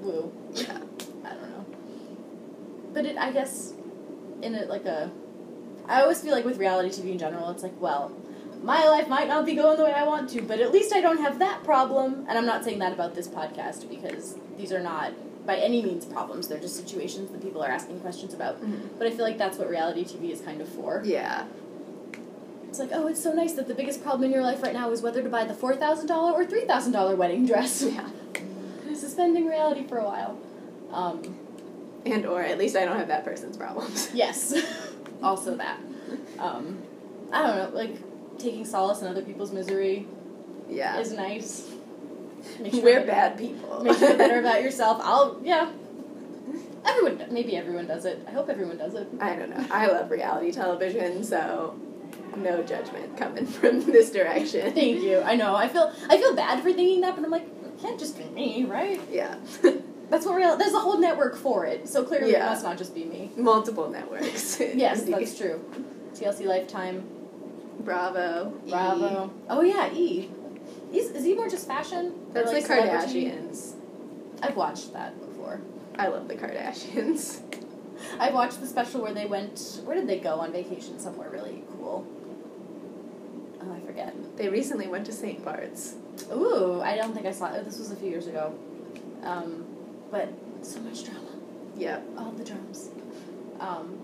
Woo. 0.00 0.30
yeah 0.52 0.76
I 1.24 1.30
don't 1.30 1.50
know. 1.50 1.64
But 2.92 3.06
it, 3.06 3.16
I 3.16 3.32
guess, 3.32 3.72
in 4.42 4.54
a 4.54 4.64
like 4.66 4.84
a, 4.84 5.10
I 5.88 6.02
always 6.02 6.20
feel 6.20 6.32
like 6.32 6.44
with 6.44 6.58
reality 6.58 6.88
TV 6.90 7.12
in 7.12 7.18
general, 7.18 7.50
it's 7.50 7.62
like, 7.62 7.78
well, 7.80 8.12
my 8.62 8.86
life 8.88 9.08
might 9.08 9.28
not 9.28 9.46
be 9.46 9.54
going 9.54 9.76
the 9.76 9.84
way 9.84 9.92
I 9.92 10.04
want 10.04 10.30
to, 10.30 10.42
but 10.42 10.60
at 10.60 10.72
least 10.72 10.92
I 10.92 11.00
don't 11.00 11.18
have 11.18 11.38
that 11.38 11.62
problem. 11.64 12.24
And 12.28 12.36
I'm 12.38 12.46
not 12.46 12.64
saying 12.64 12.78
that 12.80 12.92
about 12.92 13.14
this 13.14 13.28
podcast 13.28 13.88
because 13.88 14.36
these 14.56 14.72
are 14.72 14.80
not 14.80 15.12
by 15.46 15.56
any 15.58 15.80
means 15.82 16.04
problems. 16.04 16.48
They're 16.48 16.58
just 16.58 16.74
situations 16.76 17.30
that 17.30 17.40
people 17.42 17.62
are 17.62 17.70
asking 17.70 18.00
questions 18.00 18.34
about. 18.34 18.60
Mhm. 18.60 18.88
But 18.98 19.06
I 19.06 19.10
feel 19.10 19.24
like 19.24 19.38
that's 19.38 19.58
what 19.58 19.68
reality 19.68 20.04
TV 20.04 20.32
is 20.32 20.40
kind 20.40 20.60
of 20.60 20.68
for. 20.68 21.02
yeah 21.04 21.44
It's 22.68 22.78
like, 22.80 22.90
oh, 22.92 23.06
it's 23.06 23.22
so 23.22 23.32
nice 23.32 23.52
that 23.52 23.68
the 23.68 23.74
biggest 23.74 24.02
problem 24.02 24.24
in 24.24 24.32
your 24.32 24.42
life 24.42 24.60
right 24.62 24.74
now 24.74 24.90
is 24.90 25.00
whether 25.02 25.22
to 25.22 25.28
buy 25.28 25.44
the 25.44 25.54
four 25.54 25.76
thousand 25.76 26.08
dollar 26.08 26.32
or 26.32 26.44
three 26.44 26.64
thousand 26.64 26.92
dollar 26.92 27.14
wedding 27.14 27.46
dress. 27.46 27.82
yeah 27.82 28.08
Suspending 28.94 29.46
reality 29.46 29.86
for 29.86 29.98
a 29.98 30.04
while. 30.04 30.38
Um, 30.90 31.36
and 32.06 32.26
or 32.26 32.42
at 32.42 32.58
least 32.58 32.76
I 32.76 32.84
don't 32.84 32.96
have 32.98 33.08
that 33.08 33.24
person's 33.24 33.56
problems 33.56 34.10
Yes. 34.14 34.54
also 35.22 35.56
that. 35.56 35.78
Um, 36.38 36.78
I 37.32 37.42
don't 37.42 37.56
know, 37.56 37.76
like 37.76 37.96
taking 38.38 38.64
solace 38.64 39.00
in 39.02 39.08
other 39.08 39.22
people's 39.22 39.52
misery 39.52 40.06
yeah 40.68 40.98
is 40.98 41.12
nice. 41.12 41.70
Make 42.60 42.74
we're 42.74 43.04
bad 43.06 43.38
people 43.38 43.82
Make 43.82 43.98
you 43.98 44.06
feel 44.08 44.16
better 44.18 44.38
about 44.38 44.62
yourself. 44.66 45.00
I'll 45.02 45.40
yeah. 45.42 45.70
Everyone, 46.84 47.26
maybe 47.32 47.56
everyone 47.56 47.86
does 47.88 48.04
it. 48.04 48.22
I 48.28 48.30
hope 48.30 48.48
everyone 48.48 48.76
does 48.76 48.94
it. 48.94 49.08
I 49.20 49.34
don't 49.34 49.50
know. 49.50 49.64
I 49.72 49.88
love 49.88 50.08
reality 50.08 50.52
television, 50.52 51.24
so 51.24 51.74
no 52.36 52.62
judgment 52.62 53.16
coming 53.16 53.46
from 53.46 53.84
this 53.86 54.12
direction. 54.12 54.72
Thank 54.72 55.02
you. 55.02 55.20
I 55.20 55.34
know. 55.34 55.56
I 55.56 55.66
feel 55.68 55.92
I 56.08 56.16
feel 56.18 56.34
bad 56.36 56.62
for 56.62 56.72
thinking 56.72 57.00
that, 57.00 57.16
but 57.16 57.24
I'm 57.24 57.30
like, 57.30 57.42
it 57.42 57.80
can't 57.80 57.98
just 57.98 58.16
be 58.16 58.24
me, 58.26 58.64
right? 58.64 59.00
Yeah. 59.10 59.36
That's 60.10 60.24
what 60.24 60.36
real. 60.36 60.56
There's 60.56 60.72
a 60.72 60.78
whole 60.78 60.98
network 60.98 61.36
for 61.36 61.64
it, 61.66 61.88
so 61.88 62.04
clearly 62.04 62.32
Yeah. 62.32 62.46
it 62.46 62.50
must 62.50 62.64
not 62.64 62.78
just 62.78 62.94
be 62.94 63.04
me. 63.04 63.30
Multiple 63.36 63.88
networks. 63.90 64.60
Yes, 64.74 65.00
Indeed. 65.00 65.14
that's 65.14 65.36
true. 65.38 65.64
TLC 66.14 66.46
Lifetime, 66.46 67.04
Bravo. 67.80 68.54
E. 68.64 68.70
Bravo. 68.70 69.30
Oh 69.48 69.60
yeah, 69.62 69.92
E. 69.92 70.30
Is, 70.92 71.10
is 71.10 71.26
E 71.26 71.34
more 71.34 71.48
just 71.48 71.66
fashion? 71.66 72.14
That's 72.32 72.52
like, 72.52 72.66
the? 72.66 72.74
Kardashians. 72.74 73.74
I've 74.42 74.56
watched 74.56 74.92
that 74.92 75.18
before. 75.20 75.60
I 75.98 76.08
love 76.08 76.28
the 76.28 76.34
Kardashians. 76.36 77.40
I 78.20 78.30
watched 78.30 78.60
the 78.60 78.66
special 78.66 79.00
where 79.02 79.12
they 79.14 79.26
went. 79.26 79.80
Where 79.84 79.96
did 79.96 80.06
they 80.06 80.18
go 80.20 80.34
on 80.40 80.52
vacation? 80.52 80.98
Somewhere 80.98 81.30
really 81.30 81.64
cool. 81.72 82.06
Oh, 83.62 83.72
I 83.72 83.80
forget. 83.80 84.14
They 84.36 84.48
recently 84.48 84.86
went 84.86 85.06
to 85.06 85.12
St. 85.12 85.44
Bart's. 85.44 85.94
Ooh, 86.32 86.80
I 86.82 86.96
don't 86.96 87.14
think 87.14 87.26
I 87.26 87.32
saw 87.32 87.52
it. 87.54 87.64
This 87.64 87.78
was 87.78 87.90
a 87.90 87.96
few 87.96 88.08
years 88.10 88.26
ago. 88.26 88.54
Um, 89.22 89.66
but 90.10 90.28
so 90.62 90.80
much 90.80 91.04
drama. 91.04 91.20
Yeah. 91.76 92.00
All 92.18 92.32
the 92.32 92.44
drums. 92.44 92.90
Um, 93.60 93.98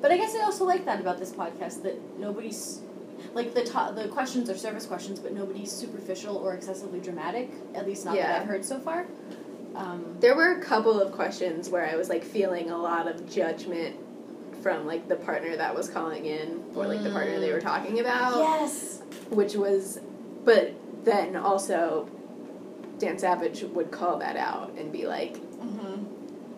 but 0.00 0.10
I 0.10 0.16
guess 0.16 0.34
I 0.34 0.40
also 0.40 0.64
like 0.64 0.84
that 0.86 1.00
about 1.00 1.18
this 1.18 1.30
podcast 1.32 1.82
that 1.82 1.96
nobody's 2.18 2.80
like 3.34 3.54
the 3.54 3.62
to- 3.64 3.92
the 3.94 4.08
questions 4.08 4.50
are 4.50 4.56
service 4.56 4.86
questions, 4.86 5.18
but 5.20 5.32
nobody's 5.32 5.70
superficial 5.70 6.36
or 6.36 6.54
excessively 6.54 7.00
dramatic. 7.00 7.50
At 7.74 7.86
least 7.86 8.04
not 8.04 8.14
Yeah. 8.16 8.28
that 8.32 8.42
I've 8.42 8.48
heard 8.48 8.64
so 8.64 8.78
far. 8.78 9.06
Um, 9.74 10.16
There 10.20 10.34
were 10.36 10.52
a 10.52 10.60
couple 10.60 11.00
of 11.00 11.12
questions 11.12 11.70
where 11.70 11.86
I 11.86 11.96
was 11.96 12.08
like 12.08 12.24
feeling 12.24 12.70
a 12.70 12.76
lot 12.76 13.06
of 13.08 13.28
judgment 13.30 13.96
from 14.60 14.86
like 14.86 15.08
the 15.08 15.16
partner 15.16 15.56
that 15.56 15.74
was 15.74 15.88
calling 15.88 16.26
in 16.26 16.62
or 16.74 16.86
like 16.86 17.02
the 17.02 17.10
partner 17.10 17.40
they 17.40 17.52
were 17.52 17.60
talking 17.60 18.00
about. 18.00 18.36
yes. 18.38 19.02
which 19.30 19.54
was 19.54 19.98
but 20.44 20.72
then 21.04 21.36
also 21.36 22.08
Dan 23.02 23.18
Savage 23.18 23.62
would 23.64 23.90
call 23.90 24.18
that 24.18 24.36
out 24.36 24.72
and 24.78 24.92
be 24.92 25.06
like 25.06 25.36
hmm 25.60 26.04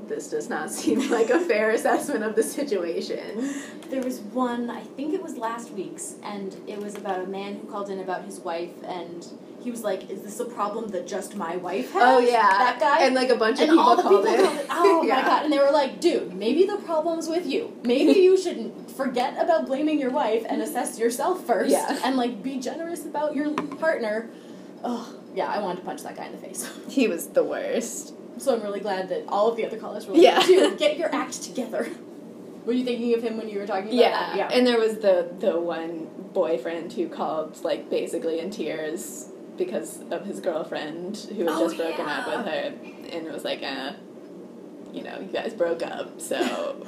this 0.07 0.29
does 0.29 0.51
not 0.51 0.71
seem 0.71 1.11
like 1.19 1.31
a 1.31 1.41
fair 1.41 1.71
assessment 1.71 2.23
of 2.25 2.37
the 2.37 2.43
situation. 2.43 3.55
There 3.89 4.03
was 4.03 4.21
one, 4.21 4.69
I 4.69 4.83
think 4.83 5.15
it 5.15 5.23
was 5.23 5.39
last 5.39 5.71
week's, 5.71 6.17
and 6.23 6.55
it 6.67 6.79
was 6.79 6.95
about 6.97 7.21
a 7.21 7.27
man 7.27 7.55
who 7.57 7.67
called 7.71 7.89
in 7.89 7.99
about 8.01 8.23
his 8.27 8.39
wife, 8.41 8.69
and 8.87 9.27
he 9.63 9.71
was 9.71 9.83
like, 9.83 10.11
"Is 10.11 10.21
this 10.21 10.39
a 10.41 10.45
problem 10.45 10.89
that 10.89 11.07
just 11.07 11.37
my 11.37 11.57
wife 11.57 11.91
has?" 11.93 12.03
Oh 12.03 12.19
yeah, 12.19 12.43
that 12.67 12.77
guy. 12.79 12.99
and 13.07 13.15
like 13.15 13.31
a 13.31 13.37
bunch 13.37 13.57
of 13.61 13.63
and 13.63 13.71
people 13.71 13.83
all 13.83 13.97
the 13.97 14.03
called 14.03 14.25
people 14.27 14.35
in. 14.35 14.45
called 14.45 14.59
it. 14.59 14.67
Oh 14.69 15.03
Yeah. 15.09 15.15
my 15.17 15.23
god! 15.23 15.45
And 15.45 15.51
they 15.55 15.59
were 15.59 15.71
like, 15.71 16.03
"Dude, 16.03 16.35
maybe 16.35 16.67
the 16.67 16.77
problem's 16.77 17.27
with 17.27 17.47
you. 17.47 17.75
Maybe 17.83 18.21
you 18.21 18.37
shouldn't 18.45 18.91
forget 18.91 19.43
about 19.43 19.65
blaming 19.65 19.99
your 19.99 20.11
wife 20.11 20.45
and 20.47 20.61
assess 20.61 20.99
yourself 20.99 21.47
first, 21.47 21.71
Yeah. 21.71 21.99
and 22.05 22.19
like 22.19 22.43
be 22.43 22.59
generous 22.59 23.07
about 23.07 23.35
your 23.35 23.55
partner." 23.55 24.29
Oh 24.85 25.15
yeah, 25.35 25.47
I 25.49 25.59
wanted 25.59 25.81
to 25.81 25.87
punch 25.87 26.03
that 26.03 26.17
guy 26.17 26.27
in 26.27 26.33
the 26.33 26.39
face. 26.39 26.69
He 26.89 27.09
was 27.09 27.29
the 27.29 27.45
worst. 27.45 28.15
So 28.39 28.55
I'm 28.55 28.63
really 28.63 28.81
glad 28.81 29.09
that 29.11 29.25
all 29.29 29.49
of 29.51 29.57
the 29.57 29.65
other 29.67 29.77
callers 29.79 30.07
were 30.07 30.15
like, 30.15 30.23
Yeah. 30.23 30.45
"Dude, 30.45 30.79
get 30.85 30.97
your 30.99 31.15
act 31.15 31.43
together." 31.43 31.89
Were 32.67 32.73
you 32.73 32.85
thinking 32.85 33.13
of 33.15 33.23
him 33.23 33.37
when 33.37 33.49
you 33.49 33.59
were 33.59 33.67
talking 33.67 33.89
about 33.89 33.95
Yeah. 33.95 34.11
that? 34.11 34.37
Yeah. 34.37 34.49
and 34.53 34.67
there 34.67 34.79
was 34.79 34.97
the 34.99 35.29
the 35.39 35.59
one 35.61 36.09
boyfriend 36.33 36.93
who 36.95 37.09
called 37.09 37.63
like 37.63 37.91
basically 37.91 38.41
in 38.41 38.51
tears 38.51 39.29
because 39.57 40.01
of 40.11 40.25
his 40.25 40.41
girlfriend 40.41 41.17
who 41.37 41.45
had 41.45 41.49
Oh, 41.51 41.65
just 41.65 41.77
broken 41.77 42.07
up 42.07 42.27
with 42.27 42.47
her, 42.47 42.73
and 43.13 43.27
it 43.27 43.33
was 43.33 43.45
like, 43.45 43.63
uh, 43.63 43.93
you 44.93 45.03
know, 45.05 45.19
you 45.21 45.27
guys 45.33 45.55
broke 45.55 45.83
up, 45.83 46.21
so. 46.21 46.37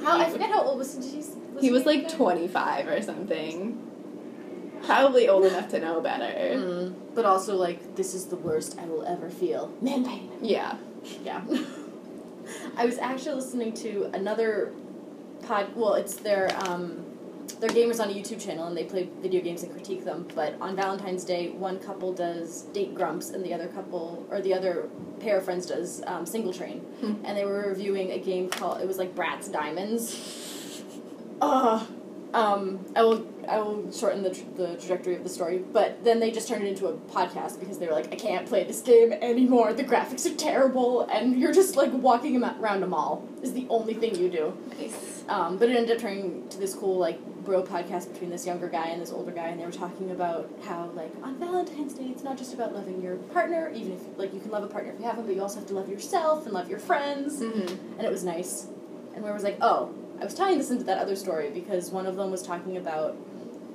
How 0.03 0.19
I 0.19 0.29
forget 0.29 0.49
how 0.49 0.63
old 0.63 0.77
was 0.77 0.93
he? 0.95 1.17
Was 1.17 1.35
He 1.61 1.71
was 1.71 1.85
like 1.85 2.09
25 2.09 2.87
or 2.87 3.01
something. 3.01 3.81
Probably 4.85 5.27
old 5.27 5.45
enough 5.45 5.69
to 5.69 5.79
know 5.79 6.01
better. 6.01 6.57
Mm, 6.57 6.95
but 7.13 7.25
also 7.25 7.55
like 7.55 7.95
this 7.95 8.13
is 8.13 8.25
the 8.25 8.35
worst 8.35 8.77
I 8.79 8.85
will 8.85 9.03
ever 9.03 9.29
feel. 9.29 9.73
Man 9.81 10.05
pain. 10.05 10.31
Yeah. 10.41 10.77
Yeah. 11.23 11.43
I 12.77 12.85
was 12.85 12.97
actually 12.97 13.35
listening 13.35 13.73
to 13.75 14.09
another 14.13 14.73
pod. 15.43 15.75
Well, 15.75 15.95
it's 15.95 16.15
their 16.15 16.55
um, 16.67 17.05
they're 17.59 17.69
gamers 17.69 17.99
on 17.99 18.09
a 18.09 18.13
YouTube 18.13 18.43
channel 18.43 18.67
and 18.67 18.77
they 18.77 18.83
play 18.83 19.09
video 19.21 19.41
games 19.41 19.63
and 19.63 19.71
critique 19.71 20.05
them. 20.05 20.27
But 20.35 20.55
on 20.61 20.75
Valentine's 20.75 21.23
Day, 21.23 21.49
one 21.49 21.79
couple 21.79 22.13
does 22.13 22.63
date 22.73 22.93
grumps 22.93 23.31
and 23.31 23.43
the 23.43 23.53
other 23.53 23.67
couple 23.67 24.25
or 24.29 24.41
the 24.41 24.53
other 24.53 24.89
pair 25.19 25.37
of 25.37 25.45
friends 25.45 25.65
does 25.65 26.03
um, 26.05 26.25
single 26.25 26.53
train. 26.53 26.79
Hmm. 27.01 27.15
And 27.25 27.37
they 27.37 27.45
were 27.45 27.69
reviewing 27.69 28.11
a 28.11 28.19
game 28.19 28.49
called 28.49 28.81
it 28.81 28.87
was 28.87 28.97
like 28.97 29.15
Bratz 29.15 29.51
Diamonds. 29.51 30.83
Uh, 31.41 31.85
um, 32.33 32.85
I 32.95 33.03
will 33.03 33.25
I 33.47 33.59
will 33.59 33.89
shorten 33.91 34.23
the, 34.23 34.29
tra- 34.31 34.43
the 34.57 34.67
trajectory 34.75 35.15
of 35.15 35.23
the 35.23 35.29
story, 35.29 35.59
but 35.59 36.03
then 36.03 36.19
they 36.19 36.31
just 36.31 36.49
turned 36.49 36.63
it 36.63 36.67
into 36.67 36.87
a 36.87 36.93
podcast 36.93 37.59
because 37.61 37.79
they 37.79 37.87
were 37.87 37.93
like, 37.93 38.11
I 38.11 38.17
can't 38.17 38.45
play 38.45 38.65
this 38.65 38.81
game 38.81 39.13
anymore. 39.13 39.71
The 39.73 39.85
graphics 39.85 40.29
are 40.29 40.35
terrible, 40.35 41.03
and 41.03 41.39
you're 41.39 41.53
just 41.53 41.77
like 41.77 41.91
walking 41.93 42.43
around 42.43 42.83
a 42.83 42.87
mall 42.87 43.27
is 43.41 43.53
the 43.53 43.65
only 43.69 43.93
thing 43.93 44.15
you 44.15 44.27
do. 44.29 44.57
Nice. 44.77 45.23
Um, 45.29 45.57
but 45.57 45.69
it 45.69 45.77
ended 45.77 45.95
up 45.95 46.01
turning 46.01 46.47
to 46.49 46.57
this 46.57 46.73
cool 46.75 46.97
like 46.97 47.19
bro 47.45 47.63
podcast 47.63 48.11
between 48.11 48.29
this 48.29 48.45
younger 48.45 48.67
guy 48.67 48.87
and 48.87 49.01
this 49.01 49.11
older 49.11 49.31
guy, 49.31 49.47
and 49.47 49.59
they 49.59 49.65
were 49.65 49.71
talking 49.71 50.11
about 50.11 50.49
how 50.65 50.87
like 50.93 51.11
on 51.23 51.37
Valentine's 51.39 51.93
Day 51.93 52.05
it's 52.05 52.23
not 52.23 52.37
just 52.37 52.53
about 52.53 52.73
loving 52.73 53.01
your 53.01 53.15
partner, 53.15 53.71
even 53.73 53.93
if 53.93 54.01
like 54.17 54.33
you 54.33 54.41
can 54.41 54.51
love 54.51 54.63
a 54.63 54.67
partner 54.67 54.91
if 54.91 54.99
you 54.99 55.05
have 55.05 55.15
one, 55.17 55.25
but 55.25 55.35
you 55.35 55.41
also 55.41 55.59
have 55.59 55.67
to 55.69 55.73
love 55.73 55.87
yourself 55.89 56.43
and 56.45 56.53
love 56.53 56.69
your 56.69 56.79
friends 56.79 57.39
Mm-hmm. 57.41 57.97
and 57.97 58.01
it 58.05 58.11
was 58.11 58.23
nice. 58.25 58.67
And 59.15 59.23
where 59.23 59.33
was 59.33 59.43
like, 59.43 59.57
oh, 59.61 59.93
I 60.19 60.23
was 60.23 60.33
tying 60.33 60.57
this 60.57 60.71
into 60.71 60.83
that 60.85 60.97
other 60.97 61.15
story 61.15 61.49
because 61.49 61.91
one 61.91 62.05
of 62.07 62.15
them 62.15 62.31
was 62.31 62.41
talking 62.41 62.77
about 62.77 63.15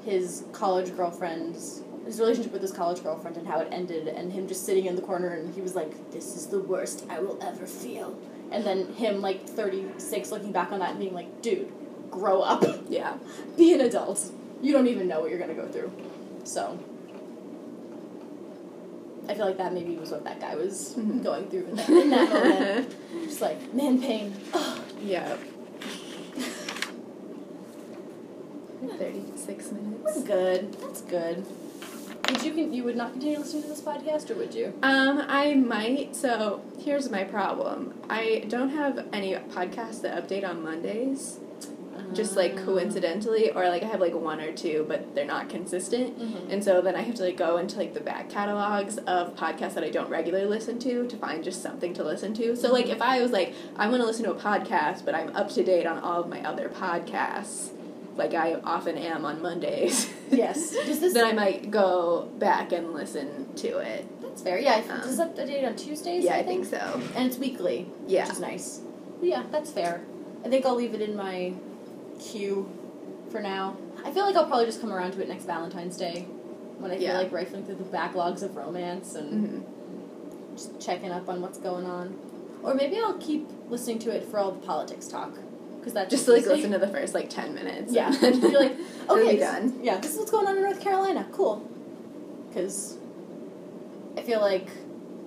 his 0.04 0.44
college 0.52 0.94
girlfriend's 0.96 1.82
his 2.04 2.18
relationship 2.18 2.52
with 2.52 2.62
his 2.62 2.72
college 2.72 3.00
girlfriend 3.04 3.36
and 3.36 3.46
how 3.46 3.60
it 3.60 3.68
ended, 3.70 4.08
and 4.08 4.32
him 4.32 4.48
just 4.48 4.66
sitting 4.66 4.86
in 4.86 4.96
the 4.96 5.02
corner 5.02 5.28
and 5.34 5.54
he 5.54 5.60
was 5.60 5.76
like, 5.76 6.10
"This 6.10 6.36
is 6.36 6.48
the 6.48 6.58
worst 6.58 7.06
I 7.08 7.20
will 7.20 7.38
ever 7.40 7.64
feel." 7.64 8.18
And 8.50 8.64
then 8.64 8.92
him 8.94 9.20
like 9.20 9.46
thirty 9.48 9.86
six 9.98 10.32
looking 10.32 10.50
back 10.50 10.72
on 10.72 10.80
that 10.80 10.90
and 10.90 10.98
being 10.98 11.14
like, 11.14 11.42
"Dude, 11.42 11.70
grow 12.10 12.40
up, 12.42 12.64
Yeah. 12.88 13.16
be 13.56 13.72
an 13.72 13.80
adult. 13.82 14.20
You 14.60 14.72
don't 14.72 14.88
even 14.88 15.06
know 15.06 15.20
what 15.20 15.30
you're 15.30 15.38
gonna 15.38 15.54
go 15.54 15.68
through." 15.68 15.92
So. 16.44 16.76
I 19.28 19.34
feel 19.34 19.46
like 19.46 19.58
that 19.58 19.72
maybe 19.72 19.94
was 19.96 20.10
what 20.10 20.24
that 20.24 20.40
guy 20.40 20.56
was 20.56 20.96
Mhm. 20.98 21.22
going 21.22 21.48
through 21.48 21.66
in 21.66 21.76
that, 21.76 21.88
in 21.88 22.10
that 22.10 22.28
moment. 22.34 22.94
Just 23.24 23.40
like, 23.40 23.72
man 23.72 24.00
pain. 24.02 24.34
Yep. 25.00 25.38
36 29.02 29.72
minutes. 29.72 30.02
That's 30.04 30.22
good. 30.22 30.72
That's 30.74 31.02
good. 31.02 31.44
Would 32.30 32.42
you 32.44 32.52
you 32.70 32.84
would 32.84 32.96
not 32.96 33.12
continue 33.12 33.38
listening 33.38 33.62
to 33.64 33.68
this 33.68 33.80
podcast, 33.80 34.30
or 34.30 34.34
would 34.34 34.54
you? 34.54 34.72
Um, 34.82 35.24
I 35.26 35.54
might. 35.54 36.14
So 36.14 36.62
here's 36.78 37.10
my 37.10 37.24
problem. 37.24 37.94
I 38.08 38.44
don't 38.48 38.70
have 38.70 39.06
any 39.12 39.34
podcasts 39.34 40.00
that 40.02 40.16
update 40.28 40.48
on 40.48 40.62
Mondays. 40.62 41.40
Just 42.14 42.36
like 42.36 42.58
Um, 42.58 42.64
coincidentally, 42.66 43.50
or 43.52 43.68
like 43.68 43.82
I 43.82 43.86
have 43.86 44.00
like 44.00 44.14
one 44.14 44.40
or 44.40 44.52
two, 44.52 44.84
but 44.88 45.14
they're 45.14 45.24
not 45.26 45.48
consistent. 45.48 46.18
Mhm. 46.18 46.50
And 46.52 46.64
so 46.64 46.80
then 46.80 46.94
I 46.94 47.00
have 47.02 47.14
to 47.16 47.22
like 47.24 47.36
go 47.36 47.56
into 47.56 47.76
like 47.78 47.94
the 47.94 48.00
back 48.00 48.28
catalogs 48.28 48.98
of 48.98 49.34
podcasts 49.36 49.74
that 49.74 49.84
I 49.84 49.90
don't 49.90 50.08
regularly 50.10 50.46
listen 50.46 50.78
to 50.80 51.06
to 51.06 51.16
find 51.16 51.42
just 51.42 51.62
something 51.62 51.92
to 51.94 52.04
listen 52.04 52.34
to. 52.34 52.54
So 52.56 52.72
like 52.72 52.88
if 52.88 53.00
I 53.02 53.20
was 53.20 53.30
like 53.32 53.52
I 53.76 53.88
want 53.88 54.00
to 54.02 54.06
listen 54.06 54.24
to 54.24 54.30
a 54.32 54.34
podcast, 54.34 55.04
but 55.04 55.14
I'm 55.14 55.34
up 55.34 55.50
to 55.50 55.62
date 55.64 55.86
on 55.86 55.98
all 55.98 56.20
of 56.22 56.28
my 56.28 56.40
other 56.46 56.68
podcasts, 56.68 57.70
like 58.16 58.34
I 58.34 58.54
often 58.64 58.96
am 58.98 59.24
on 59.24 59.40
Mondays. 59.42 60.10
Yes. 60.32 60.70
Does 60.70 60.98
this? 61.00 61.12
then 61.12 61.26
I 61.26 61.32
might 61.34 61.70
go 61.70 62.22
back 62.38 62.72
and 62.72 62.94
listen 62.94 63.54
to 63.56 63.78
it. 63.80 64.06
That's 64.22 64.40
fair. 64.40 64.58
Yeah. 64.58 64.76
Um, 64.90 65.00
Does 65.02 65.18
that 65.18 65.36
update 65.36 65.66
on 65.66 65.76
Tuesdays? 65.76 66.24
Yeah, 66.24 66.36
I 66.36 66.42
think 66.42 66.64
so. 66.64 66.78
And 67.14 67.26
it's 67.26 67.36
weekly. 67.36 67.86
Yeah. 68.06 68.22
Which 68.24 68.32
is 68.32 68.40
nice. 68.40 68.80
Yeah, 69.20 69.42
that's 69.52 69.70
fair. 69.70 70.00
I 70.42 70.48
think 70.48 70.64
I'll 70.64 70.74
leave 70.74 70.94
it 70.94 71.02
in 71.02 71.14
my 71.16 71.52
queue 72.18 72.66
for 73.30 73.42
now. 73.42 73.76
I 74.06 74.10
feel 74.10 74.24
like 74.24 74.34
I'll 74.36 74.46
probably 74.46 74.64
just 74.64 74.80
come 74.80 74.90
around 74.90 75.12
to 75.12 75.20
it 75.22 75.28
next 75.28 75.44
Valentine's 75.44 75.98
Day 75.98 76.22
when 76.78 76.90
I 76.90 76.96
feel 76.96 77.12
like 77.14 77.30
rifling 77.30 77.66
through 77.66 77.74
the 77.74 77.84
backlogs 77.84 78.42
of 78.42 78.56
romance 78.56 79.14
and 79.14 79.46
hmm 79.48 79.62
just 80.56 80.80
checking 80.80 81.10
up 81.10 81.28
on 81.28 81.40
what's 81.42 81.58
going 81.58 81.84
on. 81.86 82.14
Or 82.62 82.74
maybe 82.74 82.98
I'll 82.98 83.18
keep 83.18 83.48
listening 83.68 83.98
to 84.00 84.10
it 84.10 84.24
for 84.24 84.38
all 84.38 84.52
the 84.52 84.66
politics 84.66 85.08
talk 85.08 85.36
because 85.82 85.94
that's 85.94 86.10
Just 86.10 86.28
like 86.28 86.46
listen 86.46 86.70
to 86.76 86.78
the 86.78 86.86
first 86.88 87.12
like 87.12 87.28
ten 87.28 87.54
minutes. 87.54 87.92
Yeah, 87.92 88.12
you're 88.22 88.60
like, 88.60 88.76
okay, 89.10 89.36
this- 89.36 89.40
done. 89.40 89.80
Yeah, 89.82 89.98
this 89.98 90.12
is 90.12 90.18
what's 90.18 90.30
going 90.30 90.46
on 90.46 90.56
in 90.56 90.62
North 90.62 90.80
Carolina. 90.80 91.26
Cool. 91.32 91.68
Because 92.48 92.96
I 94.16 94.20
feel 94.22 94.40
like 94.40 94.68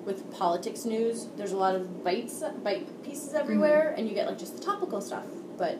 with 0.06 0.32
politics 0.32 0.86
news, 0.86 1.28
there's 1.36 1.52
a 1.52 1.58
lot 1.58 1.76
of 1.76 2.04
bites, 2.04 2.42
bite 2.64 3.04
pieces 3.04 3.34
everywhere, 3.34 3.88
Mm-hmm. 3.90 4.00
and 4.00 4.08
you 4.10 4.16
get 4.16 4.28
like 4.28 4.38
just 4.40 4.56
the 4.58 4.64
topical 4.64 5.02
stuff. 5.02 5.26
But 5.58 5.78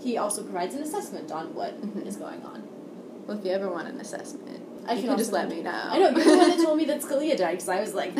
he 0.00 0.16
also 0.16 0.42
provides 0.42 0.74
an 0.74 0.82
assessment 0.82 1.30
on 1.32 1.54
what 1.54 1.74
is 2.06 2.16
Mhm. 2.16 2.20
going 2.20 2.42
on. 2.44 2.62
Well, 3.26 3.38
if 3.38 3.44
you 3.44 3.50
ever 3.52 3.68
want 3.70 3.88
an 3.88 4.00
assessment, 4.00 4.60
I 4.86 4.92
you 4.94 5.00
can 5.00 5.08
can 5.10 5.18
just 5.18 5.32
let 5.32 5.48
me 5.48 5.62
know. 5.62 5.70
I 5.70 5.98
know 5.98 6.10
you're 6.10 6.24
the 6.24 6.36
one 6.36 6.48
that 6.50 6.60
told 6.60 6.76
me 6.78 6.84
that 6.86 7.00
Scalia 7.06 7.36
died 7.36 7.52
because 7.52 7.68
I 7.68 7.80
was 7.80 7.94
like, 7.94 8.14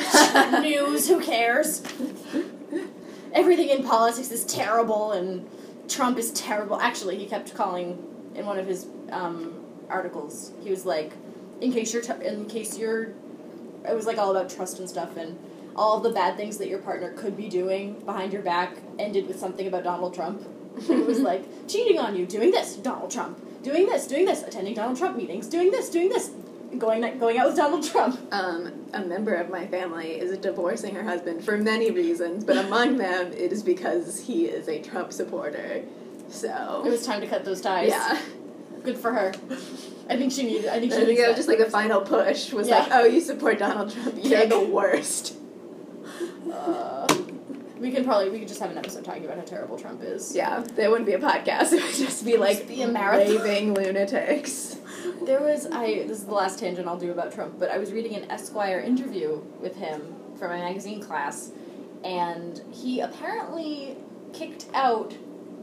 news. 0.63 1.09
Who 1.09 1.21
cares? 1.21 1.83
Everything 3.33 3.69
in 3.69 3.83
politics 3.85 4.31
is 4.31 4.45
terrible, 4.45 5.13
and 5.13 5.49
Trump 5.89 6.19
is 6.19 6.33
terrible. 6.33 6.81
Actually, 6.81 7.19
he 7.19 7.27
kept 7.27 7.55
calling 7.55 8.03
in 8.35 8.47
one 8.47 8.59
of 8.59 8.67
his 8.67 8.87
um, 9.11 9.65
articles. 9.89 10.53
He 10.63 10.71
was 10.71 10.85
like, 10.85 11.13
in 11.61 11.73
case 11.73 11.93
you're, 11.93 12.03
t- 12.03 12.25
in 12.25 12.47
case 12.47 12.79
you're, 12.79 13.13
it 13.89 13.95
was 13.95 14.07
like 14.07 14.19
all 14.19 14.31
about 14.31 14.51
trust 14.51 14.79
and 14.79 14.89
stuff, 14.89 15.17
and 15.17 15.39
all 15.77 16.01
the 16.01 16.11
bad 16.11 16.37
things 16.37 16.59
that 16.59 16.69
your 16.69 16.79
partner 16.79 17.13
could 17.13 17.37
be 17.37 17.49
doing 17.49 17.95
behind 18.01 18.33
your 18.33 18.43
back 18.43 18.77
ended 18.99 19.27
with 19.27 19.39
something 19.39 19.67
about 19.67 19.85
Donald 19.85 20.15
Trump. 20.15 20.43
it 20.89 21.07
was 21.07 21.21
like 21.21 21.45
cheating 21.69 21.99
on 21.99 22.17
you, 22.17 22.27
doing 22.27 22.51
this, 22.51 22.77
Donald 22.77 23.11
Trump, 23.11 23.39
doing 23.63 23.87
this, 23.87 24.07
doing 24.07 24.25
this, 24.25 24.43
attending 24.43 24.75
Donald 24.75 24.99
Trump 24.99 25.17
meetings, 25.17 25.47
doing 25.49 25.71
this, 25.71 25.89
doing 25.91 26.09
this, 26.09 26.31
going 26.79 27.19
going 27.19 27.39
out 27.39 27.47
with 27.49 27.57
Donald 27.57 27.85
Trump. 27.85 28.19
Um, 28.33 28.73
a 28.93 29.01
member 29.05 29.35
of 29.35 29.49
my 29.51 29.67
family 29.67 30.19
is 30.21 30.37
divorcing 30.39 30.95
her 30.95 31.03
husband 31.05 31.45
for 31.45 31.57
many 31.57 31.91
reasons, 31.91 32.45
but 32.45 32.57
among 32.57 32.97
them 33.05 33.33
it 33.33 33.53
is 33.53 33.63
because 33.63 34.21
he 34.21 34.47
is 34.47 34.69
a 34.69 34.81
Trump 34.83 35.13
supporter. 35.13 35.83
So 36.29 36.83
it 36.87 36.91
was 36.91 37.05
time 37.07 37.21
to 37.21 37.27
cut 37.27 37.45
those 37.45 37.61
ties. 37.61 37.89
yeah, 37.91 38.21
Good 38.83 38.99
for 38.99 39.13
her. 39.13 39.33
I 40.11 40.17
think 40.17 40.33
she 40.33 40.43
needed. 40.43 40.67
I 40.67 40.79
think 40.81 40.93
I 40.93 40.99
she 41.01 41.05
think 41.07 41.19
it 41.19 41.27
was 41.29 41.37
just 41.37 41.49
like 41.49 41.59
the 41.59 41.71
final 41.71 42.01
push 42.03 42.53
was 42.53 42.69
Yeah. 42.69 42.81
like, 42.81 42.89
oh, 42.93 43.05
you 43.05 43.21
support 43.21 43.59
Donald 43.59 43.93
Trump, 43.93 44.15
you're 44.23 44.47
the 44.47 44.61
worst. 44.61 45.37
Uh, 46.53 47.07
we 47.79 47.91
can 47.91 48.05
probably 48.05 48.31
we 48.31 48.39
could 48.39 48.49
just 48.49 48.61
have 48.61 48.71
an 48.71 48.79
episode 48.79 49.05
talking 49.05 49.25
about 49.25 49.37
how 49.39 49.45
terrible 49.45 49.79
Trump 49.79 50.03
is. 50.03 50.35
Yeah, 50.35 50.61
there 50.75 50.91
wouldn't 50.91 51.07
be 51.07 51.13
a 51.15 51.19
podcast. 51.19 51.73
It 51.73 51.83
would 51.83 51.95
just 51.95 52.25
be 52.25 52.37
like 52.37 52.59
Just 52.59 52.69
be 52.69 52.83
a 52.83 52.89
marathon. 52.89 53.37
raving 53.43 53.75
lunatics. 53.75 54.74
There 55.25 55.41
was 55.41 55.67
I. 55.67 56.05
This 56.07 56.19
is 56.19 56.25
the 56.27 56.35
last 56.35 56.59
tangent 56.59 56.87
I'll 56.87 56.99
do 56.99 57.11
about 57.11 57.33
Trump, 57.33 57.59
but 57.59 57.71
I 57.71 57.79
was 57.79 57.93
reading 57.93 58.15
an 58.15 58.31
Esquire 58.31 58.79
interview 58.79 59.41
with 59.61 59.77
him 59.77 60.15
for 60.39 60.49
my 60.49 60.59
magazine 60.59 61.01
class, 61.01 61.51
and 62.05 62.61
he 62.71 63.01
apparently 63.01 63.97
kicked 64.35 64.67
out 64.75 65.15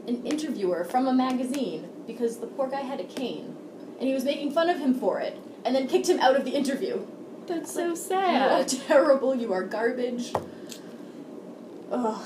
an 0.08 0.24
interviewer 0.26 0.82
from 0.84 1.06
a 1.06 1.12
magazine 1.12 1.88
because 2.06 2.38
the 2.38 2.46
poor 2.48 2.68
guy 2.68 2.80
had 2.80 2.98
a 3.00 3.04
cane, 3.04 3.56
and 4.00 4.08
he 4.08 4.14
was 4.14 4.24
making 4.24 4.50
fun 4.50 4.68
of 4.68 4.78
him 4.78 4.94
for 4.94 5.20
it, 5.20 5.38
and 5.64 5.76
then 5.76 5.86
kicked 5.86 6.08
him 6.08 6.18
out 6.18 6.34
of 6.34 6.44
the 6.44 6.50
interview. 6.52 7.06
That's 7.46 7.72
so 7.72 7.84
You 7.86 7.92
are 7.92 7.96
sad. 7.96 8.68
terrible. 8.68 9.34
You 9.34 9.52
are 9.52 9.62
garbage. 9.62 10.32
Ugh. 11.90 12.24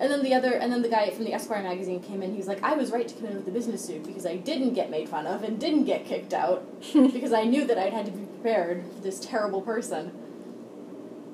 And 0.00 0.10
then 0.10 0.22
the 0.22 0.34
other, 0.34 0.52
and 0.52 0.72
then 0.72 0.82
the 0.82 0.88
guy 0.88 1.10
from 1.10 1.24
the 1.24 1.32
Esquire 1.32 1.62
magazine 1.62 2.02
came 2.02 2.22
in. 2.22 2.32
He 2.32 2.38
was 2.38 2.48
like, 2.48 2.62
"I 2.62 2.74
was 2.74 2.90
right 2.90 3.06
to 3.06 3.14
come 3.14 3.26
in 3.26 3.34
with 3.36 3.44
the 3.44 3.52
business 3.52 3.84
suit 3.84 4.04
because 4.04 4.26
I 4.26 4.36
didn't 4.36 4.74
get 4.74 4.90
made 4.90 5.08
fun 5.08 5.26
of 5.26 5.42
and 5.42 5.60
didn't 5.60 5.84
get 5.84 6.06
kicked 6.06 6.32
out 6.34 6.64
because 6.92 7.32
I 7.32 7.44
knew 7.44 7.64
that 7.66 7.78
I'd 7.78 7.92
had 7.92 8.06
to 8.06 8.12
be 8.12 8.24
prepared 8.24 8.84
for 8.94 9.02
this 9.02 9.20
terrible 9.20 9.60
person." 9.60 10.12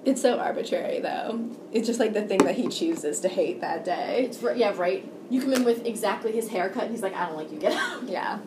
It's 0.05 0.23
so 0.23 0.39
arbitrary, 0.39 1.01
though. 1.01 1.51
It's 1.73 1.87
just 1.87 2.01
like 2.01 2.13
the 2.15 2.23
thing 2.23 2.39
that 2.39 2.55
he 2.57 2.69
chooses 2.69 3.21
to 3.21 3.29
hate 3.29 3.61
that 3.61 3.85
day. 3.85 4.25
It's 4.25 4.43
ri- 4.43 4.59
yeah, 4.59 4.73
right. 4.77 5.07
You 5.29 5.43
come 5.43 5.53
in 5.53 5.65
with 5.65 5.85
exactly 5.85 6.33
his 6.33 6.49
haircut, 6.49 6.85
and 6.85 6.93
he's 6.93 7.03
like, 7.03 7.15
"I 7.15 7.27
don't 7.27 7.37
like 7.37 7.53
you. 7.53 7.59
Get 7.59 7.73
out." 7.73 8.09
Yeah. 8.09 8.39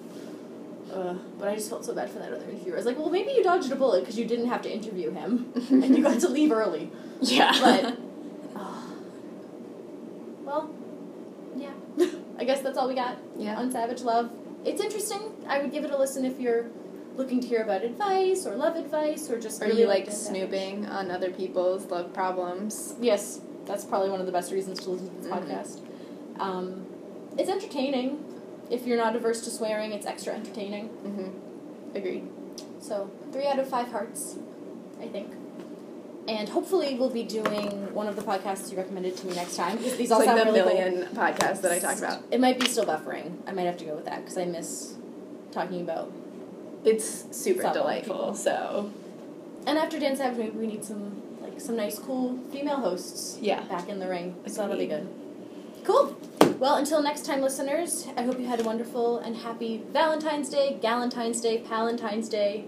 Ugh. 0.93 1.19
But 1.39 1.47
I 1.47 1.55
just 1.55 1.69
felt 1.69 1.85
so 1.85 1.93
bad 1.93 2.09
for 2.09 2.19
that 2.19 2.33
other 2.33 2.45
interviewer. 2.49 2.75
I 2.75 2.77
was 2.77 2.85
like, 2.85 2.97
"Well, 2.97 3.09
maybe 3.09 3.31
you 3.31 3.43
dodged 3.43 3.71
a 3.71 3.75
bullet 3.75 4.01
because 4.01 4.17
you 4.17 4.25
didn't 4.25 4.47
have 4.47 4.61
to 4.63 4.71
interview 4.71 5.11
him 5.11 5.51
and 5.69 5.95
you 5.97 6.03
got 6.03 6.19
to 6.19 6.29
leave 6.29 6.51
early." 6.51 6.91
Yeah. 7.21 7.51
But. 7.59 7.97
Well, 10.51 10.69
yeah. 11.55 11.71
I 12.37 12.43
guess 12.43 12.61
that's 12.61 12.77
all 12.77 12.87
we 12.87 12.95
got 12.95 13.17
yeah. 13.37 13.55
on 13.57 13.71
Savage 13.71 14.01
Love. 14.01 14.31
It's 14.65 14.81
interesting. 14.81 15.31
I 15.47 15.59
would 15.61 15.71
give 15.71 15.83
it 15.85 15.91
a 15.91 15.97
listen 15.97 16.25
if 16.25 16.39
you're 16.39 16.65
looking 17.15 17.39
to 17.41 17.47
hear 17.47 17.61
about 17.63 17.83
advice 17.83 18.45
or 18.45 18.55
love 18.55 18.75
advice 18.75 19.29
or 19.29 19.39
just 19.39 19.61
Are 19.61 19.65
really 19.67 19.81
you 19.81 19.87
like 19.87 20.05
to 20.05 20.11
Savage. 20.11 20.37
snooping 20.37 20.85
on 20.87 21.09
other 21.11 21.31
people's 21.31 21.85
love 21.85 22.13
problems? 22.13 22.95
Yes, 22.99 23.41
that's 23.65 23.85
probably 23.85 24.09
one 24.09 24.19
of 24.19 24.25
the 24.25 24.31
best 24.31 24.51
reasons 24.51 24.79
to 24.81 24.89
listen 24.91 25.09
to 25.09 25.15
this 25.21 25.27
Mhm. 25.27 25.39
podcast. 25.39 25.79
Um, 26.39 26.85
it's 27.37 27.49
entertaining. 27.49 28.23
If 28.69 28.85
you're 28.85 28.97
not 28.97 29.15
averse 29.15 29.41
to 29.41 29.49
swearing, 29.49 29.91
it's 29.91 30.05
extra 30.05 30.33
entertaining. 30.33 30.89
Mm-hmm. 30.89 31.97
Agreed. 31.97 32.27
So 32.79 33.09
three 33.31 33.45
out 33.47 33.59
of 33.59 33.67
five 33.67 33.87
hearts, 33.91 34.37
I 35.01 35.07
think. 35.07 35.33
And 36.27 36.47
hopefully 36.49 36.95
we'll 36.95 37.09
be 37.09 37.23
doing 37.23 37.93
one 37.93 38.07
of 38.07 38.15
the 38.15 38.21
podcasts 38.21 38.71
you 38.71 38.77
recommended 38.77 39.17
to 39.17 39.27
me 39.27 39.33
next 39.33 39.55
time 39.55 39.77
because 39.77 39.93
these 39.97 40.01
It's 40.01 40.11
all 40.11 40.19
like 40.19 40.27
sound 40.27 40.39
the 40.39 40.45
really 40.45 40.61
cool. 40.61 40.91
million 40.91 41.15
podcasts 41.15 41.61
that 41.61 41.71
I 41.71 41.79
talked 41.79 41.99
about. 41.99 42.23
It 42.31 42.39
might 42.39 42.59
be 42.59 42.67
still 42.67 42.85
buffering. 42.85 43.37
I 43.47 43.51
might 43.51 43.63
have 43.63 43.77
to 43.77 43.85
go 43.85 43.95
with 43.95 44.05
that 44.05 44.21
because 44.21 44.37
I 44.37 44.45
miss 44.45 44.95
talking 45.51 45.81
about. 45.81 46.11
It's 46.85 47.25
super 47.35 47.63
delightful. 47.73 48.15
people. 48.15 48.33
So 48.35 48.91
And 49.65 49.77
after 49.77 49.99
Dan 49.99 50.15
Savage, 50.15 50.37
maybe 50.37 50.57
we 50.57 50.67
need 50.67 50.83
some 50.85 51.21
like 51.41 51.59
some 51.59 51.75
nice, 51.75 51.97
cool 51.99 52.39
female 52.51 52.77
hosts 52.77 53.37
yeah. 53.41 53.61
back 53.63 53.89
in 53.89 53.99
the 53.99 54.07
ring. 54.07 54.35
So 54.47 54.61
that'll 54.61 54.77
be 54.77 54.87
good. 54.87 55.07
Cool. 55.83 56.15
Well, 56.59 56.75
until 56.75 57.01
next 57.01 57.25
time, 57.25 57.41
listeners, 57.41 58.07
I 58.15 58.21
hope 58.21 58.39
you 58.39 58.45
had 58.45 58.59
a 58.59 58.63
wonderful 58.63 59.17
and 59.17 59.35
happy 59.37 59.81
Valentine's 59.91 60.47
Day, 60.49 60.77
Galentine's 60.81 61.41
Day, 61.41 61.63
Palentine's 61.67 62.29
Day, 62.29 62.65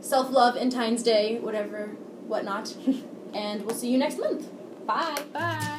self 0.00 0.30
love 0.30 0.56
in 0.56 0.70
Times 0.70 1.02
Day, 1.02 1.38
whatever, 1.38 1.90
whatnot. 2.28 2.74
and 3.34 3.64
we'll 3.64 3.74
see 3.74 3.90
you 3.90 3.98
next 3.98 4.18
month. 4.18 4.48
Bye. 4.86 5.22
Bye. 5.32 5.77